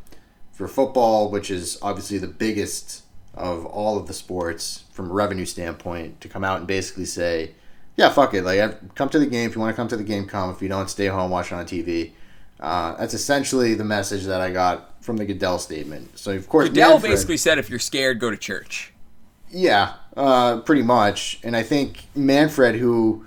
for 0.52 0.68
football, 0.68 1.30
which 1.30 1.50
is 1.50 1.78
obviously 1.82 2.18
the 2.18 2.26
biggest 2.26 3.02
of 3.34 3.64
all 3.66 3.96
of 3.98 4.06
the 4.06 4.12
sports 4.12 4.84
from 4.92 5.10
a 5.10 5.12
revenue 5.12 5.46
standpoint, 5.46 6.20
to 6.20 6.28
come 6.28 6.44
out 6.44 6.58
and 6.58 6.66
basically 6.66 7.04
say, 7.04 7.52
"Yeah, 7.96 8.10
fuck 8.10 8.34
it. 8.34 8.42
Like, 8.44 8.60
I've- 8.60 8.76
come 8.94 9.08
to 9.10 9.18
the 9.18 9.26
game. 9.26 9.48
If 9.48 9.54
you 9.54 9.60
want 9.60 9.72
to 9.72 9.76
come 9.76 9.88
to 9.88 9.96
the 9.96 10.02
game, 10.04 10.26
come. 10.26 10.50
If 10.50 10.60
you 10.60 10.68
don't, 10.68 10.90
stay 10.90 11.06
home, 11.06 11.30
watch 11.30 11.52
it 11.52 11.54
on 11.54 11.64
TV." 11.66 12.12
Uh, 12.58 12.94
that's 12.96 13.14
essentially 13.14 13.74
the 13.74 13.84
message 13.84 14.24
that 14.24 14.40
I 14.40 14.50
got 14.50 14.90
from 15.02 15.16
the 15.16 15.24
Goodell 15.24 15.58
statement. 15.58 16.18
So, 16.18 16.32
of 16.32 16.46
course, 16.48 16.68
Goodell 16.68 16.90
Manfred- 16.90 17.12
basically 17.12 17.36
said 17.38 17.58
if 17.58 17.70
you're 17.70 17.78
scared, 17.78 18.18
go 18.20 18.30
to 18.30 18.36
church. 18.36 18.92
yeah, 19.50 19.94
uh, 20.16 20.58
pretty 20.58 20.82
much. 20.82 21.40
And 21.42 21.56
I 21.56 21.62
think 21.62 22.04
Manfred, 22.14 22.74
who, 22.76 23.24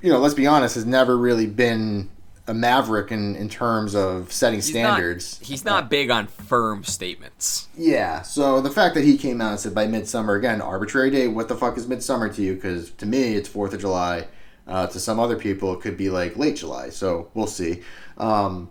you 0.00 0.10
know, 0.10 0.18
let's 0.18 0.34
be 0.34 0.46
honest, 0.46 0.74
has 0.76 0.86
never 0.86 1.16
really 1.18 1.46
been 1.46 2.08
a 2.50 2.54
maverick 2.54 3.12
in, 3.12 3.36
in 3.36 3.48
terms 3.48 3.94
of 3.94 4.32
setting 4.32 4.58
He's 4.58 4.70
standards. 4.70 5.40
Not, 5.40 5.48
he's 5.48 5.64
not 5.64 5.88
big 5.88 6.10
on 6.10 6.26
firm 6.26 6.82
statements. 6.82 7.68
Yeah, 7.76 8.22
so 8.22 8.60
the 8.60 8.70
fact 8.70 8.96
that 8.96 9.04
he 9.04 9.16
came 9.16 9.40
out 9.40 9.52
and 9.52 9.60
said 9.60 9.72
by 9.72 9.86
midsummer, 9.86 10.34
again, 10.34 10.60
arbitrary 10.60 11.12
day. 11.12 11.28
what 11.28 11.46
the 11.46 11.54
fuck 11.54 11.78
is 11.78 11.86
midsummer 11.86 12.28
to 12.28 12.42
you? 12.42 12.56
Because 12.56 12.90
to 12.90 13.06
me, 13.06 13.34
it's 13.36 13.48
4th 13.48 13.74
of 13.74 13.80
July. 13.80 14.26
Uh, 14.66 14.88
to 14.88 14.98
some 14.98 15.20
other 15.20 15.36
people, 15.36 15.72
it 15.74 15.80
could 15.80 15.96
be 15.96 16.10
like 16.10 16.36
late 16.36 16.56
July, 16.56 16.90
so 16.90 17.30
we'll 17.34 17.46
see. 17.46 17.82
Um, 18.18 18.68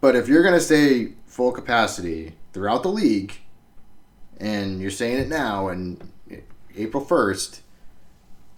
but 0.00 0.16
if 0.16 0.26
you're 0.26 0.42
going 0.42 0.54
to 0.54 0.60
say 0.60 1.12
full 1.26 1.52
capacity 1.52 2.32
throughout 2.54 2.82
the 2.82 2.88
league, 2.88 3.34
and 4.38 4.80
you're 4.80 4.90
saying 4.90 5.18
it 5.18 5.28
now 5.28 5.68
and 5.68 6.10
April 6.74 7.04
1st, 7.04 7.60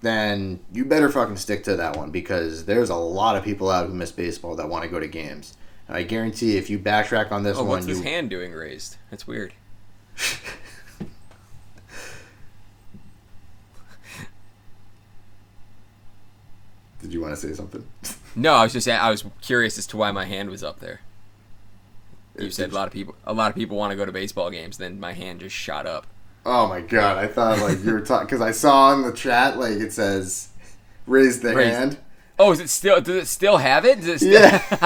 then 0.01 0.61
you 0.73 0.85
better 0.85 1.09
fucking 1.11 1.37
stick 1.37 1.65
to 1.65 1.77
that 1.77 1.97
one 1.97 2.11
because 2.11 2.65
there's 2.65 2.91
a 2.91 2.97
lot 2.97 3.37
of 3.37 3.45
people 3.45 3.71
out 3.71 3.87
who 3.87 3.95
miss 3.95 4.13
baseball 4.13 4.57
that 4.57 4.69
want 4.69 4.85
to 4.85 4.91
go 4.91 4.99
to 4.99 5.07
games. 5.07 5.57
And 5.89 5.97
I 5.97 6.03
guarantee 6.05 6.57
if 6.57 6.71
you 6.71 6.79
backtrack 6.79 7.33
on 7.33 7.43
this 7.43 7.59
oh, 7.59 7.63
one, 7.63 7.69
what's 7.69 7.87
you... 7.87 7.95
his 7.95 8.03
hand 8.03 8.31
doing 8.31 8.53
raised? 8.53 8.97
That's 9.11 9.27
weird. 9.27 9.53
Did 17.03 17.13
you 17.13 17.21
want 17.21 17.35
to 17.35 17.41
say 17.41 17.53
something? 17.55 17.87
no, 18.37 18.55
I 18.55 18.63
was 18.63 18.73
just 18.73 18.87
I 18.89 19.11
was 19.11 19.25
curious 19.41 19.79
as 19.79 19.87
to 19.89 19.97
why 19.97 20.13
my 20.13 20.27
hand 20.27 20.51
was 20.51 20.63
up 20.63 20.81
there. 20.81 21.01
You 22.39 22.51
said 22.51 22.71
a 22.71 22.75
lot 22.75 22.87
of 22.87 22.93
people 22.93 23.17
a 23.25 23.33
lot 23.33 23.51
of 23.51 23.57
people 23.57 23.77
want 23.77 23.91
to 23.91 23.97
go 23.97 24.05
to 24.07 24.13
baseball 24.13 24.51
games, 24.51 24.79
then 24.79 25.01
my 25.01 25.13
hand 25.13 25.41
just 25.41 25.57
shot 25.57 25.87
up. 25.87 26.07
Oh 26.47 26.66
my 26.68 26.80
god! 26.80 27.18
I 27.18 27.26
thought 27.26 27.59
like 27.59 27.84
you 27.84 27.93
were 27.93 28.01
talking 28.01 28.26
because 28.26 28.41
I 28.41 28.51
saw 28.53 28.93
in 28.95 29.03
the 29.03 29.12
chat 29.12 29.59
like 29.59 29.72
it 29.72 29.93
says 29.93 30.49
raise 31.07 31.41
the 31.41 31.55
Raise- 31.55 31.74
hand. 31.76 31.99
Oh, 32.38 32.53
is 32.53 32.61
it 32.61 32.70
still? 32.70 33.01
Does 33.03 33.16
it 33.16 33.26
still 33.26 33.59
have 33.59 33.84
it? 33.84 34.07
It 34.07 34.18
still, 34.18 34.32
Yeah. 34.32 34.62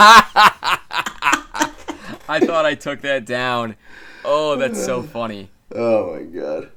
I 2.27 2.41
thought 2.41 2.65
I 2.65 2.75
took 2.75 3.03
that 3.03 3.25
down. 3.27 3.77
Oh, 4.25 4.57
that's 4.57 4.83
so 4.85 5.03
funny. 5.19 5.51
oh 5.75 6.15
my 6.17 6.23
god. 6.23 6.71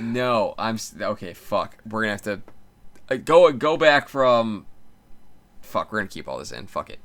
No, 0.00 0.54
I'm 0.58 0.78
okay. 1.00 1.34
Fuck, 1.34 1.78
we're 1.88 2.02
gonna 2.02 2.12
have 2.12 2.22
to 2.22 2.40
uh, 3.10 3.16
go 3.16 3.52
go 3.52 3.76
back 3.76 4.08
from. 4.08 4.66
Fuck, 5.60 5.92
we're 5.92 5.98
gonna 5.98 6.08
keep 6.08 6.28
all 6.28 6.38
this 6.38 6.52
in. 6.52 6.66
Fuck 6.66 6.90
it. 6.90 7.00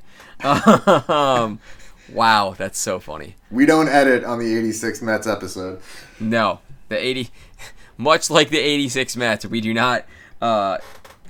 Um, 1.10 1.60
wow, 2.14 2.54
that's 2.58 2.80
so 2.80 3.00
funny. 3.00 3.36
We 3.50 3.66
don't 3.66 3.88
edit 3.90 4.24
on 4.24 4.40
the 4.40 4.56
'86 4.58 5.02
Mets 5.02 5.28
episode. 5.28 5.82
No, 6.20 6.60
the 6.92 7.04
eighty, 7.04 7.30
much 7.98 8.30
like 8.30 8.50
the 8.50 8.60
'86 8.60 9.18
Mets, 9.18 9.46
we 9.48 9.60
do 9.62 9.74
not 9.74 10.06
uh, 10.42 10.78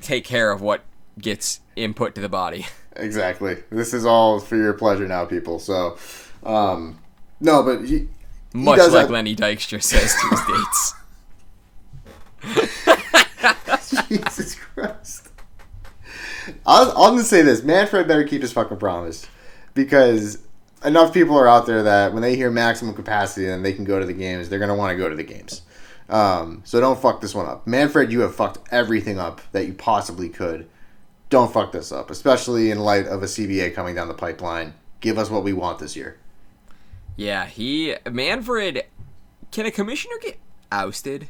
take 0.01 0.25
care 0.25 0.51
of 0.51 0.61
what 0.61 0.83
gets 1.19 1.61
input 1.75 2.13
to 2.15 2.21
the 2.21 2.29
body. 2.29 2.65
Exactly. 2.97 3.55
This 3.69 3.93
is 3.93 4.05
all 4.05 4.41
for 4.41 4.57
your 4.57 4.73
pleasure 4.73 5.07
now, 5.07 5.23
people. 5.23 5.59
So, 5.59 5.97
um, 6.43 6.99
no, 7.39 7.63
but 7.63 7.85
he. 7.85 7.99
he 7.99 8.07
Much 8.53 8.79
like 8.79 8.91
have- 9.03 9.09
Lenny 9.09 9.33
Dykstra 9.33 9.81
says 9.81 10.13
to 10.13 10.27
his 10.27 10.41
dates. 13.95 14.09
Jesus 14.09 14.55
Christ. 14.55 15.29
I'll, 16.65 16.89
I'm 16.91 17.13
gonna 17.13 17.23
say 17.23 17.43
this: 17.43 17.63
Manfred 17.63 18.09
better 18.09 18.25
keep 18.25 18.41
his 18.41 18.51
fucking 18.51 18.75
promise, 18.77 19.25
because 19.73 20.39
enough 20.83 21.13
people 21.13 21.37
are 21.37 21.47
out 21.47 21.65
there 21.65 21.83
that 21.83 22.13
when 22.13 22.21
they 22.21 22.35
hear 22.35 22.51
maximum 22.51 22.95
capacity 22.95 23.47
and 23.47 23.63
they 23.63 23.73
can 23.73 23.85
go 23.85 23.99
to 23.99 24.05
the 24.05 24.13
games, 24.13 24.49
they're 24.49 24.59
gonna 24.59 24.75
want 24.75 24.91
to 24.91 24.97
go 24.97 25.09
to 25.09 25.15
the 25.15 25.23
games. 25.23 25.61
Um, 26.09 26.61
so 26.65 26.79
don't 26.81 26.99
fuck 26.99 27.21
this 27.21 27.33
one 27.33 27.45
up, 27.45 27.65
Manfred. 27.65 28.11
You 28.11 28.21
have 28.21 28.35
fucked 28.35 28.59
everything 28.71 29.17
up 29.17 29.41
that 29.53 29.65
you 29.65 29.73
possibly 29.73 30.29
could. 30.29 30.67
Don't 31.29 31.53
fuck 31.53 31.71
this 31.71 31.91
up, 31.91 32.11
especially 32.11 32.71
in 32.71 32.79
light 32.79 33.07
of 33.07 33.23
a 33.23 33.25
CBA 33.25 33.73
coming 33.73 33.95
down 33.95 34.09
the 34.09 34.13
pipeline. 34.13 34.73
Give 34.99 35.17
us 35.17 35.29
what 35.29 35.43
we 35.43 35.53
want 35.53 35.79
this 35.79 35.95
year. 35.95 36.17
Yeah, 37.15 37.45
he 37.45 37.95
Manfred. 38.09 38.83
Can 39.51 39.65
a 39.65 39.71
commissioner 39.71 40.15
get 40.21 40.39
ousted? 40.71 41.29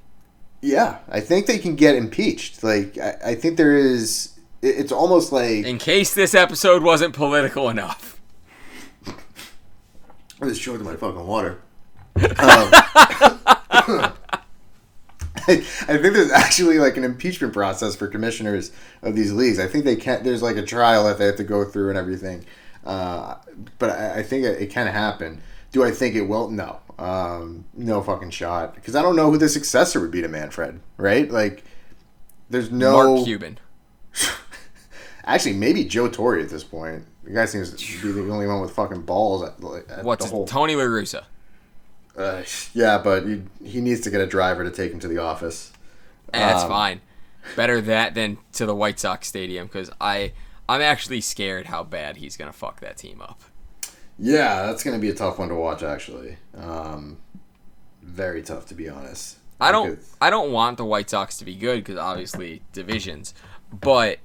Yeah, 0.62 1.00
I 1.10 1.20
think 1.20 1.48
they 1.48 1.58
can 1.58 1.76
get 1.76 1.96
impeached. 1.96 2.64
Like 2.64 2.98
I, 2.98 3.18
I 3.26 3.36
think 3.36 3.58
there 3.58 3.76
is. 3.76 4.40
It's 4.62 4.92
almost 4.92 5.32
like 5.32 5.66
In 5.66 5.80
case 5.80 6.14
this 6.14 6.36
episode 6.36 6.84
wasn't 6.84 7.16
political 7.16 7.68
enough. 7.70 8.21
I 10.42 10.48
just 10.48 10.62
choked 10.62 10.84
my 10.84 10.96
fucking 10.96 11.26
water. 11.26 11.62
Um, 12.16 12.26
I, 13.70 14.14
I 15.48 15.56
think 15.56 16.14
there's 16.14 16.32
actually 16.32 16.80
like 16.80 16.98
an 16.98 17.04
impeachment 17.04 17.54
process 17.54 17.96
for 17.96 18.08
commissioners 18.08 18.72
of 19.02 19.16
these 19.16 19.32
leagues. 19.32 19.60
I 19.60 19.68
think 19.68 19.86
they 19.86 19.96
can't. 19.96 20.24
There's 20.24 20.42
like 20.42 20.58
a 20.58 20.66
trial 20.66 21.06
that 21.06 21.20
they 21.20 21.26
have 21.26 21.36
to 21.38 21.44
go 21.44 21.64
through 21.64 21.90
and 21.90 21.98
everything. 21.98 22.46
Uh, 22.86 23.36
but 23.78 23.92
I, 23.92 24.20
I 24.20 24.24
think 24.24 24.46
it, 24.46 24.62
it 24.62 24.70
can 24.72 24.88
happen. 24.88 25.42
Do 25.72 25.84
I 25.84 25.92
think 25.92 26.16
it 26.16 26.24
will? 26.24 26.50
No. 26.50 26.80
Um, 26.98 27.66
no 27.76 28.02
fucking 28.02 28.32
shot. 28.32 28.76
Because 28.76 28.96
I 28.96 29.02
don't 29.02 29.16
know 29.16 29.32
who 29.32 29.38
the 29.38 29.50
successor 29.50 30.00
would 30.00 30.12
be 30.12 30.22
to 30.22 30.28
Manfred. 30.28 30.80
Right? 30.98 31.30
Like, 31.30 31.64
there's 32.50 32.72
no. 32.72 33.16
Mark 33.16 33.26
Cuban. 33.26 33.60
Actually, 35.24 35.54
maybe 35.54 35.86
Joe 35.86 36.10
Torre 36.10 36.40
at 36.40 36.50
this 36.50 36.64
point. 36.64 37.06
The 37.24 37.32
guy 37.32 37.46
seems 37.46 37.72
to 37.74 38.02
be 38.02 38.12
the 38.12 38.32
only 38.32 38.48
one 38.48 38.62
with 38.62 38.72
fucking 38.72 39.02
balls 39.04 39.44
at, 39.44 39.54
at 39.90 40.04
What's 40.04 40.26
the 40.26 40.32
whole. 40.32 40.46
Tony 40.48 40.76
La 40.76 40.84
Russa? 40.84 41.26
Uh, 42.18 42.44
yeah, 42.74 42.98
but 42.98 43.26
he, 43.26 43.44
he 43.64 43.80
needs 43.82 44.02
to 44.02 44.10
get 44.10 44.22
a 44.22 44.28
driver 44.28 44.64
to 44.64 44.72
take 44.72 44.92
him 44.92 45.00
to 45.00 45.08
the 45.08 45.18
office. 45.20 45.72
That's 46.34 46.64
Um, 46.64 46.70
fine. 46.70 47.02
Better 47.56 47.80
that 47.82 48.16
than 48.16 48.38
to 48.54 48.66
the 48.66 48.76
White 48.76 49.00
Sox 49.00 49.28
stadium 49.28 49.68
because 49.68 49.92
I 50.00 50.34
I'm 50.70 50.82
actually 50.82 51.22
scared 51.22 51.68
how 51.68 51.84
bad 51.84 52.18
he's 52.18 52.38
gonna 52.38 52.54
fuck 52.54 52.80
that 52.82 52.98
team 52.98 53.22
up. 53.22 53.42
Yeah, 54.20 54.68
that's 54.68 54.84
going 54.84 54.96
to 54.96 55.02
be 55.02 55.10
a 55.10 55.16
tough 55.16 55.40
one 55.40 55.50
to 55.50 55.56
watch, 55.56 55.82
actually. 55.82 56.38
Um, 56.56 57.18
very 58.04 58.44
tough, 58.44 58.68
to 58.68 58.76
be 58.76 58.88
honest. 58.88 59.38
I 59.60 59.72
don't 59.72 59.92
Because- 59.92 60.16
I 60.22 60.30
don't 60.30 60.52
want 60.52 60.78
the 60.78 60.86
White 60.86 61.10
Sox 61.10 61.38
to 61.40 61.46
be 61.46 61.56
good 61.56 61.78
because 61.84 61.98
obviously 61.98 62.62
divisions, 62.72 63.34
but 63.72 64.20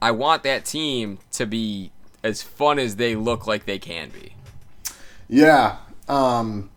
I 0.00 0.12
want 0.12 0.42
that 0.44 0.64
team 0.64 1.18
to 1.32 1.46
be 1.46 1.90
as 2.22 2.42
fun 2.42 2.78
as 2.78 2.96
they 2.96 3.16
look 3.16 3.46
like 3.46 3.64
they 3.64 3.78
can 3.78 4.10
be. 4.10 4.34
Yeah. 5.28 5.78
Um, 6.08 6.70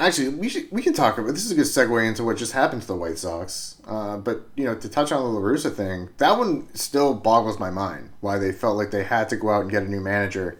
actually, 0.00 0.30
we 0.30 0.48
should 0.48 0.70
we 0.70 0.82
can 0.82 0.92
talk 0.92 1.18
about 1.18 1.34
this. 1.34 1.44
Is 1.44 1.50
a 1.50 1.54
good 1.54 1.66
segue 1.66 2.06
into 2.06 2.24
what 2.24 2.36
just 2.36 2.52
happened 2.52 2.82
to 2.82 2.88
the 2.88 2.96
White 2.96 3.18
Sox. 3.18 3.80
Uh, 3.86 4.16
but 4.16 4.48
you 4.56 4.64
know, 4.64 4.74
to 4.74 4.88
touch 4.88 5.12
on 5.12 5.22
the 5.22 5.28
La 5.28 5.40
Russa 5.40 5.72
thing, 5.72 6.08
that 6.18 6.38
one 6.38 6.74
still 6.74 7.14
boggles 7.14 7.58
my 7.58 7.70
mind. 7.70 8.10
Why 8.20 8.38
they 8.38 8.52
felt 8.52 8.76
like 8.76 8.90
they 8.90 9.04
had 9.04 9.28
to 9.30 9.36
go 9.36 9.50
out 9.50 9.62
and 9.62 9.70
get 9.70 9.82
a 9.82 9.88
new 9.88 10.00
manager 10.00 10.58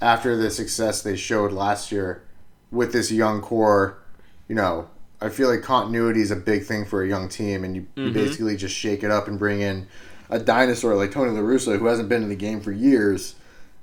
after 0.00 0.36
the 0.36 0.50
success 0.50 1.02
they 1.02 1.16
showed 1.16 1.52
last 1.52 1.92
year 1.92 2.22
with 2.70 2.92
this 2.92 3.10
young 3.10 3.40
core. 3.40 3.98
You 4.48 4.56
know, 4.56 4.90
I 5.20 5.28
feel 5.28 5.48
like 5.48 5.62
continuity 5.62 6.20
is 6.20 6.30
a 6.30 6.36
big 6.36 6.64
thing 6.64 6.84
for 6.84 7.02
a 7.02 7.08
young 7.08 7.28
team, 7.28 7.64
and 7.64 7.76
you, 7.76 7.86
you 7.94 8.10
basically 8.10 8.56
just 8.56 8.74
shake 8.74 9.02
it 9.02 9.10
up 9.10 9.28
and 9.28 9.38
bring 9.38 9.60
in 9.60 9.86
a 10.32 10.38
dinosaur 10.40 10.94
like 10.96 11.12
Tony 11.12 11.30
La 11.30 11.40
Russa, 11.40 11.78
who 11.78 11.86
hasn't 11.86 12.08
been 12.08 12.22
in 12.22 12.28
the 12.28 12.36
game 12.36 12.60
for 12.60 12.72
years. 12.72 13.36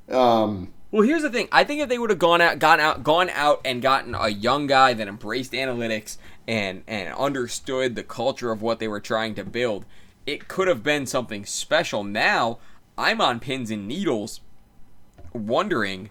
Um, 0.10 0.74
Well, 0.92 1.04
here's 1.04 1.22
the 1.22 1.30
thing. 1.30 1.48
I 1.52 1.64
think 1.64 1.82
if 1.82 1.90
they 1.90 2.00
would 2.00 2.10
have 2.10 2.20
gone 2.20 2.42
out, 2.42 2.60
gone 2.60 2.80
out, 2.80 3.04
gone 3.04 3.30
out, 3.30 3.62
and 3.64 3.82
gotten 3.82 4.16
a 4.16 4.30
young 4.30 4.68
guy 4.68 4.94
that 4.94 5.08
embraced 5.08 5.52
analytics 5.54 6.18
and 6.48 6.84
and 6.88 7.14
understood 7.14 7.96
the 7.96 8.04
culture 8.04 8.52
of 8.52 8.62
what 8.62 8.80
they 8.80 8.88
were 8.88 9.00
trying 9.00 9.36
to 9.36 9.44
build, 9.46 9.86
it 10.26 10.48
could 10.48 10.68
have 10.68 10.84
been 10.84 11.06
something 11.06 11.46
special. 11.46 12.04
Now, 12.04 12.58
I'm 12.98 13.22
on 13.22 13.40
pins 13.40 13.70
and 13.72 13.88
needles, 13.88 14.42
wondering, 15.34 16.10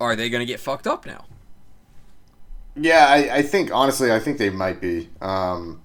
are 0.00 0.16
they 0.16 0.30
going 0.30 0.40
to 0.40 0.46
get 0.46 0.60
fucked 0.60 0.86
up 0.86 1.06
now? 1.06 1.26
Yeah, 2.74 3.06
I, 3.06 3.36
I 3.38 3.42
think 3.42 3.70
honestly, 3.72 4.10
I 4.12 4.18
think 4.18 4.38
they 4.38 4.50
might 4.50 4.80
be. 4.80 5.10
Um, 5.20 5.82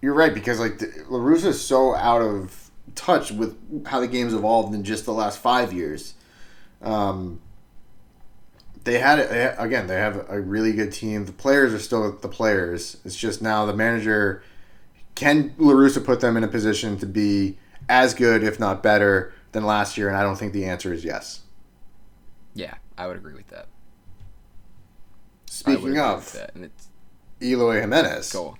you're 0.00 0.14
right 0.14 0.32
because 0.32 0.60
like 0.60 0.80
La 1.08 1.18
Russa 1.18 1.46
is 1.46 1.60
so 1.60 1.94
out 1.94 2.22
of 2.22 2.59
touch 2.94 3.30
with 3.30 3.86
how 3.86 4.00
the 4.00 4.08
game's 4.08 4.34
evolved 4.34 4.74
in 4.74 4.84
just 4.84 5.04
the 5.04 5.12
last 5.12 5.38
five 5.38 5.72
years. 5.72 6.14
Um, 6.82 7.40
they 8.84 8.98
had 8.98 9.18
it 9.18 9.54
again. 9.58 9.86
They 9.86 9.96
have 9.96 10.26
a 10.28 10.40
really 10.40 10.72
good 10.72 10.92
team. 10.92 11.26
The 11.26 11.32
players 11.32 11.74
are 11.74 11.78
still 11.78 12.12
the 12.12 12.28
players. 12.28 12.96
It's 13.04 13.16
just 13.16 13.42
now 13.42 13.66
the 13.66 13.74
manager 13.74 14.42
can 15.14 15.54
La 15.58 15.74
Russa 15.74 16.02
put 16.02 16.20
them 16.20 16.36
in 16.36 16.44
a 16.44 16.48
position 16.48 16.96
to 16.98 17.06
be 17.06 17.58
as 17.88 18.14
good, 18.14 18.42
if 18.42 18.58
not 18.58 18.82
better, 18.82 19.34
than 19.52 19.64
last 19.64 19.98
year. 19.98 20.08
And 20.08 20.16
I 20.16 20.22
don't 20.22 20.36
think 20.36 20.52
the 20.52 20.64
answer 20.64 20.92
is 20.92 21.04
yes. 21.04 21.40
Yeah, 22.54 22.74
I 22.96 23.06
would 23.06 23.16
agree 23.16 23.34
with 23.34 23.48
that. 23.48 23.66
Speaking 25.46 25.98
of 25.98 26.32
that, 26.32 26.54
and 26.54 26.64
it's 26.64 26.88
Eloy 27.42 27.80
Jimenez, 27.80 28.32
go. 28.32 28.56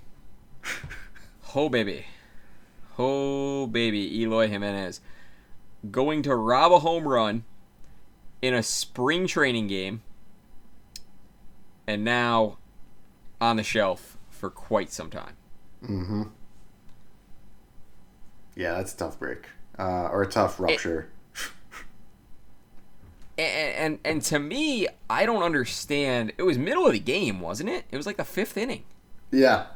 Ho 1.41 1.69
baby, 1.69 2.05
ho 2.95 3.67
baby, 3.67 4.19
Eloy 4.21 4.47
Jimenez 4.47 5.01
going 5.89 6.21
to 6.23 6.35
rob 6.35 6.71
a 6.71 6.79
home 6.79 7.07
run 7.07 7.43
in 8.41 8.53
a 8.53 8.61
spring 8.63 9.25
training 9.27 9.67
game, 9.67 10.01
and 11.87 12.03
now 12.03 12.57
on 13.39 13.55
the 13.55 13.63
shelf 13.63 14.17
for 14.29 14.49
quite 14.49 14.91
some 14.91 15.09
time. 15.09 15.35
Mm-hmm. 15.83 16.23
Yeah, 18.55 18.73
that's 18.75 18.93
a 18.93 18.97
tough 18.97 19.17
break 19.19 19.47
uh, 19.79 20.09
or 20.11 20.21
a 20.21 20.27
tough 20.27 20.59
rupture. 20.59 21.09
And, 23.37 23.75
and 23.75 23.99
and 24.05 24.21
to 24.23 24.37
me, 24.37 24.87
I 25.09 25.25
don't 25.25 25.41
understand. 25.41 26.33
It 26.37 26.43
was 26.43 26.59
middle 26.59 26.85
of 26.85 26.91
the 26.91 26.99
game, 26.99 27.39
wasn't 27.39 27.69
it? 27.69 27.85
It 27.89 27.97
was 27.97 28.05
like 28.05 28.17
the 28.17 28.25
fifth 28.25 28.55
inning. 28.55 28.83
yeah, 29.31 29.67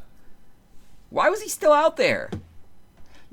Why 1.10 1.30
was 1.30 1.42
he 1.42 1.50
still 1.50 1.72
out 1.72 1.98
there? 1.98 2.30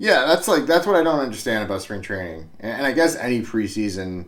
Yeah, 0.03 0.27
that's 0.27 0.49
like 0.49 0.67
that's 0.67 0.85
what 0.85 0.97
I 0.97 1.05
don't 1.05 1.21
understand 1.21 1.63
about 1.63 1.81
spring 1.81 2.03
training, 2.03 2.51
and, 2.59 2.85
I 2.85 2.91
guess 2.91 3.15
any 3.15 3.41
preseason, 3.41 4.27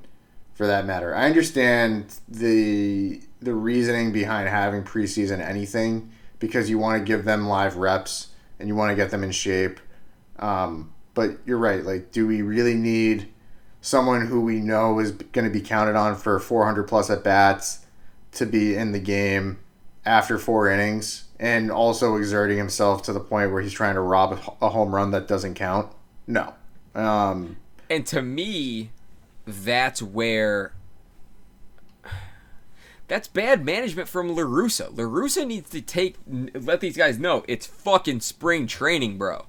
for 0.52 0.68
that 0.68 0.86
matter. 0.86 1.12
I 1.12 1.26
understand 1.26 2.14
the 2.28 3.20
the 3.42 3.54
reasoning 3.54 4.12
behind 4.12 4.48
having 4.48 4.84
preseason 4.84 5.40
anything 5.40 6.12
because 6.38 6.70
you 6.70 6.78
want 6.78 7.00
to 7.00 7.04
give 7.04 7.24
them 7.24 7.48
live 7.48 7.74
reps 7.74 8.28
and 8.60 8.68
you 8.68 8.76
want 8.76 8.90
to 8.90 8.94
get 8.94 9.10
them 9.10 9.24
in 9.24 9.32
shape. 9.32 9.80
Um, 10.38 10.92
but 11.12 11.38
you're 11.44 11.58
right. 11.58 11.82
Like, 11.82 12.12
do 12.12 12.28
we 12.28 12.40
really 12.40 12.74
need 12.74 13.28
someone 13.80 14.28
who 14.28 14.42
we 14.42 14.60
know 14.60 15.00
is 15.00 15.10
going 15.10 15.44
to 15.44 15.50
be 15.50 15.60
counted 15.60 15.96
on 15.96 16.14
for 16.14 16.38
400 16.38 16.84
plus 16.84 17.10
at 17.10 17.24
bats 17.24 17.84
to 18.30 18.46
be 18.46 18.76
in 18.76 18.92
the 18.92 19.00
game 19.00 19.58
after 20.06 20.38
four 20.38 20.68
innings 20.70 21.24
and 21.40 21.70
also 21.70 22.16
exerting 22.16 22.58
himself 22.58 23.02
to 23.04 23.12
the 23.12 23.20
point 23.20 23.52
where 23.52 23.62
he's 23.62 23.72
trying 23.72 23.94
to 23.94 24.00
rob 24.00 24.32
a- 24.60 24.68
home 24.68 24.94
run 24.94 25.10
that 25.12 25.26
doesn't 25.28 25.54
count? 25.54 25.90
No. 26.26 26.54
Um, 26.94 27.56
And 27.90 28.06
to 28.06 28.22
me, 28.22 28.90
that's 29.46 30.00
where 30.02 30.72
that's 33.06 33.28
bad 33.28 33.64
management 33.64 34.08
from 34.08 34.28
La 34.34 34.42
Russa. 34.42 34.90
Larusa 34.94 35.46
needs 35.46 35.68
to 35.70 35.80
take 35.82 36.16
let 36.26 36.80
these 36.80 36.96
guys 36.96 37.18
know 37.18 37.44
it's 37.48 37.66
fucking 37.66 38.20
spring 38.20 38.66
training, 38.66 39.18
bro. 39.18 39.46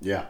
yeah. 0.00 0.26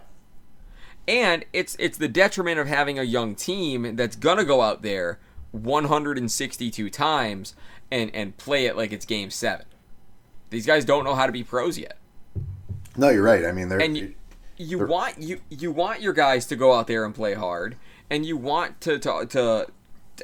And 1.07 1.47
it's 1.55 1.75
it's 1.79 1.97
the 1.97 2.09
detriment 2.09 2.59
of 2.61 2.67
having 2.67 2.99
a 2.99 3.03
young 3.03 3.35
team 3.35 3.97
that's 3.97 4.15
gonna 4.15 4.45
go 4.45 4.61
out 4.61 4.83
there 4.83 5.19
162 5.53 6.91
times 6.91 7.55
and 7.91 8.11
and 8.15 8.37
play 8.37 8.67
it 8.67 8.77
like 8.77 8.93
it's 8.93 9.07
game 9.07 9.31
seven. 9.31 9.67
These 10.51 10.67
guys 10.67 10.85
don't 10.85 11.05
know 11.05 11.15
how 11.15 11.27
to 11.27 11.33
be 11.33 11.45
pros 11.45 11.79
yet. 11.79 11.99
No, 12.97 13.11
you're 13.11 13.23
right. 13.23 13.45
I 13.45 13.53
mean, 13.53 13.69
they're 13.69 13.81
and 13.81 13.97
you, 13.97 14.15
you 14.57 14.79
They're- 14.79 14.87
want 14.87 15.19
you 15.23 15.41
you 15.51 15.71
want 15.73 16.01
your 16.01 16.13
guys 16.13 16.47
to 16.47 16.57
go 16.57 16.75
out 16.75 16.87
there 16.87 17.05
and 17.05 17.15
play 17.15 17.35
hard, 17.35 17.77
and 18.11 18.25
you 18.27 18.37
want 18.37 18.81
to 18.83 18.99
to, 18.99 19.27
to 19.27 19.67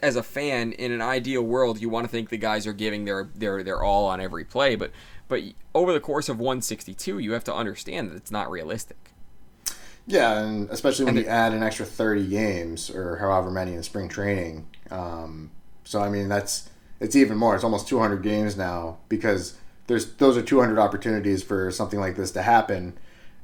as 0.02 0.16
a 0.16 0.22
fan 0.22 0.72
in 0.72 0.90
an 0.90 1.00
ideal 1.00 1.42
world, 1.42 1.80
you 1.80 1.88
want 1.88 2.04
to 2.04 2.10
think 2.10 2.28
the 2.30 2.36
guys 2.36 2.66
are 2.66 2.72
giving 2.72 3.04
their 3.04 3.28
their 3.34 3.62
their 3.62 3.82
all 3.82 4.06
on 4.06 4.20
every 4.20 4.44
play, 4.44 4.74
but 4.76 4.90
but 5.28 5.40
over 5.74 5.92
the 5.92 6.00
course 6.00 6.28
of 6.28 6.38
162, 6.38 7.18
you 7.18 7.32
have 7.32 7.44
to 7.44 7.54
understand 7.54 8.10
that 8.10 8.16
it's 8.16 8.30
not 8.30 8.50
realistic. 8.50 9.12
Yeah, 10.06 10.38
and 10.40 10.68
especially 10.68 11.06
when 11.06 11.16
And 11.16 11.24
you 11.24 11.30
it- 11.30 11.32
add 11.34 11.54
an 11.54 11.62
extra 11.62 11.86
30 11.86 12.26
games 12.28 12.90
or 12.90 13.16
however 13.16 13.50
many 13.50 13.72
in 13.72 13.82
spring 13.82 14.08
training. 14.10 14.66
Um, 14.90 15.50
so 15.84 16.00
I 16.00 16.08
mean, 16.08 16.28
that's 16.28 16.68
it's 17.00 17.16
even 17.16 17.36
more. 17.36 17.54
It's 17.54 17.64
almost 17.64 17.88
200 17.88 18.22
games 18.22 18.56
now 18.56 18.98
because 19.08 19.56
there's 19.86 20.14
those 20.14 20.36
are 20.36 20.42
200 20.42 20.78
opportunities 20.78 21.42
for 21.42 21.70
something 21.70 22.00
like 22.00 22.16
this 22.16 22.30
to 22.32 22.42
happen, 22.42 22.96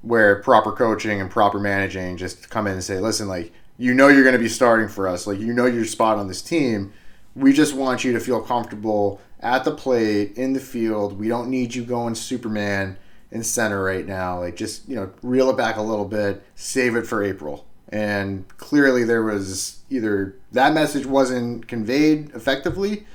where 0.03 0.41
proper 0.43 0.73
coaching 0.73 1.21
and 1.21 1.31
proper 1.31 1.59
managing 1.59 2.17
just 2.17 2.51
come 2.51 2.67
in 2.67 2.75
and 2.75 2.85
say, 2.85 2.99
listen, 2.99 3.29
like 3.29 3.53
you 3.77 3.95
know 3.95 4.09
you're 4.09 4.23
going 4.23 4.35
to 4.35 4.39
be 4.39 4.49
starting 4.49 4.89
for 4.89 5.09
us, 5.09 5.27
like 5.27 5.39
you 5.39 5.53
know 5.53 5.67
your 5.67 5.85
spot 5.85 6.19
on 6.19 6.29
this 6.29 6.43
team. 6.43 6.93
We 7.37 7.53
just 7.53 7.75
want 7.75 8.03
you 8.03 8.13
to 8.13 8.21
feel 8.21 8.41
comfortable 8.41 9.21
at 9.39 9.65
the 9.65 9.71
plate 9.71 10.37
in 10.37 10.53
the 10.53 10.61
field. 10.61 11.19
We 11.19 11.29
don't 11.29 11.49
need 11.49 11.75
you 11.75 11.85
going 11.85 12.15
Superman 12.15 12.97
in 13.31 13.43
center 13.43 13.83
right 13.83 14.07
now. 14.07 14.41
Like 14.41 14.57
just 14.57 14.89
you 14.89 14.97
know, 14.97 15.13
reel 15.23 15.51
it 15.51 15.57
back 15.57 15.77
a 15.77 15.83
little 15.83 16.05
bit, 16.05 16.43
save 16.55 16.97
it 16.97 17.07
for 17.07 17.23
April. 17.23 17.67
And 17.91 18.47
clearly, 18.57 19.05
there 19.05 19.23
was 19.23 19.81
either 19.91 20.37
that 20.53 20.73
message 20.73 21.07
wasn't 21.07 21.67
conveyed 21.67 22.31
effectively, 22.35 23.07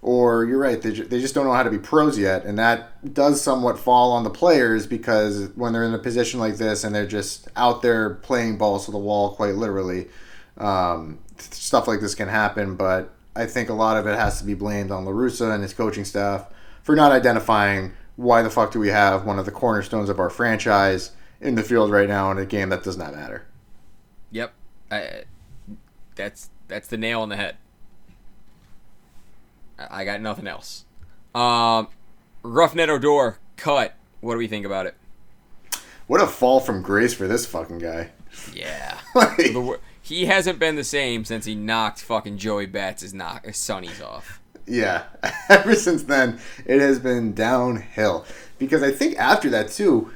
or 0.00 0.44
you're 0.44 0.58
right, 0.58 0.80
they, 0.82 0.90
they 0.90 1.20
just 1.20 1.34
don't 1.34 1.46
know 1.46 1.52
how 1.52 1.62
to 1.62 1.70
be 1.70 1.78
pros 1.78 2.18
yet, 2.18 2.44
and 2.44 2.58
that 2.58 3.14
does 3.14 3.40
somewhat 3.40 3.78
fall 3.78 4.12
on 4.12 4.24
the 4.24 4.30
players 4.30 4.86
because 4.86 5.50
when 5.54 5.72
they're 5.72 5.84
in 5.84 5.94
a 5.94 5.98
position 5.98 6.40
like 6.40 6.56
this 6.56 6.84
and 6.84 6.94
they're 6.94 7.06
just 7.06 7.48
out 7.56 7.82
there 7.82 8.10
playing 8.16 8.58
balls 8.58 8.86
to 8.86 8.90
the 8.90 8.98
wall, 8.98 9.34
quite 9.34 9.54
literally, 9.54 10.08
um, 10.58 11.18
stuff 11.38 11.88
like 11.88 12.00
this 12.00 12.14
can 12.14 12.28
happen. 12.28 12.76
But 12.76 13.14
I 13.36 13.46
think 13.46 13.68
a 13.68 13.74
lot 13.74 13.96
of 13.96 14.06
it 14.06 14.18
has 14.18 14.38
to 14.40 14.44
be 14.44 14.54
blamed 14.54 14.90
on 14.90 15.04
La 15.04 15.12
Russa 15.12 15.52
and 15.52 15.62
his 15.62 15.74
coaching 15.74 16.04
staff 16.04 16.46
for 16.82 16.94
not 16.94 17.12
identifying 17.12 17.92
why 18.16 18.42
the 18.42 18.50
fuck 18.50 18.72
do 18.72 18.78
we 18.78 18.88
have 18.88 19.24
one 19.24 19.38
of 19.38 19.44
the 19.44 19.50
cornerstones 19.50 20.08
of 20.08 20.20
our 20.20 20.30
franchise 20.30 21.12
in 21.40 21.54
the 21.56 21.62
field 21.62 21.90
right 21.90 22.08
now 22.08 22.30
in 22.30 22.38
a 22.38 22.46
game 22.46 22.68
that 22.68 22.84
does 22.84 22.96
not 22.96 23.14
matter. 23.14 23.44
Yep, 24.34 24.52
I, 24.90 25.22
that's 26.16 26.50
that's 26.66 26.88
the 26.88 26.96
nail 26.96 27.22
on 27.22 27.28
the 27.28 27.36
head. 27.36 27.56
I 29.78 30.04
got 30.04 30.20
nothing 30.20 30.48
else. 30.48 30.84
Um, 31.36 31.86
Rougned 32.42 32.88
Odor 32.88 33.38
cut. 33.56 33.94
What 34.20 34.34
do 34.34 34.38
we 34.38 34.48
think 34.48 34.66
about 34.66 34.86
it? 34.86 34.96
What 36.08 36.20
a 36.20 36.26
fall 36.26 36.58
from 36.58 36.82
grace 36.82 37.14
for 37.14 37.28
this 37.28 37.46
fucking 37.46 37.78
guy. 37.78 38.10
Yeah. 38.52 38.98
Like- 39.14 39.80
he 40.02 40.26
hasn't 40.26 40.58
been 40.58 40.74
the 40.74 40.84
same 40.84 41.24
since 41.24 41.44
he 41.46 41.54
knocked 41.54 42.00
fucking 42.02 42.36
Joey 42.36 42.66
Bats' 42.66 43.12
knock 43.14 43.46
his 43.46 43.56
sunnies 43.56 44.04
off. 44.04 44.40
Yeah, 44.66 45.04
ever 45.48 45.74
since 45.76 46.02
then, 46.02 46.40
it 46.66 46.80
has 46.80 46.98
been 46.98 47.32
downhill. 47.32 48.26
Because 48.58 48.82
I 48.82 48.90
think 48.90 49.16
after 49.16 49.48
that 49.50 49.70
too, 49.70 50.10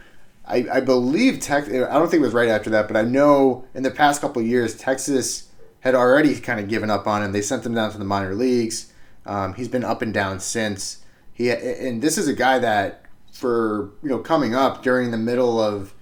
I, 0.48 0.66
I 0.72 0.80
believe 0.80 1.40
Tex. 1.40 1.68
I 1.68 1.72
don't 1.72 2.10
think 2.10 2.22
it 2.22 2.26
was 2.26 2.34
right 2.34 2.48
after 2.48 2.70
that, 2.70 2.88
but 2.88 2.96
I 2.96 3.02
know 3.02 3.66
in 3.74 3.82
the 3.82 3.90
past 3.90 4.20
couple 4.20 4.40
years, 4.42 4.76
Texas 4.76 5.48
had 5.80 5.94
already 5.94 6.40
kind 6.40 6.58
of 6.58 6.68
given 6.68 6.90
up 6.90 7.06
on 7.06 7.22
him. 7.22 7.32
They 7.32 7.42
sent 7.42 7.64
him 7.64 7.74
down 7.74 7.92
to 7.92 7.98
the 7.98 8.04
minor 8.04 8.34
leagues. 8.34 8.92
Um, 9.26 9.54
he's 9.54 9.68
been 9.68 9.84
up 9.84 10.02
and 10.02 10.12
down 10.12 10.40
since. 10.40 11.04
He 11.32 11.50
and 11.50 12.02
this 12.02 12.18
is 12.18 12.26
a 12.26 12.32
guy 12.32 12.58
that 12.58 13.04
for 13.32 13.92
you 14.02 14.08
know 14.08 14.18
coming 14.18 14.54
up 14.54 14.82
during 14.82 15.10
the 15.10 15.18
middle 15.18 15.60
of 15.60 15.94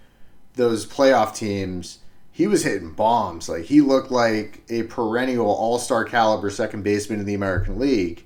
those 0.55 0.87
playoff 0.87 1.35
teams, 1.35 1.99
he 2.31 2.47
was 2.47 2.65
hitting 2.65 2.93
bombs. 2.93 3.49
Like 3.49 3.65
he 3.65 3.81
looked 3.81 4.11
like 4.11 4.63
a 4.71 4.85
perennial 4.85 5.47
All 5.47 5.79
Star 5.79 6.05
caliber 6.05 6.51
second 6.51 6.85
baseman 6.85 7.21
in 7.21 7.27
the 7.27 7.35
American 7.35 7.79
League. 7.79 8.25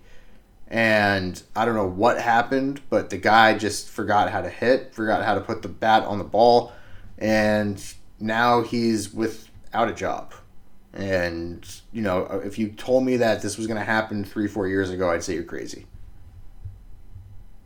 And 0.70 1.42
I 1.56 1.64
don't 1.64 1.74
know 1.74 1.88
what 1.88 2.20
happened, 2.20 2.80
but 2.90 3.10
the 3.10 3.18
guy 3.18 3.58
just 3.58 3.88
forgot 3.88 4.30
how 4.30 4.40
to 4.40 4.48
hit, 4.48 4.94
forgot 4.94 5.24
how 5.24 5.34
to 5.34 5.40
put 5.40 5.62
the 5.62 5.68
bat 5.68 6.04
on 6.04 6.18
the 6.18 6.24
ball, 6.24 6.72
and 7.18 7.82
now 8.20 8.62
he's 8.62 9.12
without 9.12 9.88
a 9.88 9.92
job. 9.92 10.32
And 10.92 11.66
you 11.92 12.02
know, 12.02 12.24
if 12.44 12.58
you 12.58 12.68
told 12.68 13.04
me 13.04 13.16
that 13.16 13.42
this 13.42 13.56
was 13.56 13.66
going 13.66 13.78
to 13.78 13.84
happen 13.84 14.24
three, 14.24 14.46
four 14.46 14.68
years 14.68 14.90
ago, 14.90 15.10
I'd 15.10 15.24
say 15.24 15.34
you're 15.34 15.42
crazy. 15.42 15.86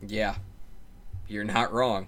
Yeah. 0.01 0.35
You're 1.27 1.43
not 1.43 1.71
wrong. 1.71 2.07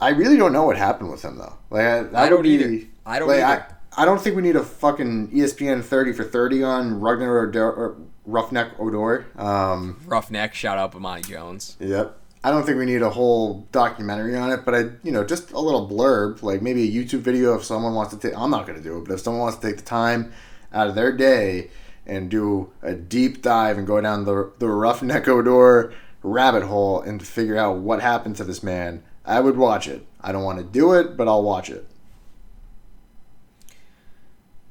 I 0.00 0.10
really 0.10 0.36
don't 0.36 0.52
know 0.52 0.64
what 0.64 0.76
happened 0.76 1.10
with 1.10 1.22
him 1.22 1.38
though. 1.38 1.54
Like 1.70 1.84
I, 1.84 2.26
I 2.26 2.28
don't 2.28 2.42
be- 2.42 2.50
either. 2.50 2.86
I 3.06 3.18
don't 3.18 3.28
like, 3.28 3.40
either. 3.40 3.66
I, 3.96 4.02
I 4.02 4.04
don't 4.04 4.20
think 4.20 4.36
we 4.36 4.42
need 4.42 4.56
a 4.56 4.64
fucking 4.64 5.28
ESPN 5.28 5.84
thirty 5.84 6.12
for 6.12 6.24
thirty 6.24 6.62
on 6.62 7.00
Ragnar 7.00 7.40
Odor, 7.40 7.70
or 7.70 7.96
Roughneck 8.26 8.78
Odor. 8.78 9.26
Um, 9.36 10.00
Roughneck, 10.06 10.54
shout 10.54 10.78
out 10.78 10.94
Amani 10.94 11.22
Jones. 11.22 11.76
yep. 11.80 12.18
I 12.44 12.50
don't 12.50 12.66
think 12.66 12.76
we 12.76 12.86
need 12.86 13.02
a 13.02 13.10
whole 13.10 13.68
documentary 13.70 14.36
on 14.36 14.50
it, 14.50 14.64
but 14.64 14.74
I, 14.74 14.78
you 15.04 15.12
know, 15.12 15.22
just 15.24 15.52
a 15.52 15.60
little 15.60 15.88
blurb, 15.88 16.42
like 16.42 16.60
maybe 16.60 16.82
a 16.82 16.90
YouTube 16.90 17.20
video 17.20 17.54
if 17.54 17.62
someone 17.64 17.94
wants 17.94 18.12
to 18.14 18.18
take. 18.18 18.36
I'm 18.36 18.50
not 18.50 18.66
going 18.66 18.76
to 18.76 18.82
do 18.82 18.98
it, 18.98 19.04
but 19.04 19.14
if 19.14 19.20
someone 19.20 19.42
wants 19.42 19.58
to 19.58 19.66
take 19.66 19.76
the 19.76 19.84
time 19.84 20.32
out 20.72 20.88
of 20.88 20.96
their 20.96 21.12
day 21.12 21.70
and 22.04 22.28
do 22.28 22.72
a 22.82 22.94
deep 22.94 23.42
dive 23.42 23.78
and 23.78 23.86
go 23.86 24.00
down 24.00 24.24
the 24.24 24.52
the 24.58 24.66
Roughneck 24.66 25.28
Odor 25.28 25.94
rabbit 26.24 26.64
hole 26.64 27.00
and 27.00 27.24
figure 27.24 27.56
out 27.56 27.78
what 27.78 28.02
happened 28.02 28.34
to 28.36 28.44
this 28.44 28.62
man, 28.62 29.04
I 29.24 29.38
would 29.38 29.56
watch 29.56 29.86
it. 29.86 30.04
I 30.20 30.32
don't 30.32 30.42
want 30.42 30.58
to 30.58 30.64
do 30.64 30.94
it, 30.94 31.16
but 31.16 31.28
I'll 31.28 31.44
watch 31.44 31.70
it. 31.70 31.86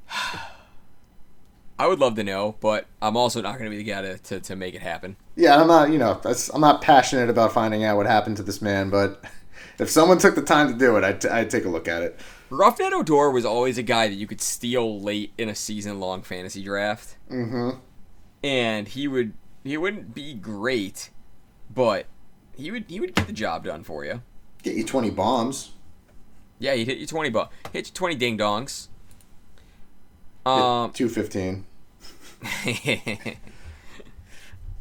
I 1.81 1.87
would 1.87 1.97
love 1.97 2.13
to 2.17 2.23
know, 2.23 2.57
but 2.59 2.85
I'm 3.01 3.17
also 3.17 3.41
not 3.41 3.57
going 3.57 3.65
to 3.65 3.75
be 3.75 3.77
the 3.77 3.83
guy 3.83 4.03
to, 4.03 4.17
to, 4.19 4.39
to 4.39 4.55
make 4.55 4.75
it 4.75 4.83
happen. 4.83 5.17
Yeah, 5.35 5.59
I'm 5.59 5.65
not, 5.67 5.89
you 5.89 5.97
know, 5.97 6.21
I'm 6.53 6.61
not 6.61 6.83
passionate 6.83 7.27
about 7.27 7.53
finding 7.53 7.83
out 7.83 7.97
what 7.97 8.05
happened 8.05 8.37
to 8.37 8.43
this 8.43 8.61
man, 8.61 8.91
but 8.91 9.25
if 9.79 9.89
someone 9.89 10.19
took 10.19 10.35
the 10.35 10.43
time 10.43 10.71
to 10.71 10.77
do 10.77 10.95
it, 10.97 11.03
I'd, 11.03 11.25
I'd 11.25 11.49
take 11.49 11.65
a 11.65 11.69
look 11.69 11.87
at 11.87 12.03
it. 12.03 12.19
Rougned 12.51 12.91
Odor 12.91 13.31
was 13.31 13.45
always 13.45 13.79
a 13.79 13.81
guy 13.81 14.07
that 14.07 14.13
you 14.13 14.27
could 14.27 14.41
steal 14.41 15.01
late 15.01 15.33
in 15.39 15.49
a 15.49 15.55
season 15.55 15.99
long 15.99 16.21
fantasy 16.21 16.63
draft. 16.63 17.17
Mm-hmm. 17.31 17.79
And 18.43 18.87
he 18.87 19.07
would 19.07 19.33
he 19.63 19.75
wouldn't 19.75 20.13
be 20.13 20.35
great, 20.35 21.09
but 21.73 22.05
he 22.55 22.69
would 22.69 22.85
he 22.89 22.99
would 22.99 23.15
get 23.15 23.25
the 23.25 23.33
job 23.33 23.63
done 23.63 23.83
for 23.83 24.05
you. 24.05 24.21
Get 24.61 24.75
you 24.75 24.83
20 24.83 25.09
bombs. 25.09 25.71
Yeah, 26.59 26.75
he'd 26.75 26.85
hit 26.85 26.99
you 26.99 27.07
twenty 27.07 27.31
bucks. 27.31 27.55
Hit 27.73 27.87
you 27.87 27.93
twenty 27.93 28.13
ding 28.13 28.37
dongs. 28.37 28.89
Um 30.45 30.91
215. 30.91 31.65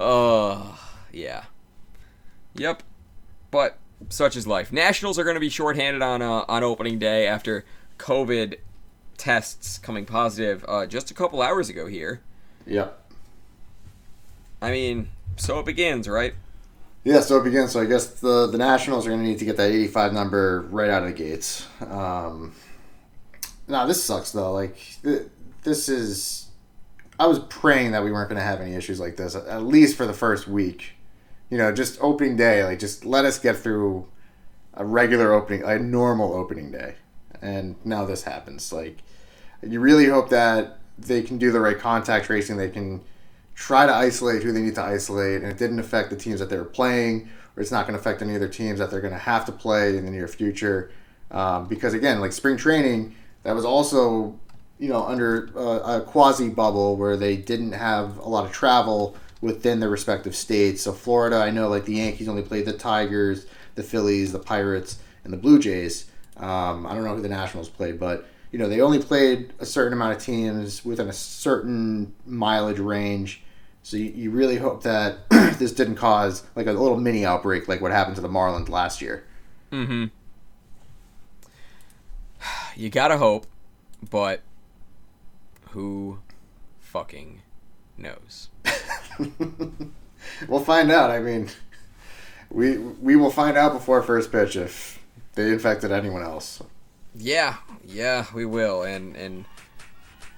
Uh 0.01 0.77
yeah. 1.13 1.45
Yep. 2.55 2.83
But 3.51 3.79
such 4.09 4.37
is 4.37 4.47
life. 4.47 4.73
Nationals 4.73 5.19
are 5.19 5.25
going 5.25 5.35
to 5.35 5.41
be 5.41 5.51
shorthanded 5.51 6.03
on 6.03 6.23
uh, 6.23 6.45
on 6.49 6.63
opening 6.63 6.99
day 6.99 7.27
after 7.27 7.65
COVID 7.99 8.57
tests 9.17 9.79
coming 9.79 10.07
positive 10.07 10.65
uh, 10.67 10.87
just 10.87 11.11
a 11.11 11.15
couple 11.15 11.43
hours 11.43 11.69
ago 11.69 11.87
here. 11.87 12.23
Yep. 12.67 12.97
I 14.63 14.71
mean, 14.71 15.09
so 15.37 15.59
it 15.59 15.67
begins, 15.67 16.09
right? 16.09 16.35
Yeah, 17.05 17.21
so 17.21 17.39
it 17.39 17.45
begins. 17.45 17.73
So 17.73 17.81
I 17.81 17.87
guess 17.87 18.07
the 18.21 18.47
the 18.47 18.59
Nationals 18.59 19.07
are 19.07 19.11
going 19.11 19.23
to 19.23 19.27
need 19.27 19.39
to 19.39 19.45
get 19.45 19.57
that 19.57 19.71
85 19.71 20.13
number 20.13 20.63
right 20.71 20.91
out 20.91 21.03
of 21.03 21.09
the 21.09 21.15
gates. 21.15 21.67
Um, 21.81 22.55
now 23.69 23.87
this 23.87 24.03
sucks 24.03 24.33
though. 24.33 24.53
Like 24.53 24.77
th- 25.03 25.29
this 25.63 25.89
is, 25.89 26.50
I 27.21 27.27
was 27.27 27.39
praying 27.39 27.93
that 27.93 28.03
we 28.03 28.11
weren't 28.11 28.31
going 28.31 28.41
to 28.41 28.45
have 28.45 28.63
any 28.63 28.75
issues 28.75 28.99
like 28.99 29.17
this 29.17 29.35
at 29.37 29.63
least 29.63 29.99
for 29.99 30.07
the 30.07 30.15
first 30.15 30.49
week. 30.49 30.95
You 31.51 31.59
know, 31.59 31.71
just 31.71 31.99
opening 32.01 32.37
day. 32.37 32.65
Like 32.65 32.79
just 32.79 33.05
let 33.05 33.27
us 33.27 33.39
get 33.39 33.59
through 33.59 34.09
a 34.73 34.87
regular 34.87 35.35
opening, 35.35 35.63
a 35.63 35.79
normal 35.79 36.33
opening 36.33 36.73
day, 36.73 36.95
and 37.43 37.77
now 37.85 38.07
this 38.07 38.23
happens. 38.23 38.73
Like 38.73 39.03
you 39.63 39.81
really 39.81 40.07
hope 40.07 40.31
that 40.31 40.79
they 40.97 41.21
can 41.21 41.37
do 41.37 41.53
the 41.53 41.61
right 41.61 41.79
contact 41.79 42.25
tracing. 42.25 42.57
They 42.57 42.71
can 42.71 43.03
try 43.55 43.85
to 43.85 43.93
isolate 43.93 44.43
who 44.43 44.53
they 44.53 44.63
need 44.63 44.77
to 44.77 44.83
isolate, 44.83 45.43
and 45.43 45.53
it 45.53 45.59
didn't 45.59 45.79
affect 45.79 46.09
the 46.09 46.17
teams 46.17 46.41
that 46.41 46.49
they 46.49 46.57
were 46.57 46.65
playing, 46.65 47.29
or 47.55 47.61
it's 47.61 47.71
not 47.71 47.87
going 47.87 47.93
to 47.93 48.01
affect 48.01 48.23
any 48.23 48.35
other 48.35 48.49
teams 48.49 48.79
that 48.79 48.91
they're 48.91 49.03
going 49.03 49.13
to 49.13 49.19
have 49.19 49.45
to 49.45 49.53
play 49.53 49.99
in 49.99 50.07
the 50.07 50.11
near 50.11 50.27
future. 50.27 50.91
um, 51.33 51.67
because 51.69 51.93
again, 51.93 52.19
like 52.21 52.33
spring 52.33 52.57
training, 52.57 53.15
that 53.43 53.55
was 53.55 53.67
also 53.67 54.39
you 54.81 54.89
know 54.89 55.05
under 55.05 55.51
uh, 55.57 55.99
a 55.99 56.01
quasi 56.01 56.49
bubble 56.49 56.97
where 56.97 57.17
they 57.17 57.37
didn't 57.37 57.73
have 57.73 58.17
a 58.17 58.29
lot 58.29 58.47
of 58.47 58.51
travel 58.51 59.15
within 59.43 59.79
their 59.79 59.91
respective 59.91 60.35
states. 60.35 60.83
So 60.83 60.93
Florida, 60.93 61.37
I 61.37 61.51
know 61.51 61.69
like 61.69 61.85
the 61.85 61.95
Yankees 61.95 62.29
only 62.29 62.43
played 62.43 62.65
the 62.65 62.73
Tigers, 62.73 63.47
the 63.75 63.83
Phillies, 63.83 64.33
the 64.33 64.39
Pirates, 64.39 64.99
and 65.23 65.33
the 65.33 65.37
Blue 65.37 65.59
Jays. 65.59 66.07
Um, 66.37 66.87
I 66.87 66.95
don't 66.95 67.05
know 67.05 67.15
who 67.15 67.23
the 67.23 67.29
Nationals 67.29 67.69
played, 67.69 68.01
but 68.01 68.27
you 68.51 68.59
know 68.59 68.69
they 68.69 68.81
only 68.81 68.99
played 68.99 69.53
a 69.59 69.67
certain 69.67 69.93
amount 69.93 70.17
of 70.17 70.23
teams 70.23 70.83
within 70.85 71.09
a 71.09 71.13
certain 71.13 72.15
mileage 72.25 72.79
range. 72.79 73.43
So 73.83 73.99
you, 73.99 74.07
you 74.07 74.31
really 74.31 74.57
hope 74.57 74.83
that 74.83 75.29
this 75.59 75.73
didn't 75.73 75.97
cause 75.97 76.43
like 76.57 76.67
a 76.67 76.73
little 76.73 76.99
mini 76.99 77.27
outbreak 77.27 77.69
like 77.69 77.83
what 77.83 77.93
happened 77.93 78.17
to 78.17 78.23
the 78.23 78.29
Marlins 78.29 78.71
last 78.71 79.03
year. 79.03 79.25
Mm-hmm. 79.71 80.07
You 82.77 82.89
gotta 82.89 83.19
hope, 83.19 83.47
but 84.09 84.41
who 85.71 86.19
fucking 86.79 87.43
knows? 87.97 88.49
we'll 90.49 90.65
find 90.65 90.91
out. 90.91 91.11
I 91.11 91.21
mean, 91.21 91.51
we 92.51 92.79
we 92.79 93.17
will 93.17 93.31
find 93.31 93.57
out 93.57 93.73
before 93.73 94.03
first 94.03 94.33
pitch 94.33 94.57
if 94.57 95.01
they 95.35 95.51
infected 95.51 95.93
anyone 95.93 96.23
else. 96.23 96.63
Yeah, 97.15 97.57
yeah, 97.85 98.27
we 98.35 98.45
will, 98.45 98.83
and 98.83 99.17
and 99.17 99.45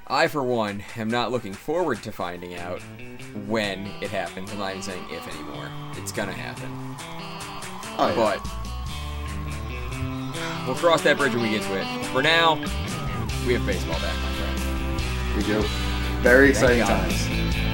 I 0.07 0.29
for 0.29 0.43
one 0.43 0.83
am 0.97 1.09
not 1.09 1.31
looking 1.33 1.55
forward 1.55 2.03
to 2.03 2.13
finding 2.13 2.55
out 2.57 2.83
when 3.47 3.87
it 4.01 4.11
happens. 4.11 4.51
And 4.51 4.63
I'm 4.63 4.67
not 4.67 4.71
even 4.73 4.83
saying 4.83 5.05
if 5.11 5.27
anymore. 5.35 5.71
It's 5.97 6.13
gonna 6.13 6.33
happen. 6.33 6.71
Oh, 7.99 8.09
yeah. 8.09 8.15
But 8.17 8.41
we'll 10.67 10.77
cross 10.77 11.03
that 11.03 11.17
bridge 11.17 11.33
when 11.35 11.43
we 11.43 11.51
get 11.51 11.63
to 11.63 11.81
it. 11.81 12.07
For 12.07 12.23
now, 12.23 12.57
we 13.47 13.55
have 13.55 13.65
baseball 13.67 14.01
back, 14.01 14.15
my 14.23 14.33
friend. 14.33 14.62
We 15.37 15.43
do. 15.43 15.63
Very 16.23 16.51
exciting 16.51 16.79
God. 16.79 16.89
times. 16.89 17.27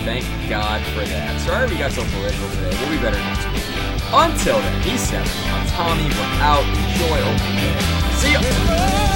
Thank 0.04 0.24
God 0.48 0.80
for 0.92 1.04
that. 1.04 1.40
Sorry 1.40 1.68
we 1.68 1.76
got 1.76 1.92
so 1.92 2.02
political 2.04 2.48
today. 2.50 2.76
We'll 2.80 2.90
be 2.90 3.02
better 3.02 3.18
next 3.18 3.44
week. 3.52 3.68
Until 4.12 4.59
then, 4.59 4.82
he's 4.82 5.00
seven. 5.00 5.28
I'm 5.52 5.66
Tommy. 5.68 6.04
We're 6.04 6.40
out. 6.40 6.64
Enjoy 6.64 7.18
oh, 7.18 7.34
opening 7.34 7.56
day. 7.61 7.78
See 8.16 9.02
ya. 9.02 9.07